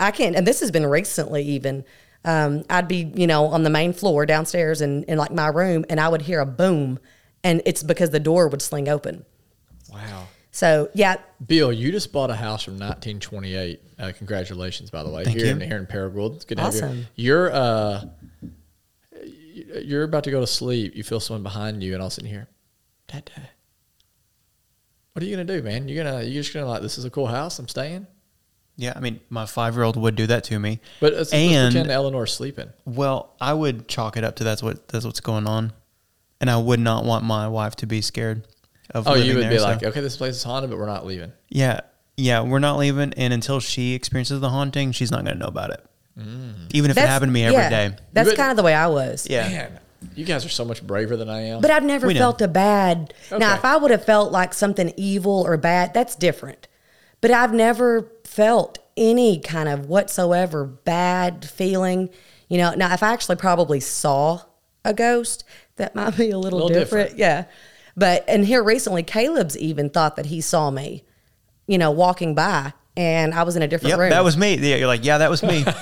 I 0.00 0.12
can't, 0.12 0.34
and 0.34 0.46
this 0.46 0.60
has 0.60 0.70
been 0.70 0.86
recently 0.86 1.42
even. 1.42 1.84
Um, 2.24 2.64
I'd 2.70 2.88
be, 2.88 3.12
you 3.14 3.26
know, 3.26 3.48
on 3.48 3.64
the 3.64 3.70
main 3.70 3.92
floor 3.92 4.24
downstairs 4.24 4.80
in, 4.80 5.04
in 5.04 5.18
like 5.18 5.30
my 5.30 5.48
room, 5.48 5.84
and 5.90 6.00
I 6.00 6.08
would 6.08 6.22
hear 6.22 6.40
a 6.40 6.46
boom, 6.46 6.98
and 7.46 7.62
it's 7.64 7.82
because 7.82 8.10
the 8.10 8.20
door 8.20 8.48
would 8.48 8.60
sling 8.60 8.88
open. 8.88 9.24
Wow. 9.92 10.26
So 10.50 10.90
yeah, 10.94 11.16
Bill, 11.46 11.72
you 11.72 11.92
just 11.92 12.12
bought 12.12 12.30
a 12.30 12.34
house 12.34 12.64
from 12.64 12.74
1928. 12.74 13.80
Uh, 13.98 14.12
congratulations, 14.16 14.90
by 14.90 15.02
the 15.02 15.10
way. 15.10 15.24
Thank 15.24 15.36
here 15.36 15.46
you. 15.46 15.52
in 15.52 15.60
here 15.60 15.76
in 15.76 15.86
Paragould. 15.86 16.36
It's 16.36 16.44
good 16.44 16.56
to 16.58 16.64
have 16.64 16.74
Awesome. 16.74 16.98
you. 16.98 17.06
You're 17.14 17.52
uh, 17.52 18.04
you're 19.82 20.02
about 20.02 20.24
to 20.24 20.30
go 20.30 20.40
to 20.40 20.46
sleep. 20.46 20.96
You 20.96 21.04
feel 21.04 21.20
someone 21.20 21.42
behind 21.42 21.82
you, 21.82 21.92
and 21.92 22.02
all 22.02 22.08
of 22.08 22.12
a 22.12 22.14
sudden 22.14 22.30
you 22.30 22.46
Dad, 23.06 23.30
Dad. 23.34 23.48
What 25.12 25.22
are 25.22 25.26
you 25.26 25.36
gonna 25.36 25.44
do, 25.44 25.62
man? 25.62 25.88
You're 25.88 26.04
gonna 26.04 26.22
you're 26.22 26.42
just 26.42 26.52
gonna 26.52 26.66
like 26.66 26.82
this 26.82 26.98
is 26.98 27.04
a 27.04 27.10
cool 27.10 27.26
house. 27.28 27.58
I'm 27.58 27.68
staying. 27.68 28.06
Yeah, 28.78 28.92
I 28.94 29.00
mean, 29.00 29.20
my 29.30 29.46
five 29.46 29.74
year 29.74 29.84
old 29.84 29.96
would 29.96 30.16
do 30.16 30.26
that 30.26 30.44
to 30.44 30.58
me. 30.58 30.80
But 31.00 31.14
let's, 31.14 31.32
let's 31.32 31.34
and 31.34 31.72
pretend 31.72 31.90
Eleanor's 31.90 32.32
sleeping. 32.32 32.70
well, 32.84 33.34
I 33.40 33.54
would 33.54 33.88
chalk 33.88 34.16
it 34.16 34.24
up 34.24 34.36
to 34.36 34.44
that's 34.44 34.62
what 34.62 34.88
that's 34.88 35.04
what's 35.04 35.20
going 35.20 35.46
on, 35.46 35.72
and 36.40 36.50
I 36.50 36.56
would 36.58 36.80
not 36.80 37.04
want 37.04 37.24
my 37.24 37.48
wife 37.48 37.76
to 37.76 37.86
be 37.86 38.00
scared 38.02 38.46
of. 38.90 39.06
Oh, 39.06 39.12
living 39.12 39.28
you 39.28 39.34
would 39.36 39.44
there, 39.44 39.50
be 39.50 39.58
so- 39.58 39.64
like, 39.64 39.82
okay, 39.82 40.00
this 40.00 40.16
place 40.16 40.36
is 40.36 40.42
haunted, 40.42 40.70
but 40.70 40.78
we're 40.78 40.86
not 40.86 41.06
leaving. 41.06 41.32
yeah, 41.48 41.80
yeah, 42.16 42.40
we're 42.40 42.58
not 42.60 42.78
leaving, 42.78 43.12
and 43.14 43.32
until 43.34 43.60
she 43.60 43.92
experiences 43.94 44.40
the 44.40 44.48
haunting, 44.48 44.92
she's 44.92 45.10
not 45.10 45.24
going 45.24 45.36
to 45.36 45.40
know 45.42 45.48
about 45.48 45.70
it. 45.70 45.84
Mm. 46.18 46.70
Even 46.72 46.90
if 46.90 46.96
it 46.96 47.00
happened 47.06 47.28
to 47.28 47.32
me 47.34 47.44
every 47.44 47.68
day. 47.68 47.88
yeah, 47.88 47.96
That's 48.14 48.32
kind 48.34 48.50
of 48.50 48.56
the 48.56 48.62
way 48.62 48.72
I 48.72 48.86
was. 48.86 49.26
Yeah. 49.28 49.46
Man, 49.48 49.80
you 50.14 50.24
guys 50.24 50.46
are 50.46 50.48
so 50.50 50.64
much 50.64 50.86
braver 50.86 51.14
than 51.16 51.28
I 51.28 51.42
am. 51.48 51.60
But 51.60 51.70
I've 51.70 51.84
never 51.84 52.06
We 52.06 52.14
know. 52.14 52.20
felt 52.20 52.40
a 52.40 52.48
bad. 52.48 53.12
Now, 53.30 53.54
if 53.54 53.64
I 53.66 53.76
would 53.76 53.90
have 53.90 54.04
felt 54.04 54.32
like 54.32 54.54
something 54.54 54.94
evil 54.96 55.42
or 55.46 55.58
bad, 55.58 55.92
that's 55.92 56.14
different. 56.16 56.68
But 57.20 57.32
I've 57.32 57.52
never 57.52 58.10
felt 58.24 58.78
any 58.96 59.38
kind 59.40 59.68
of 59.68 59.86
whatsoever 59.90 60.64
bad 60.64 61.44
feeling. 61.44 62.08
You 62.48 62.58
know, 62.58 62.74
now 62.74 62.94
if 62.94 63.02
I 63.02 63.12
actually 63.12 63.36
probably 63.36 63.80
saw 63.80 64.40
a 64.86 64.94
ghost, 64.94 65.44
that 65.76 65.94
might 65.94 66.16
be 66.16 66.30
a 66.30 66.38
little, 66.38 66.58
Little 66.60 66.68
different. 66.68 67.10
different. 67.10 67.18
Yeah. 67.18 67.44
But, 67.96 68.24
and 68.28 68.44
here 68.44 68.62
recently, 68.62 69.02
Caleb's 69.02 69.56
even 69.56 69.88
thought 69.90 70.16
that 70.16 70.26
he 70.26 70.40
saw 70.40 70.70
me, 70.70 71.04
you 71.66 71.78
know, 71.78 71.90
walking 71.90 72.34
by 72.34 72.72
and 72.98 73.34
I 73.34 73.42
was 73.42 73.56
in 73.56 73.62
a 73.62 73.68
different 73.68 73.90
Yep, 73.90 73.98
room. 73.98 74.10
that 74.10 74.24
was 74.24 74.36
me. 74.38 74.54
Yeah, 74.56 74.76
you're 74.76 74.86
like, 74.86 75.04
yeah, 75.04 75.18
that 75.18 75.30
was 75.30 75.42
me. 75.42 75.64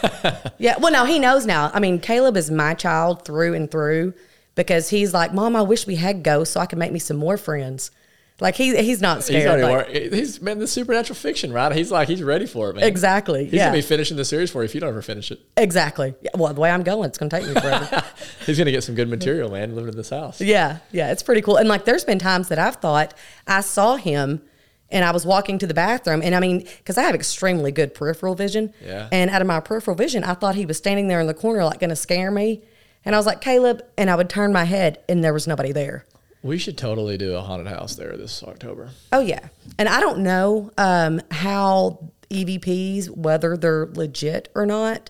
Yeah, 0.58 0.76
well, 0.78 0.92
no, 0.92 1.04
he 1.04 1.18
knows 1.18 1.44
now. 1.46 1.70
I 1.74 1.80
mean, 1.80 1.98
Caleb 1.98 2.36
is 2.36 2.50
my 2.50 2.74
child 2.74 3.24
through 3.24 3.54
and 3.54 3.70
through 3.70 4.14
because 4.54 4.88
he's 4.90 5.12
like, 5.12 5.34
Mom, 5.34 5.56
I 5.56 5.62
wish 5.62 5.86
we 5.86 5.96
had 5.96 6.22
ghosts 6.22 6.54
so 6.54 6.60
I 6.60 6.66
could 6.66 6.78
make 6.78 6.92
me 6.92 6.98
some 7.00 7.16
more 7.16 7.36
friends. 7.36 7.90
Like 8.40 8.56
he 8.56 8.76
he's 8.82 9.00
not 9.00 9.18
He's 9.18 9.26
scared. 9.26 9.46
already 9.62 9.62
like- 9.62 9.88
wor- 10.10 10.16
he's 10.16 10.42
man 10.42 10.58
the 10.58 10.66
supernatural 10.66 11.14
fiction, 11.14 11.52
right? 11.52 11.70
He's 11.72 11.92
like 11.92 12.08
he's 12.08 12.22
ready 12.22 12.46
for 12.46 12.70
it, 12.70 12.74
man. 12.76 12.84
exactly. 12.84 13.44
He's 13.44 13.54
yeah. 13.54 13.66
gonna 13.66 13.78
be 13.78 13.82
finishing 13.82 14.16
the 14.16 14.24
series 14.24 14.50
for 14.50 14.62
you 14.62 14.64
if 14.64 14.74
you 14.74 14.80
don't 14.80 14.88
ever 14.90 15.02
finish 15.02 15.30
it. 15.30 15.40
exactly. 15.56 16.14
Yeah, 16.20 16.30
well, 16.34 16.52
the 16.52 16.60
way 16.60 16.70
I'm 16.70 16.82
going, 16.82 17.08
it's 17.08 17.16
gonna 17.18 17.30
take 17.30 17.46
me 17.46 17.54
forever. 17.54 18.02
He's 18.46 18.58
gonna 18.58 18.72
get 18.72 18.82
some 18.82 18.96
good 18.96 19.08
material, 19.08 19.50
man, 19.52 19.74
living 19.76 19.90
in 19.92 19.96
this 19.96 20.10
house. 20.10 20.40
yeah, 20.40 20.78
yeah, 20.90 21.12
it's 21.12 21.22
pretty 21.22 21.42
cool. 21.42 21.56
And 21.58 21.68
like, 21.68 21.84
there's 21.84 22.04
been 22.04 22.18
times 22.18 22.48
that 22.48 22.58
I've 22.58 22.76
thought 22.76 23.14
I 23.46 23.60
saw 23.60 23.96
him. 23.96 24.42
And 24.90 25.04
I 25.04 25.10
was 25.10 25.26
walking 25.26 25.58
to 25.58 25.66
the 25.66 25.74
bathroom, 25.74 26.22
and 26.22 26.36
I 26.36 26.40
mean, 26.40 26.58
because 26.78 26.98
I 26.98 27.02
have 27.02 27.16
extremely 27.16 27.72
good 27.72 27.94
peripheral 27.94 28.36
vision. 28.36 28.72
Yeah. 28.84 29.08
And 29.10 29.28
out 29.28 29.40
of 29.40 29.48
my 29.48 29.58
peripheral 29.58 29.96
vision, 29.96 30.22
I 30.22 30.34
thought 30.34 30.54
he 30.54 30.66
was 30.66 30.76
standing 30.76 31.08
there 31.08 31.20
in 31.20 31.26
the 31.26 31.34
corner, 31.34 31.64
like 31.64 31.80
going 31.80 31.90
to 31.90 31.96
scare 31.96 32.30
me. 32.30 32.62
And 33.04 33.12
I 33.12 33.18
was 33.18 33.26
like, 33.26 33.40
Caleb. 33.40 33.82
And 33.98 34.08
I 34.08 34.14
would 34.14 34.28
turn 34.28 34.52
my 34.52 34.64
head, 34.64 34.98
and 35.08 35.24
there 35.24 35.32
was 35.32 35.48
nobody 35.48 35.72
there. 35.72 36.04
We 36.44 36.58
should 36.58 36.76
totally 36.76 37.16
do 37.16 37.34
a 37.34 37.40
haunted 37.40 37.68
house 37.68 37.96
there 37.96 38.16
this 38.18 38.42
October. 38.42 38.90
Oh 39.10 39.20
yeah, 39.20 39.48
and 39.78 39.88
I 39.88 39.98
don't 39.98 40.18
know 40.18 40.70
um, 40.76 41.22
how 41.30 42.10
EVPs 42.28 43.08
whether 43.08 43.56
they're 43.56 43.86
legit 43.86 44.50
or 44.54 44.66
not. 44.66 45.08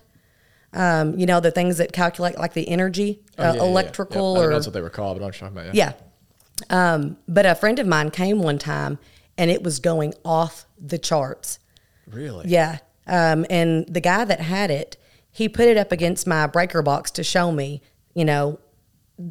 Um, 0.71 1.19
you 1.19 1.25
know 1.25 1.41
the 1.41 1.51
things 1.51 1.77
that 1.77 1.91
calculate 1.91 2.37
like 2.37 2.53
the 2.53 2.67
energy, 2.69 3.19
Oh, 3.37 3.43
uh, 3.43 3.45
yeah, 3.47 3.53
yeah, 3.53 3.63
yeah. 3.63 3.69
electrical, 3.69 4.33
Yep. 4.33 4.37
I 4.37 4.41
don't 4.41 4.49
know 4.49 4.49
or 4.49 4.53
that's 4.53 4.65
what 4.67 4.73
they 4.73 4.81
were 4.81 4.89
called, 4.89 5.19
but 5.19 5.25
I'm 5.25 5.31
just 5.31 5.41
talking 5.41 5.57
about. 5.57 5.75
Yeah. 5.75 5.93
yeah. 6.69 6.93
Um, 6.93 7.17
but 7.27 7.45
a 7.45 7.53
friend 7.53 7.79
of 7.79 7.87
mine 7.87 8.11
came 8.11 8.39
one 8.41 8.57
time, 8.57 8.97
and 9.37 9.51
it 9.51 9.61
was 9.61 9.79
going 9.79 10.13
off 10.23 10.65
the 10.79 10.97
charts. 10.97 11.59
Really? 12.07 12.47
Yeah. 12.47 12.77
Um, 13.07 13.45
and 13.49 13.85
the 13.87 13.99
guy 14.01 14.23
that 14.23 14.39
had 14.39 14.71
it, 14.71 14.95
he 15.31 15.49
put 15.49 15.67
it 15.67 15.75
up 15.75 15.91
against 15.91 16.25
my 16.25 16.47
breaker 16.47 16.81
box 16.81 17.11
to 17.11 17.23
show 17.25 17.51
me, 17.51 17.81
you 18.13 18.23
know, 18.23 18.59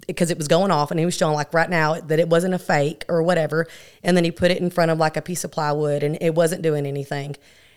because 0.07 0.31
it 0.31 0.39
was 0.39 0.49
going 0.49 0.71
off 0.71 0.91
and 0.91 0.99
he 0.99 1.07
was 1.07 1.17
showing 1.17 1.35
like 1.35 1.53
right 1.53 1.69
now 1.69 2.01
that 2.01 2.19
it 2.19 2.29
wasn't 2.29 2.55
a 2.55 2.59
fake 2.59 3.05
or 3.09 3.23
whatever. 3.23 3.67
And 4.03 4.17
then 4.17 4.25
he 4.25 4.31
put 4.31 4.51
it 4.51 4.59
in 4.59 4.71
front 4.71 4.91
of 4.91 4.99
like 4.99 5.17
a 5.17 5.23
piece 5.23 5.45
of 5.45 5.53
plywood 5.53 6.03
and 6.03 6.17
it 6.21 6.35
wasn't 6.35 6.63
doing 6.63 6.87
anything. 6.87 7.37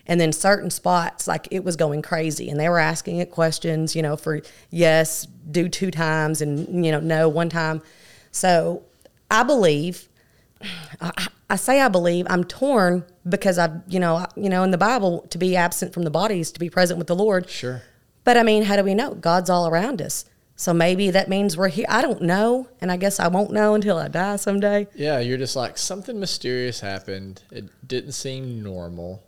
And 0.09 0.21
then 0.21 0.31
certain 0.31 0.69
spots, 0.69 1.27
like 1.27 1.49
it 1.51 1.65
was 1.65 1.75
going 1.75 2.01
crazy, 2.01 2.49
and 2.49 2.57
they 2.57 2.69
were 2.69 2.79
asking 2.79 3.17
it 3.17 3.29
questions, 3.29 3.93
you 3.93 4.01
know, 4.01 4.15
for 4.15 4.41
yes, 4.69 5.27
do 5.51 5.67
two 5.67 5.91
times, 5.91 6.41
and 6.41 6.85
you 6.85 6.93
know, 6.93 7.01
no 7.01 7.27
one 7.27 7.49
time. 7.49 7.81
So 8.31 8.83
I 9.29 9.43
believe, 9.43 10.07
I, 11.01 11.27
I 11.49 11.57
say 11.57 11.81
I 11.81 11.89
believe, 11.89 12.25
I'm 12.29 12.45
torn 12.45 13.03
because 13.27 13.59
I, 13.59 13.81
you 13.89 13.99
know, 13.99 14.25
you 14.37 14.47
know, 14.49 14.63
in 14.63 14.71
the 14.71 14.77
Bible, 14.77 15.27
to 15.29 15.37
be 15.37 15.57
absent 15.57 15.93
from 15.93 16.03
the 16.03 16.09
body 16.09 16.39
is 16.39 16.53
to 16.53 16.59
be 16.61 16.69
present 16.69 16.97
with 16.97 17.07
the 17.07 17.15
Lord. 17.15 17.49
Sure. 17.49 17.81
But 18.23 18.37
I 18.37 18.43
mean, 18.43 18.63
how 18.63 18.77
do 18.77 18.83
we 18.83 18.95
know? 18.95 19.13
God's 19.13 19.49
all 19.49 19.67
around 19.67 20.01
us. 20.01 20.23
So 20.59 20.73
maybe 20.73 21.11
that 21.11 21.29
means 21.29 21.55
we're 21.55 21.67
here. 21.67 21.85
I 21.87 22.01
don't 22.01 22.23
know. 22.23 22.67
And 22.81 22.91
I 22.91 22.97
guess 22.97 23.19
I 23.19 23.27
won't 23.27 23.51
know 23.51 23.75
until 23.75 23.97
I 23.97 24.07
die 24.07 24.37
someday. 24.37 24.87
Yeah, 24.95 25.19
you're 25.19 25.37
just 25.37 25.55
like 25.55 25.77
something 25.77 26.19
mysterious 26.19 26.79
happened. 26.79 27.43
It 27.51 27.69
didn't 27.87 28.13
seem 28.13 28.63
normal. 28.63 29.23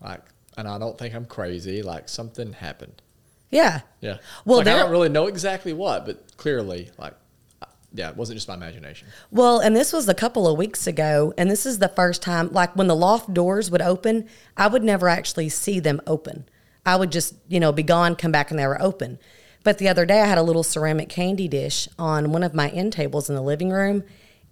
Like, 0.00 0.22
and 0.56 0.68
I 0.68 0.78
don't 0.78 0.96
think 0.96 1.12
I'm 1.12 1.26
crazy. 1.26 1.82
Like 1.82 2.08
something 2.08 2.52
happened. 2.52 3.02
Yeah. 3.50 3.80
Yeah. 4.00 4.18
Well, 4.44 4.58
like, 4.58 4.68
I 4.68 4.78
don't 4.78 4.92
really 4.92 5.08
know 5.08 5.26
exactly 5.26 5.72
what, 5.72 6.06
but 6.06 6.36
clearly, 6.36 6.90
like, 6.96 7.14
uh, 7.60 7.66
yeah, 7.92 8.10
it 8.10 8.16
wasn't 8.16 8.36
just 8.36 8.46
my 8.46 8.54
imagination. 8.54 9.08
Well, 9.32 9.58
and 9.58 9.74
this 9.74 9.92
was 9.92 10.08
a 10.08 10.14
couple 10.14 10.46
of 10.46 10.56
weeks 10.56 10.86
ago. 10.86 11.34
And 11.36 11.50
this 11.50 11.66
is 11.66 11.80
the 11.80 11.88
first 11.88 12.22
time, 12.22 12.52
like 12.52 12.76
when 12.76 12.86
the 12.86 12.94
loft 12.94 13.34
doors 13.34 13.72
would 13.72 13.82
open, 13.82 14.28
I 14.56 14.68
would 14.68 14.84
never 14.84 15.08
actually 15.08 15.48
see 15.48 15.80
them 15.80 16.00
open. 16.06 16.48
I 16.86 16.94
would 16.94 17.10
just, 17.10 17.34
you 17.48 17.58
know, 17.58 17.72
be 17.72 17.82
gone, 17.82 18.14
come 18.14 18.30
back, 18.30 18.50
and 18.50 18.58
they 18.58 18.68
were 18.68 18.80
open. 18.80 19.18
But 19.62 19.78
the 19.78 19.88
other 19.88 20.06
day, 20.06 20.20
I 20.22 20.26
had 20.26 20.38
a 20.38 20.42
little 20.42 20.62
ceramic 20.62 21.08
candy 21.08 21.46
dish 21.48 21.88
on 21.98 22.32
one 22.32 22.42
of 22.42 22.54
my 22.54 22.70
end 22.70 22.92
tables 22.94 23.28
in 23.28 23.34
the 23.34 23.42
living 23.42 23.70
room, 23.70 24.04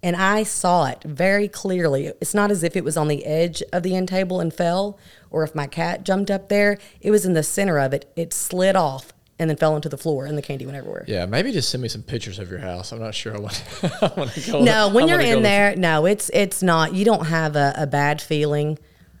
and 0.03 0.15
I 0.15 0.43
saw 0.43 0.85
it 0.85 1.01
very 1.03 1.47
clearly. 1.47 2.07
It's 2.21 2.33
not 2.35 2.51
as 2.51 2.63
if 2.63 2.75
it 2.75 2.83
was 2.83 2.95
on 2.95 3.07
the 3.07 3.25
edge 3.25 3.63
of 3.73 3.83
the 3.83 3.95
end 3.95 4.07
table 4.09 4.39
and 4.39 4.53
fell, 4.53 4.97
or 5.31 5.43
if 5.43 5.55
my 5.55 5.65
cat 5.67 6.03
jumped 6.03 6.29
up 6.29 6.49
there. 6.49 6.77
It 7.01 7.11
was 7.11 7.25
in 7.25 7.33
the 7.33 7.43
center 7.43 7.79
of 7.79 7.93
it. 7.93 8.11
It 8.15 8.33
slid 8.33 8.75
off 8.75 9.11
and 9.39 9.49
then 9.49 9.57
fell 9.57 9.75
into 9.75 9.89
the 9.89 9.97
floor, 9.97 10.25
and 10.25 10.37
the 10.37 10.41
candy 10.41 10.65
went 10.65 10.77
everywhere. 10.77 11.05
Yeah, 11.07 11.25
maybe 11.25 11.51
just 11.51 11.69
send 11.69 11.81
me 11.81 11.89
some 11.89 12.03
pictures 12.03 12.39
of 12.39 12.49
your 12.51 12.59
house. 12.59 12.91
I'm 12.91 12.99
not 12.99 13.15
sure 13.15 13.35
I 13.35 13.39
want, 13.39 13.63
I 14.01 14.11
want 14.15 14.31
to 14.33 14.51
go. 14.51 14.61
No, 14.63 14.89
when 14.89 15.05
I 15.05 15.07
you're 15.07 15.21
in 15.21 15.37
the- 15.37 15.41
there, 15.43 15.75
no, 15.75 16.05
it's 16.05 16.29
it's 16.33 16.61
not. 16.61 16.93
You 16.93 17.03
don't 17.05 17.25
have 17.25 17.55
a, 17.55 17.73
a 17.77 17.87
bad 17.87 18.21
feeling 18.21 18.77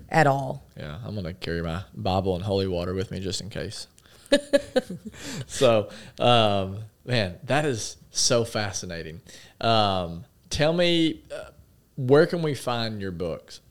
at 0.09 0.27
all. 0.27 0.63
Yeah, 0.77 0.97
I'm 1.05 1.15
gonna 1.15 1.33
carry 1.33 1.61
my 1.63 1.83
Bible 1.95 2.35
and 2.35 2.43
holy 2.43 2.67
water 2.67 2.93
with 2.93 3.11
me 3.11 3.19
just 3.21 3.41
in 3.41 3.49
case. 3.49 3.87
so, 5.47 5.89
um, 6.19 6.79
man, 7.05 7.37
that 7.43 7.65
is 7.65 7.97
so 8.11 8.43
fascinating. 8.43 9.21
Um, 9.61 10.25
tell 10.49 10.73
me, 10.73 11.21
uh, 11.33 11.51
where 11.95 12.25
can 12.25 12.41
we 12.41 12.53
find 12.55 13.01
your 13.01 13.11
books? 13.11 13.61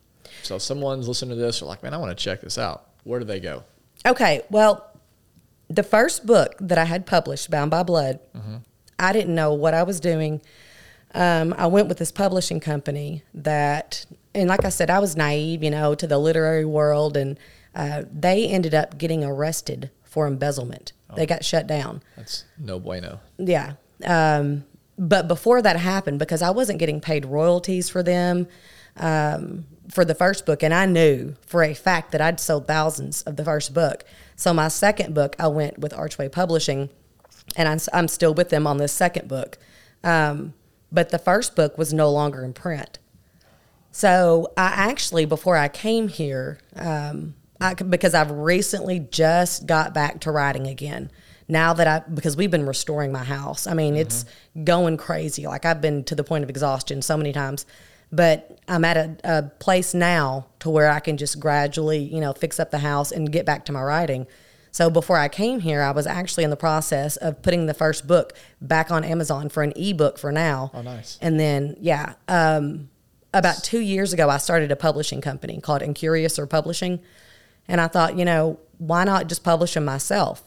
So, 0.42 0.56
if 0.56 0.62
someone's 0.62 1.09
listening 1.09 1.36
to 1.36 1.42
this, 1.42 1.62
or 1.62 1.66
like, 1.66 1.82
man, 1.82 1.94
I 1.94 1.98
want 1.98 2.16
to 2.16 2.22
check 2.22 2.40
this 2.40 2.59
out. 2.59 2.88
Where 3.04 3.18
do 3.18 3.24
they 3.24 3.40
go? 3.40 3.64
Okay, 4.06 4.42
well, 4.50 4.90
the 5.68 5.82
first 5.82 6.26
book 6.26 6.54
that 6.61 6.78
I 6.78 6.84
had 6.84 7.06
published, 7.06 7.50
Bound 7.50 7.70
by 7.70 7.82
Blood, 7.82 8.20
I 8.98 9.12
didn't 9.12 9.34
know 9.34 9.54
what 9.54 9.74
I 9.74 9.82
was 9.82 10.00
doing. 10.00 10.40
Um, 11.14 11.54
I 11.56 11.66
went 11.66 11.88
with 11.88 11.98
this 11.98 12.12
publishing 12.12 12.61
company 12.61 13.22
that, 13.32 14.04
and 14.34 14.48
like 14.48 14.64
I 14.64 14.68
said, 14.68 14.90
I 14.90 14.98
was 14.98 15.16
naive, 15.16 15.62
you 15.62 15.70
know, 15.70 15.94
to 15.94 16.06
the 16.06 16.18
literary 16.18 16.64
world, 16.64 17.16
and 17.16 17.38
uh, 17.74 18.02
they 18.12 18.46
ended 18.46 18.74
up 18.74 18.98
getting 18.98 19.24
arrested 19.24 19.90
for 20.18 20.26
embezzlement. 20.26 20.92
They 21.14 21.26
got 21.26 21.44
shut 21.44 21.68
down. 21.68 22.02
That's 22.16 22.44
no 22.58 22.80
bueno. 22.80 23.20
Yeah. 23.38 23.74
Um, 24.04 24.64
but 24.98 25.28
before 25.28 25.62
that 25.62 25.76
happened, 25.76 26.18
because 26.18 26.42
I 26.42 26.50
wasn't 26.50 26.80
getting 26.80 27.00
paid 27.00 27.24
royalties 27.24 27.88
for 27.88 28.02
them 28.02 28.48
um, 28.96 29.66
for 29.92 30.04
the 30.04 30.16
first 30.16 30.44
book, 30.44 30.64
and 30.64 30.74
I 30.74 30.86
knew 30.86 31.36
for 31.46 31.62
a 31.62 31.72
fact 31.72 32.10
that 32.10 32.20
I'd 32.20 32.40
sold 32.40 32.66
thousands 32.66 33.22
of 33.22 33.36
the 33.36 33.44
first 33.44 33.72
book. 33.72 34.02
So 34.34 34.52
my 34.52 34.66
second 34.66 35.14
book, 35.14 35.36
I 35.38 35.46
went 35.46 35.78
with 35.78 35.92
Archway 35.92 36.28
Publishing, 36.28 36.90
and 37.54 37.68
I'm, 37.68 37.78
I'm 37.92 38.08
still 38.08 38.34
with 38.34 38.48
them 38.50 38.66
on 38.66 38.78
this 38.78 38.92
second 38.92 39.28
book. 39.28 39.56
Um, 40.02 40.52
but 40.90 41.10
the 41.10 41.18
first 41.18 41.54
book 41.54 41.78
was 41.78 41.94
no 41.94 42.10
longer 42.10 42.44
in 42.44 42.54
print. 42.54 42.98
So 43.92 44.52
I 44.56 44.66
actually, 44.66 45.26
before 45.26 45.56
I 45.56 45.68
came 45.68 46.08
here, 46.08 46.58
um, 46.74 47.34
I, 47.61 47.74
because 47.74 48.14
I've 48.14 48.30
recently 48.30 49.00
just 49.00 49.66
got 49.66 49.94
back 49.94 50.20
to 50.20 50.30
writing 50.30 50.66
again. 50.66 51.11
Now 51.48 51.72
that 51.72 51.86
I, 51.86 52.09
because 52.09 52.36
we've 52.36 52.50
been 52.50 52.66
restoring 52.66 53.11
my 53.11 53.24
house. 53.24 53.66
I 53.66 53.74
mean, 53.74 53.96
it's 53.96 54.26
going 54.64 54.98
crazy. 54.98 55.46
Like 55.46 55.64
I've 55.64 55.80
been 55.80 56.04
to 56.04 56.14
the 56.14 56.24
point 56.24 56.44
of 56.44 56.50
exhaustion 56.50 57.00
so 57.00 57.16
many 57.16 57.32
times, 57.32 57.64
but 58.12 58.59
I'm 58.68 58.84
at 58.84 58.96
a, 58.96 59.16
a 59.24 59.42
place 59.59 59.94
now 59.94 60.46
to 60.61 60.70
where 60.70 60.90
I 60.90 61.00
can 61.00 61.16
just 61.16 61.40
gradually, 61.40 61.98
you 61.98 62.20
know, 62.20 62.34
fix 62.34 62.61
up 62.61 62.70
the 62.70 62.78
house 62.78 63.12
and 63.12 63.32
get 63.32 63.46
back 63.46 63.64
to 63.66 63.72
my 63.72 63.82
writing. 63.82 64.26
So 64.70 64.90
before 64.90 65.16
I 65.16 65.28
came 65.28 65.61
here, 65.61 65.82
I 65.82 65.90
was 65.90 66.06
actually 66.06 66.44
in 66.44 66.50
the 66.50 66.56
process 66.56 67.16
of 67.16 67.42
putting 67.42 67.66
the 67.66 67.74
first 67.74 68.06
book 68.06 68.34
back 68.61 68.90
on 68.90 69.02
Amazon 69.02 69.48
for 69.48 69.62
an 69.62 69.72
ebook 69.74 70.18
for 70.18 70.30
now. 70.30 70.70
Oh, 70.74 70.82
nice. 70.82 71.18
And 71.20 71.40
then, 71.40 71.76
yeah, 71.80 72.14
um, 72.28 72.90
about 73.32 73.64
two 73.64 73.80
years 73.80 74.12
ago, 74.12 74.28
I 74.28 74.36
started 74.36 74.70
a 74.70 74.76
publishing 74.76 75.20
company 75.20 75.61
called 75.61 75.82
Incurious 75.82 76.38
or 76.38 76.46
Publishing. 76.46 77.00
And 77.68 77.80
I 77.80 77.86
thought, 77.86 78.16
you 78.16 78.24
know, 78.24 78.58
why 78.78 79.04
not 79.04 79.28
just 79.28 79.44
publish 79.44 79.74
them 79.74 79.84
myself? 79.84 80.42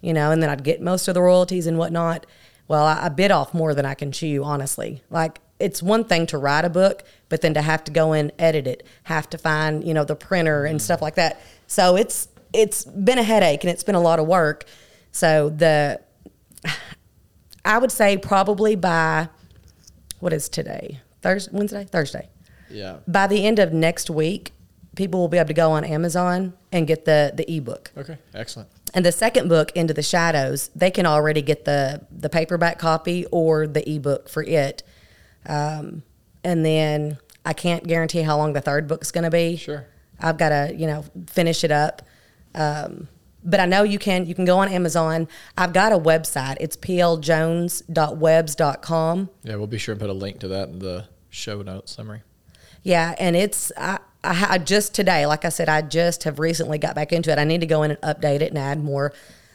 You 0.00 0.12
know, 0.12 0.30
and 0.30 0.40
then 0.40 0.50
I'd 0.50 0.62
get 0.62 0.80
most 0.80 1.08
of 1.08 1.14
the 1.14 1.22
royalties 1.22 1.66
and 1.66 1.76
whatnot. 1.78 2.26
Well, 2.68 2.84
I, 2.84 3.06
I 3.06 3.08
bit 3.08 3.30
off 3.30 3.52
more 3.52 3.74
than 3.74 3.84
I 3.84 3.94
can 3.94 4.12
chew, 4.12 4.44
honestly. 4.44 5.02
Like, 5.10 5.40
it's 5.58 5.82
one 5.82 6.04
thing 6.04 6.26
to 6.26 6.38
write 6.38 6.64
a 6.64 6.70
book, 6.70 7.02
but 7.28 7.40
then 7.40 7.54
to 7.54 7.62
have 7.62 7.82
to 7.84 7.92
go 7.92 8.12
in, 8.12 8.30
edit 8.38 8.66
it, 8.66 8.86
have 9.04 9.28
to 9.30 9.38
find, 9.38 9.84
you 9.84 9.94
know, 9.94 10.04
the 10.04 10.16
printer 10.16 10.64
and 10.64 10.80
stuff 10.80 11.02
like 11.02 11.14
that. 11.16 11.40
So 11.66 11.96
it's 11.96 12.28
it's 12.52 12.84
been 12.84 13.18
a 13.18 13.22
headache 13.22 13.64
and 13.64 13.70
it's 13.70 13.82
been 13.82 13.94
a 13.96 14.00
lot 14.00 14.18
of 14.18 14.26
work. 14.26 14.64
So 15.10 15.50
the 15.50 16.00
I 17.64 17.78
would 17.78 17.90
say 17.90 18.16
probably 18.16 18.76
by 18.76 19.28
what 20.20 20.32
is 20.32 20.48
today? 20.48 21.00
Thursday, 21.22 21.50
Wednesday, 21.52 21.84
Thursday. 21.84 22.28
Yeah. 22.70 22.98
By 23.08 23.26
the 23.26 23.44
end 23.44 23.58
of 23.58 23.72
next 23.72 24.10
week, 24.10 24.52
people 24.94 25.20
will 25.20 25.28
be 25.28 25.38
able 25.38 25.48
to 25.48 25.54
go 25.54 25.72
on 25.72 25.84
Amazon 25.84 26.54
and 26.72 26.86
get 26.86 27.04
the 27.04 27.32
the 27.34 27.50
ebook. 27.50 27.92
Okay. 27.96 28.18
Excellent. 28.34 28.68
And 28.92 29.04
the 29.04 29.12
second 29.12 29.48
book, 29.48 29.72
Into 29.74 29.92
the 29.92 30.02
Shadows, 30.02 30.70
they 30.74 30.90
can 30.90 31.06
already 31.06 31.42
get 31.42 31.64
the 31.64 32.06
the 32.10 32.28
paperback 32.28 32.78
copy 32.78 33.26
or 33.26 33.66
the 33.66 33.88
ebook 33.88 34.28
for 34.28 34.42
it. 34.42 34.82
Um, 35.46 36.02
and 36.42 36.64
then 36.64 37.18
I 37.44 37.52
can't 37.52 37.86
guarantee 37.86 38.22
how 38.22 38.36
long 38.36 38.52
the 38.52 38.60
third 38.60 38.88
book's 38.88 39.10
going 39.10 39.24
to 39.24 39.30
be. 39.30 39.56
Sure. 39.56 39.86
I've 40.20 40.38
got 40.38 40.50
to 40.50 40.72
you 40.74 40.86
know 40.86 41.04
finish 41.26 41.64
it 41.64 41.72
up. 41.72 42.02
Um, 42.54 43.08
but 43.44 43.60
I 43.60 43.66
know 43.66 43.82
you 43.82 43.98
can 43.98 44.26
you 44.26 44.34
can 44.34 44.44
go 44.44 44.58
on 44.58 44.68
Amazon. 44.68 45.28
I've 45.56 45.72
got 45.72 45.92
a 45.92 45.98
website. 45.98 46.56
It's 46.60 46.76
pljones.webs.com. 46.76 49.30
Yeah, 49.42 49.56
we'll 49.56 49.66
be 49.66 49.78
sure 49.78 49.92
and 49.92 50.00
put 50.00 50.10
a 50.10 50.14
link 50.14 50.40
to 50.40 50.48
that 50.48 50.68
in 50.70 50.78
the 50.78 51.06
show 51.28 51.60
notes 51.62 51.92
summary. 51.92 52.22
Yeah, 52.82 53.14
and 53.18 53.36
it's 53.36 53.70
I, 53.76 53.98
I 54.24 54.54
I 54.54 54.58
just 54.58 54.94
today, 54.94 55.26
like 55.26 55.44
I 55.44 55.48
said, 55.50 55.68
I 55.68 55.82
just 55.82 56.24
have 56.24 56.38
recently 56.38 56.78
got 56.78 56.94
back 56.94 57.12
into 57.12 57.30
it. 57.30 57.38
I 57.38 57.44
need 57.44 57.60
to 57.60 57.66
go 57.66 57.82
in 57.82 57.92
and 57.92 58.00
update 58.00 58.40
it 58.40 58.48
and 58.50 58.58
add 58.58 58.82
more. 58.82 59.12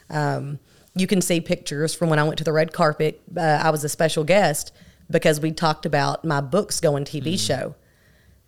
Um, 0.08 0.58
you 0.94 1.06
can 1.06 1.20
see 1.20 1.40
pictures 1.40 1.94
from 1.94 2.08
when 2.08 2.18
I 2.18 2.24
went 2.24 2.38
to 2.38 2.44
the 2.44 2.52
red 2.52 2.72
carpet. 2.72 3.20
Uh, 3.36 3.40
I 3.40 3.70
was 3.70 3.84
a 3.84 3.88
special 3.88 4.24
guest 4.24 4.72
because 5.10 5.40
we 5.40 5.52
talked 5.52 5.86
about 5.86 6.24
my 6.24 6.40
books 6.40 6.80
going 6.80 7.04
TV 7.04 7.38
show, 7.38 7.74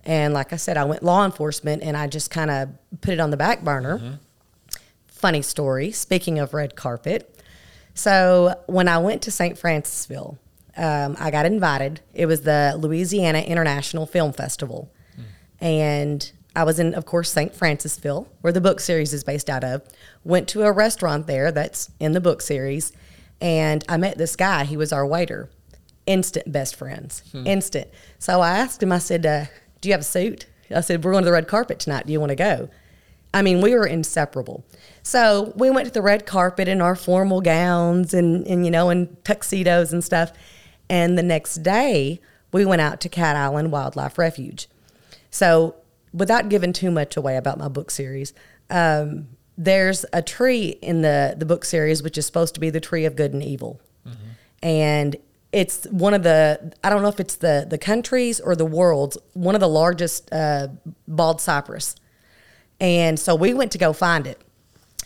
and 0.05 0.33
like 0.35 0.53
I 0.53 0.57
said, 0.57 0.77
I 0.77 0.85
went 0.85 1.03
law 1.03 1.25
enforcement, 1.25 1.83
and 1.83 1.97
I 1.97 2.07
just 2.07 2.31
kind 2.31 2.51
of 2.51 2.69
put 3.01 3.15
it 3.15 3.21
on 3.21 3.31
the 3.31 3.37
back 3.37 3.63
burner. 3.63 4.19
Funny 5.07 5.43
story. 5.43 5.93
Speaking 5.93 6.39
of 6.39 6.53
red 6.53 6.75
carpet, 6.75 7.29
so 7.95 8.55
when 8.67 8.89
I 8.89 8.99
went 8.99 9.23
to 9.23 9.31
St. 9.31 9.59
Francisville, 9.59 10.39
um, 10.77 11.17
I 11.19 11.31
got 11.31 11.47
invited. 11.47 12.01
It 12.15 12.27
was 12.27 12.43
the 12.43 12.75
Louisiana 12.79 13.41
International 13.41 14.07
Film 14.07 14.33
Festival, 14.33 14.91
and 15.63 16.31
I 16.55 16.65
was 16.65 16.79
in, 16.79 16.93
of 16.95 17.07
course, 17.07 17.31
St. 17.31 17.55
Francisville, 17.55 18.27
where 18.43 18.53
the 18.53 18.61
book 18.61 18.81
series 18.81 19.15
is 19.15 19.25
based 19.25 19.49
out 19.49 19.65
of. 19.65 19.83
Went 20.25 20.49
to 20.49 20.65
a 20.65 20.73
restaurant 20.73 21.27
there 21.27 21.51
that's 21.51 21.91
in 21.99 22.13
the 22.13 22.21
book 22.21 22.43
series, 22.43 22.93
and 23.41 23.83
I 23.89 23.97
met 23.97 24.19
this 24.19 24.37
guy. 24.37 24.65
He 24.65 24.77
was 24.77 24.93
our 24.93 25.07
waiter. 25.07 25.49
Instant 26.05 26.51
best 26.53 26.77
friends. 26.77 27.23
Instant. 27.47 27.89
So 28.19 28.41
I 28.41 28.59
asked 28.59 28.83
him. 28.83 28.93
I 28.93 28.99
said, 28.99 29.25
uh, 29.25 29.45
"Do 29.81 29.89
you 29.89 29.93
have 29.95 30.01
a 30.03 30.05
suit?" 30.05 30.47
I 30.75 30.81
said, 30.81 31.05
"We're 31.05 31.13
going 31.13 31.23
to 31.23 31.27
the 31.27 31.33
red 31.33 31.49
carpet 31.49 31.79
tonight. 31.79 32.07
Do 32.07 32.13
you 32.13 32.21
want 32.21 32.31
to 32.31 32.37
go?" 32.37 32.69
I 33.33 33.41
mean, 33.41 33.61
we 33.61 33.75
were 33.75 33.87
inseparable. 33.87 34.65
So 35.03 35.53
we 35.57 35.71
went 35.71 35.87
to 35.87 35.95
the 35.95 36.03
red 36.03 36.27
carpet 36.27 36.69
in 36.69 36.83
our 36.83 36.95
formal 36.95 37.41
gowns 37.41 38.13
and, 38.13 38.47
and 38.47 38.65
you 38.65 38.71
know, 38.71 38.91
in 38.91 39.17
tuxedos 39.25 39.93
and 39.93 40.05
stuff. 40.05 40.33
And 40.91 41.17
the 41.17 41.23
next 41.23 41.63
day, 41.63 42.21
we 42.53 42.67
went 42.67 42.83
out 42.83 43.01
to 43.01 43.09
Cat 43.09 43.37
Island 43.37 43.73
Wildlife 43.73 44.19
Refuge. 44.19 44.69
So, 45.33 45.75
without 46.13 46.49
giving 46.49 46.73
too 46.73 46.93
much 46.93 47.17
away 47.17 47.37
about 47.37 47.59
my 47.59 47.67
book 47.69 47.91
series, 47.91 48.33
um, 48.71 49.29
there's 49.59 50.05
a 50.13 50.23
tree 50.23 50.79
in 50.81 51.03
the, 51.03 51.35
the 51.37 51.47
book 51.47 51.65
series 51.65 52.03
which 52.03 52.17
is 52.17 52.27
supposed 52.27 52.55
to 52.55 52.61
be 52.61 52.71
the 52.71 52.81
tree 52.81 53.05
of 53.05 53.17
good 53.17 53.33
and 53.33 53.43
evil. 53.43 53.81
And 54.63 55.17
it's 55.51 55.85
one 55.87 56.15
of 56.15 56.23
the, 56.23 56.73
I 56.85 56.89
don't 56.91 57.03
know 57.03 57.09
if 57.09 57.19
it's 57.19 57.35
the, 57.37 57.67
the 57.69 57.79
country's 57.79 58.41
or 58.41 58.55
the 58.55 58.65
world's, 58.65 59.19
one 59.33 59.55
of 59.55 59.61
the 59.61 59.69
largest 59.69 60.33
uh, 60.33 60.69
bald 61.09 61.41
cypress 61.41 61.97
And 62.81 63.19
so 63.19 63.35
we 63.35 63.53
went 63.53 63.73
to 63.73 63.79
go 63.79 63.93
find 63.93 64.27
it. 64.27 64.41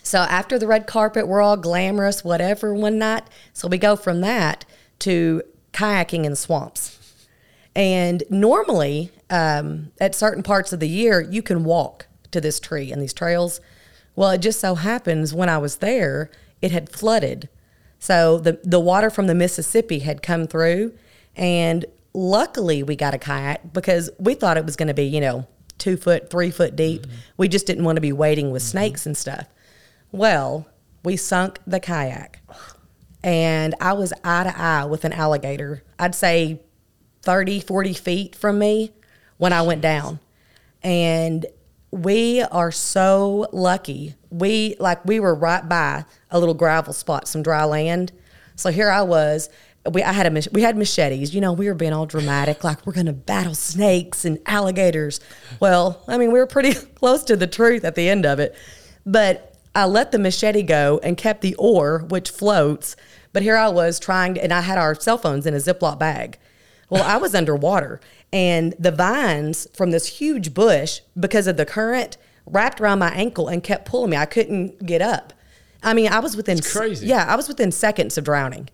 So 0.03 0.19
after 0.19 0.57
the 0.59 0.67
red 0.67 0.87
carpet, 0.87 1.27
we're 1.27 1.41
all 1.41 1.57
glamorous, 1.57 2.23
whatever, 2.23 2.73
one 2.73 2.97
night. 2.97 3.23
So 3.53 3.67
we 3.67 3.77
go 3.77 3.95
from 3.95 4.21
that 4.21 4.63
to 4.99 5.41
kayaking 5.73 6.23
in 6.23 6.35
swamps. 6.35 6.97
And 7.75 8.23
normally, 8.29 9.11
um, 9.29 9.91
at 9.99 10.15
certain 10.15 10.43
parts 10.43 10.73
of 10.73 10.79
the 10.79 10.87
year, 10.87 11.21
you 11.21 11.41
can 11.41 11.63
walk 11.63 12.07
to 12.31 12.41
this 12.41 12.59
tree 12.59 12.91
and 12.91 13.01
these 13.01 13.13
trails. 13.13 13.59
Well, 14.15 14.31
it 14.31 14.39
just 14.39 14.59
so 14.59 14.75
happens 14.75 15.33
when 15.33 15.49
I 15.49 15.57
was 15.57 15.77
there, 15.77 16.29
it 16.61 16.71
had 16.71 16.89
flooded. 16.89 17.49
So 17.99 18.37
the, 18.37 18.59
the 18.63 18.79
water 18.79 19.09
from 19.09 19.27
the 19.27 19.35
Mississippi 19.35 19.99
had 19.99 20.21
come 20.21 20.47
through. 20.47 20.93
And 21.35 21.85
luckily, 22.13 22.83
we 22.83 22.95
got 22.95 23.13
a 23.13 23.17
kayak 23.17 23.73
because 23.73 24.09
we 24.19 24.33
thought 24.33 24.57
it 24.57 24.65
was 24.65 24.75
going 24.75 24.87
to 24.87 24.93
be, 24.93 25.05
you 25.05 25.21
know, 25.21 25.47
two 25.77 25.97
foot, 25.97 26.29
three 26.29 26.51
foot 26.51 26.75
deep. 26.75 27.03
Mm-hmm. 27.03 27.15
We 27.37 27.47
just 27.47 27.67
didn't 27.67 27.83
want 27.83 27.97
to 27.97 28.01
be 28.01 28.13
wading 28.13 28.51
with 28.51 28.63
mm-hmm. 28.63 28.71
snakes 28.71 29.05
and 29.05 29.15
stuff. 29.15 29.47
Well, 30.11 30.67
we 31.03 31.15
sunk 31.15 31.59
the 31.67 31.79
kayak 31.79 32.41
and 33.23 33.75
I 33.81 33.93
was 33.93 34.13
eye 34.23 34.43
to 34.43 34.59
eye 34.59 34.85
with 34.85 35.05
an 35.05 35.13
alligator. 35.13 35.83
I'd 35.99 36.15
say 36.15 36.61
30, 37.23 37.59
40 37.59 37.93
feet 37.93 38.35
from 38.35 38.59
me 38.59 38.93
when 39.37 39.53
I 39.53 39.61
went 39.61 39.81
down. 39.81 40.19
And 40.83 41.45
we 41.91 42.41
are 42.41 42.71
so 42.71 43.47
lucky. 43.51 44.15
We 44.29 44.75
like 44.79 45.03
we 45.05 45.19
were 45.19 45.33
right 45.33 45.67
by 45.67 46.05
a 46.29 46.39
little 46.39 46.53
gravel 46.53 46.93
spot, 46.93 47.27
some 47.27 47.43
dry 47.43 47.63
land. 47.63 48.11
So 48.55 48.69
here 48.69 48.89
I 48.89 49.01
was. 49.01 49.49
We 49.89 50.03
I 50.03 50.11
had 50.11 50.27
a 50.27 50.49
we 50.51 50.61
had 50.61 50.77
machetes. 50.77 51.33
You 51.33 51.41
know, 51.41 51.53
we 51.53 51.67
were 51.67 51.73
being 51.73 51.93
all 51.93 52.05
dramatic, 52.05 52.63
like 52.63 52.85
we're 52.85 52.93
to 52.93 53.13
battle 53.13 53.55
snakes 53.55 54.25
and 54.25 54.39
alligators. 54.45 55.19
Well, 55.59 56.03
I 56.07 56.17
mean, 56.17 56.31
we 56.31 56.39
were 56.39 56.47
pretty 56.47 56.73
close 56.95 57.23
to 57.25 57.35
the 57.35 57.47
truth 57.47 57.85
at 57.85 57.95
the 57.95 58.09
end 58.09 58.25
of 58.25 58.39
it. 58.39 58.55
But 59.05 59.55
I 59.73 59.85
let 59.85 60.11
the 60.11 60.19
machete 60.19 60.63
go 60.63 60.99
and 61.03 61.15
kept 61.15 61.41
the 61.41 61.55
oar, 61.55 62.03
which 62.09 62.29
floats. 62.29 62.95
But 63.31 63.43
here 63.43 63.55
I 63.55 63.69
was 63.69 63.99
trying 63.99 64.33
to, 64.33 64.43
and 64.43 64.51
I 64.51 64.61
had 64.61 64.77
our 64.77 64.95
cell 64.95 65.17
phones 65.17 65.45
in 65.45 65.53
a 65.53 65.57
Ziploc 65.57 65.99
bag. 65.99 66.37
Well, 66.89 67.03
I 67.03 67.17
was 67.17 67.35
underwater, 67.35 67.99
and 68.31 68.73
the 68.79 68.91
vines 68.91 69.67
from 69.73 69.91
this 69.91 70.07
huge 70.07 70.53
bush, 70.53 71.01
because 71.19 71.47
of 71.47 71.57
the 71.57 71.65
current, 71.65 72.17
wrapped 72.45 72.79
around 72.79 72.99
my 72.99 73.11
ankle 73.11 73.49
and 73.49 73.61
kept 73.61 73.85
pulling 73.85 74.11
me. 74.11 74.17
I 74.17 74.25
couldn't 74.25 74.85
get 74.85 75.01
up. 75.01 75.33
I 75.83 75.93
mean, 75.93 76.07
I 76.07 76.19
was 76.19 76.37
within 76.37 76.57
it's 76.57 76.71
crazy. 76.71 77.07
Yeah, 77.07 77.25
I 77.27 77.35
was 77.35 77.47
within 77.47 77.71
seconds 77.71 78.17
of 78.17 78.23
drowning. 78.23 78.69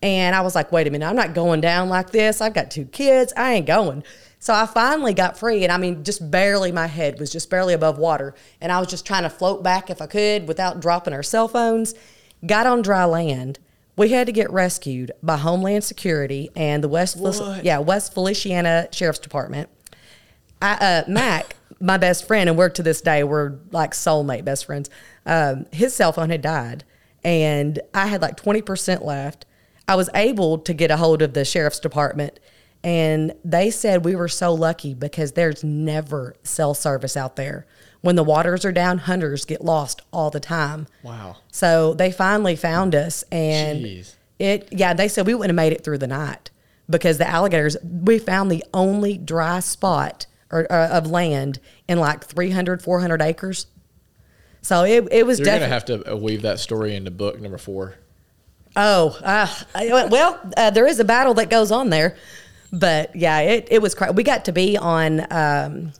And 0.00 0.36
I 0.36 0.42
was 0.42 0.54
like, 0.54 0.70
wait 0.70 0.86
a 0.86 0.90
minute, 0.90 1.06
I'm 1.06 1.16
not 1.16 1.34
going 1.34 1.60
down 1.60 1.88
like 1.88 2.10
this. 2.10 2.40
I've 2.40 2.54
got 2.54 2.70
two 2.70 2.84
kids. 2.84 3.32
I 3.36 3.54
ain't 3.54 3.66
going. 3.66 4.04
So 4.38 4.54
I 4.54 4.66
finally 4.66 5.14
got 5.14 5.36
free, 5.36 5.64
and 5.64 5.72
I 5.72 5.78
mean, 5.78 6.04
just 6.04 6.30
barely 6.30 6.70
my 6.70 6.86
head 6.86 7.18
was 7.18 7.32
just 7.32 7.50
barely 7.50 7.74
above 7.74 7.98
water. 7.98 8.36
And 8.60 8.70
I 8.70 8.78
was 8.78 8.86
just 8.86 9.04
trying 9.04 9.24
to 9.24 9.30
float 9.30 9.64
back 9.64 9.90
if 9.90 10.00
I 10.00 10.06
could 10.06 10.46
without 10.46 10.78
dropping 10.78 11.12
our 11.12 11.24
cell 11.24 11.48
phones. 11.48 11.94
Got 12.46 12.68
on 12.68 12.82
dry 12.82 13.04
land. 13.04 13.58
We 13.98 14.10
had 14.10 14.26
to 14.28 14.32
get 14.32 14.50
rescued 14.50 15.12
by 15.22 15.36
Homeland 15.36 15.84
Security 15.84 16.50
and 16.56 16.82
the 16.82 16.88
West, 16.88 17.18
Fel- 17.18 17.60
yeah, 17.62 17.78
West 17.78 18.14
Feliciana 18.14 18.88
Sheriff's 18.92 19.18
Department. 19.18 19.68
I, 20.62 20.72
uh, 20.74 21.04
Mac, 21.08 21.56
my 21.80 21.98
best 21.98 22.26
friend, 22.26 22.48
and 22.48 22.56
we're 22.56 22.70
to 22.70 22.82
this 22.82 23.00
day 23.00 23.24
we're 23.24 23.58
like 23.70 23.90
soulmate 23.92 24.44
best 24.44 24.64
friends. 24.66 24.88
Um, 25.26 25.66
his 25.72 25.94
cell 25.94 26.12
phone 26.12 26.30
had 26.30 26.42
died, 26.42 26.84
and 27.22 27.80
I 27.92 28.06
had 28.06 28.22
like 28.22 28.36
twenty 28.36 28.62
percent 28.62 29.04
left. 29.04 29.44
I 29.86 29.96
was 29.96 30.08
able 30.14 30.58
to 30.58 30.72
get 30.72 30.90
a 30.90 30.96
hold 30.96 31.20
of 31.20 31.34
the 31.34 31.44
sheriff's 31.44 31.80
department 31.80 32.38
and 32.84 33.32
they 33.44 33.70
said 33.70 34.04
we 34.04 34.14
were 34.14 34.28
so 34.28 34.54
lucky 34.54 34.94
because 34.94 35.32
there's 35.32 35.64
never 35.64 36.36
cell 36.42 36.74
service 36.74 37.16
out 37.16 37.36
there. 37.36 37.66
When 38.00 38.16
the 38.16 38.22
waters 38.22 38.64
are 38.64 38.72
down, 38.72 38.98
hunters 38.98 39.44
get 39.44 39.64
lost 39.64 40.02
all 40.12 40.30
the 40.30 40.40
time. 40.40 40.86
Wow. 41.02 41.36
So 41.50 41.94
they 41.94 42.12
finally 42.12 42.54
found 42.54 42.94
us 42.94 43.24
and 43.32 43.84
Jeez. 43.84 44.14
it 44.38 44.68
yeah, 44.70 44.94
they 44.94 45.08
said 45.08 45.26
we 45.26 45.34
wouldn't 45.34 45.50
have 45.50 45.56
made 45.56 45.72
it 45.72 45.82
through 45.82 45.98
the 45.98 46.06
night 46.06 46.50
because 46.88 47.18
the 47.18 47.28
alligators 47.28 47.76
we 47.82 48.18
found 48.18 48.50
the 48.50 48.64
only 48.72 49.18
dry 49.18 49.60
spot 49.60 50.26
or, 50.50 50.70
uh, 50.72 50.88
of 50.88 51.10
land 51.10 51.58
in 51.88 51.98
like 51.98 52.24
300 52.24 52.82
400 52.82 53.20
acres. 53.20 53.66
So 54.62 54.84
it 54.84 55.08
it 55.10 55.26
was 55.26 55.40
You're 55.40 55.46
going 55.46 55.60
to 55.60 55.66
have 55.66 55.84
to 55.86 56.16
weave 56.16 56.42
that 56.42 56.60
story 56.60 56.94
into 56.94 57.10
book 57.10 57.40
number 57.40 57.58
4. 57.58 57.94
Oh, 58.76 59.18
uh, 59.24 59.48
well, 59.74 60.38
uh, 60.56 60.70
there 60.70 60.86
is 60.86 61.00
a 61.00 61.04
battle 61.04 61.34
that 61.34 61.50
goes 61.50 61.72
on 61.72 61.90
there 61.90 62.16
but 62.72 63.14
yeah, 63.16 63.40
it, 63.40 63.68
it 63.70 63.82
was 63.82 63.94
crazy. 63.94 64.14
We 64.14 64.22
got 64.22 64.44
to 64.46 64.52
be 64.52 64.76
on, 64.76 65.26
um, 65.30 65.92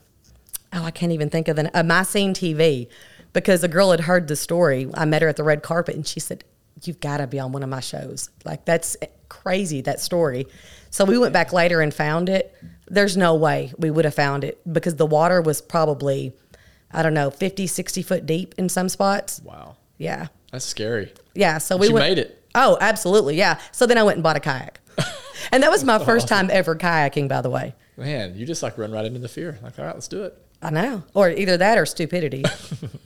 oh, 0.72 0.84
I 0.84 0.90
can't 0.90 1.12
even 1.12 1.30
think 1.30 1.48
of 1.48 1.56
the, 1.56 1.78
uh, 1.78 1.82
My 1.82 2.02
Scene 2.02 2.34
TV 2.34 2.88
because 3.32 3.62
a 3.62 3.68
girl 3.68 3.90
had 3.90 4.00
heard 4.00 4.28
the 4.28 4.36
story. 4.36 4.90
I 4.94 5.04
met 5.04 5.22
her 5.22 5.28
at 5.28 5.36
the 5.36 5.44
red 5.44 5.62
carpet 5.62 5.94
and 5.94 6.06
she 6.06 6.20
said, 6.20 6.44
You've 6.84 7.00
got 7.00 7.16
to 7.16 7.26
be 7.26 7.40
on 7.40 7.50
one 7.50 7.64
of 7.64 7.68
my 7.68 7.80
shows. 7.80 8.30
Like, 8.44 8.64
that's 8.64 8.96
crazy, 9.28 9.80
that 9.80 10.00
story. 10.00 10.46
So 10.90 11.04
we 11.04 11.18
went 11.18 11.32
back 11.32 11.52
later 11.52 11.80
and 11.80 11.92
found 11.92 12.28
it. 12.28 12.54
There's 12.86 13.16
no 13.16 13.34
way 13.34 13.72
we 13.78 13.90
would 13.90 14.04
have 14.04 14.14
found 14.14 14.44
it 14.44 14.60
because 14.72 14.94
the 14.94 15.06
water 15.06 15.42
was 15.42 15.60
probably, 15.60 16.34
I 16.92 17.02
don't 17.02 17.14
know, 17.14 17.30
50, 17.30 17.66
60 17.66 18.02
foot 18.02 18.26
deep 18.26 18.54
in 18.58 18.68
some 18.68 18.88
spots. 18.88 19.40
Wow. 19.42 19.76
Yeah. 19.98 20.28
That's 20.52 20.64
scary. 20.64 21.12
Yeah. 21.34 21.58
So 21.58 21.76
we 21.76 21.88
went, 21.88 22.06
made 22.06 22.18
it. 22.18 22.42
Oh, 22.54 22.78
absolutely. 22.80 23.36
Yeah. 23.36 23.58
So 23.72 23.86
then 23.86 23.98
I 23.98 24.02
went 24.02 24.16
and 24.16 24.22
bought 24.22 24.36
a 24.36 24.40
kayak. 24.40 24.80
and 25.52 25.62
that 25.62 25.70
was 25.70 25.84
my 25.84 25.98
first 25.98 26.28
time 26.28 26.48
ever 26.50 26.74
kayaking, 26.74 27.28
by 27.28 27.42
the 27.42 27.50
way. 27.50 27.74
Man, 27.96 28.36
you 28.36 28.46
just 28.46 28.62
like 28.62 28.78
run 28.78 28.92
right 28.92 29.04
into 29.04 29.18
the 29.18 29.28
fear. 29.28 29.58
Like, 29.62 29.78
all 29.78 29.84
right, 29.84 29.94
let's 29.94 30.08
do 30.08 30.22
it. 30.22 30.40
I 30.60 30.70
know. 30.70 31.04
Or 31.14 31.30
either 31.30 31.56
that 31.56 31.78
or 31.78 31.86
stupidity. 31.86 32.44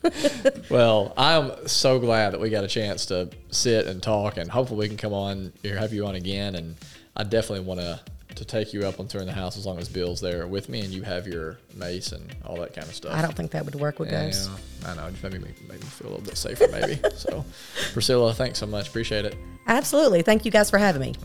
well, 0.69 1.13
I'm 1.17 1.67
so 1.67 1.99
glad 1.99 2.33
that 2.33 2.39
we 2.39 2.49
got 2.49 2.63
a 2.63 2.67
chance 2.67 3.05
to 3.07 3.29
sit 3.51 3.85
and 3.85 4.01
talk, 4.01 4.37
and 4.37 4.49
hopefully 4.49 4.79
we 4.79 4.87
can 4.87 4.97
come 4.97 5.13
on 5.13 5.53
here, 5.61 5.77
have 5.77 5.93
you 5.93 6.05
on 6.05 6.15
again. 6.15 6.55
And 6.55 6.75
I 7.15 7.23
definitely 7.23 7.65
want 7.65 7.79
to 7.79 7.99
to 8.35 8.45
take 8.45 8.73
you 8.73 8.85
up 8.85 8.99
on 8.99 9.07
touring 9.07 9.27
the 9.27 9.33
house 9.33 9.57
as 9.57 9.65
long 9.65 9.77
as 9.77 9.87
Bill's 9.87 10.19
there 10.19 10.47
with 10.47 10.69
me 10.69 10.81
and 10.81 10.89
you 10.89 11.03
have 11.03 11.27
your 11.27 11.59
mace 11.75 12.11
and 12.11 12.35
all 12.45 12.57
that 12.57 12.73
kind 12.73 12.87
of 12.87 12.95
stuff. 12.95 13.13
I 13.13 13.21
don't 13.21 13.35
think 13.35 13.51
that 13.51 13.63
would 13.65 13.75
work 13.75 13.99
with 13.99 14.11
yeah, 14.11 14.25
ghosts. 14.25 14.49
I 14.85 14.95
know. 14.95 15.09
Just 15.11 15.23
maybe 15.23 15.39
make 15.39 15.61
me 15.69 15.77
feel 15.77 16.07
a 16.07 16.09
little 16.09 16.25
bit 16.25 16.37
safer, 16.37 16.67
maybe. 16.71 16.99
so, 17.15 17.45
Priscilla, 17.93 18.33
thanks 18.33 18.59
so 18.59 18.65
much. 18.65 18.87
Appreciate 18.87 19.25
it. 19.25 19.35
Absolutely. 19.67 20.21
Thank 20.21 20.45
you 20.45 20.51
guys 20.51 20.69
for 20.69 20.77
having 20.77 21.01
me. 21.01 21.15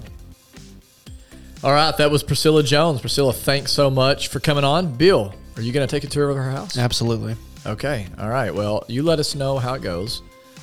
All 1.65 1.73
right, 1.73 1.97
that 1.97 2.11
was 2.11 2.23
Priscilla 2.23 2.63
Jones. 2.63 3.01
Priscilla, 3.01 3.33
thanks 3.33 3.73
so 3.73 3.91
much 3.91 4.29
for 4.29 4.39
coming 4.39 4.65
on. 4.65 4.95
Bill, 4.95 5.35
are 5.59 5.63
you 5.63 5.73
going 5.73 5.87
to 5.87 5.91
take 5.91 6.05
a 6.05 6.07
tour 6.07 6.31
of 6.31 6.37
her 6.37 6.51
house? 6.51 6.79
Absolutely. 6.79 7.37
Okay. 7.67 8.07
All 8.19 8.31
right. 8.31 8.55
Well, 8.55 8.85
you 8.89 9.03
let 9.03 9.19
us 9.19 9.35
know 9.35 9.59
how 9.59 9.75
it 9.75 9.83
goes. 9.83 10.23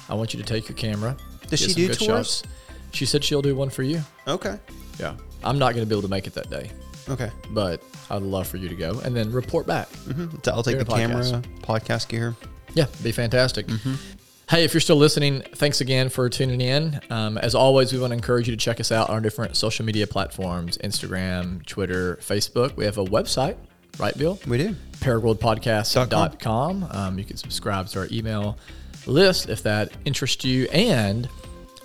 I 0.10 0.14
want 0.16 0.34
you 0.34 0.42
to 0.42 0.46
take 0.46 0.70
your 0.70 0.78
camera. 0.78 1.18
Does 1.50 1.60
she 1.60 1.74
do 1.74 1.88
tours? 1.90 1.98
Shots. 2.38 2.44
She 2.92 3.06
said 3.06 3.24
she'll 3.24 3.42
do 3.42 3.56
one 3.56 3.70
for 3.70 3.84
you. 3.84 4.02
Okay. 4.28 4.58
Yeah. 4.98 5.16
I'm 5.44 5.60
not 5.60 5.74
going 5.74 5.86
to 5.86 5.90
be 5.90 5.94
able 5.94 6.04
to 6.04 6.08
make 6.08 6.28
it 6.28 6.34
that 6.36 6.50
day. 6.50 6.72
Okay. 7.10 7.30
But 7.52 7.84
I'd 8.10 8.22
love 8.22 8.48
for 8.48 8.58
you 8.58 8.70
to 8.70 8.76
go 8.76 9.00
and 9.02 9.16
then 9.16 9.32
report 9.32 9.68
back. 9.68 9.90
Mm-hmm. 9.90 10.50
I'll 10.50 10.64
take 10.64 10.80
the 10.80 10.86
camera, 10.86 11.24
podcast 11.62 12.08
gear. 12.08 12.36
Yeah, 12.74 12.86
be 13.04 13.12
fantastic. 13.12 13.68
Mm-hmm. 13.68 13.96
Hey, 14.50 14.64
if 14.64 14.74
you're 14.74 14.82
still 14.82 14.96
listening, 14.96 15.42
thanks 15.56 15.82
again 15.82 16.10
for 16.10 16.30
tuning 16.30 16.62
in. 16.62 17.00
Um, 17.10 17.38
as 17.40 17.56
always, 17.56 17.92
we 17.92 18.00
want 18.00 18.12
to 18.12 18.16
encourage 18.16 18.48
you 18.48 18.56
to 18.56 18.64
check 18.64 18.80
us 18.80 18.92
out 18.92 19.10
on 19.10 19.16
our 19.16 19.22
different 19.22 19.58
social 19.58 19.86
media 19.86 20.06
platforms 20.06 20.78
Instagram, 20.78 21.66
Twitter, 21.66 22.18
Facebook. 22.18 22.76
We 22.76 22.86
have 22.86 23.00
a 23.00 23.06
website, 23.06 23.58
right, 23.98 24.16
Bill? 24.18 24.40
We 24.46 24.60
do. 24.60 24.76
ParaworldPodcast.com. 25.00 26.88
Um, 26.92 27.20
you 27.20 27.26
can 27.26 27.38
subscribe 27.38 27.88
to 27.88 28.00
our 28.00 28.08
email 28.12 28.58
list 29.06 29.50
if 29.50 29.64
that 29.64 29.92
interests 30.06 30.44
you. 30.44 30.66
And 30.72 31.30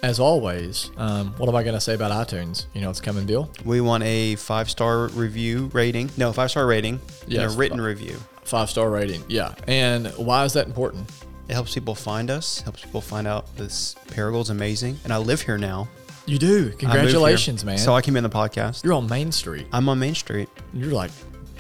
as 0.03 0.19
always, 0.19 0.91
um, 0.97 1.35
what 1.37 1.49
am 1.49 1.55
I 1.55 1.63
going 1.63 1.75
to 1.75 1.81
say 1.81 1.95
about 1.95 2.11
iTunes? 2.27 2.67
You 2.75 2.81
know, 2.81 2.91
it's 2.91 3.01
coming, 3.01 3.27
Bill. 3.27 3.51
We 3.65 3.81
want 3.81 4.03
a 4.05 4.37
five 4.37 4.71
star 4.71 5.09
review 5.09 5.71
rating. 5.73 6.11
No, 6.17 6.33
five 6.33 6.51
star 6.51 6.67
rating. 6.67 7.01
Yes, 7.27 7.43
and 7.43 7.53
a 7.53 7.57
written 7.57 7.81
review. 7.81 8.19
Five 8.45 8.71
star 8.71 8.91
rating. 8.91 9.23
Yeah. 9.29 9.55
And 9.67 10.09
why 10.17 10.45
is 10.45 10.55
that 10.55 10.67
important? 10.67 11.11
It 11.49 11.55
helps 11.55 11.75
people 11.75 11.95
find 11.95 12.31
us, 12.31 12.61
helps 12.61 12.85
people 12.85 13.01
find 13.01 13.27
out 13.27 13.57
this 13.57 13.97
Paragould's 14.09 14.51
amazing. 14.51 14.99
And 15.05 15.13
I 15.13 15.19
live 15.19 15.43
here 15.43 15.59
now. 15.59 15.89
You 16.27 16.39
do. 16.39 16.71
Congratulations, 16.71 17.65
man. 17.65 17.79
So 17.79 17.93
I 17.93 18.03
came 18.03 18.17
in 18.17 18.23
the 18.23 18.31
podcast. 18.31 18.85
You're 18.85 18.93
on 18.93 19.09
Main 19.09 19.33
Street. 19.33 19.67
I'm 19.73 19.89
on 19.89 19.99
Main 19.99 20.15
Street. 20.15 20.49
You're 20.73 20.93
like 20.93 21.11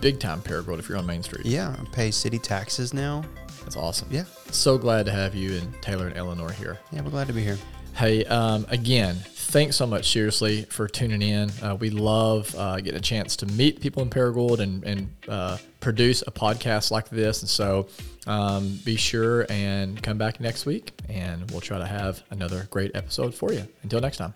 big 0.00 0.18
time 0.18 0.40
Paragould 0.40 0.78
if 0.78 0.88
you're 0.88 0.98
on 0.98 1.06
Main 1.06 1.22
Street. 1.22 1.46
Yeah, 1.46 1.76
I 1.78 1.84
pay 1.92 2.10
city 2.10 2.38
taxes 2.38 2.94
now. 2.94 3.24
That's 3.62 3.76
awesome. 3.76 4.08
Yeah. 4.10 4.24
So 4.50 4.78
glad 4.78 5.06
to 5.06 5.12
have 5.12 5.34
you 5.34 5.56
and 5.56 5.82
Taylor 5.82 6.08
and 6.08 6.16
Eleanor 6.16 6.50
here. 6.50 6.78
Yeah, 6.92 7.02
we're 7.02 7.10
glad 7.10 7.26
to 7.26 7.32
be 7.32 7.42
here. 7.42 7.58
Hey, 7.94 8.24
um, 8.26 8.64
again, 8.68 9.16
thanks 9.16 9.76
so 9.76 9.86
much, 9.86 10.10
seriously, 10.10 10.62
for 10.70 10.88
tuning 10.88 11.22
in. 11.22 11.50
Uh, 11.62 11.74
we 11.74 11.90
love 11.90 12.54
uh, 12.56 12.76
getting 12.76 12.96
a 12.96 13.02
chance 13.02 13.36
to 13.36 13.46
meet 13.46 13.80
people 13.80 14.02
in 14.02 14.08
Paragould 14.08 14.60
and, 14.60 14.84
and 14.84 15.12
uh, 15.28 15.58
produce 15.80 16.22
a 16.22 16.30
podcast 16.30 16.90
like 16.90 17.10
this. 17.10 17.42
And 17.42 17.48
so 17.48 17.88
um, 18.26 18.78
be 18.84 18.96
sure 18.96 19.44
and 19.50 20.02
come 20.02 20.18
back 20.18 20.40
next 20.40 20.66
week, 20.66 20.92
and 21.08 21.50
we'll 21.50 21.60
try 21.60 21.78
to 21.78 21.86
have 21.86 22.22
another 22.30 22.66
great 22.70 22.92
episode 22.94 23.34
for 23.34 23.52
you. 23.52 23.66
Until 23.82 24.00
next 24.00 24.16
time. 24.16 24.34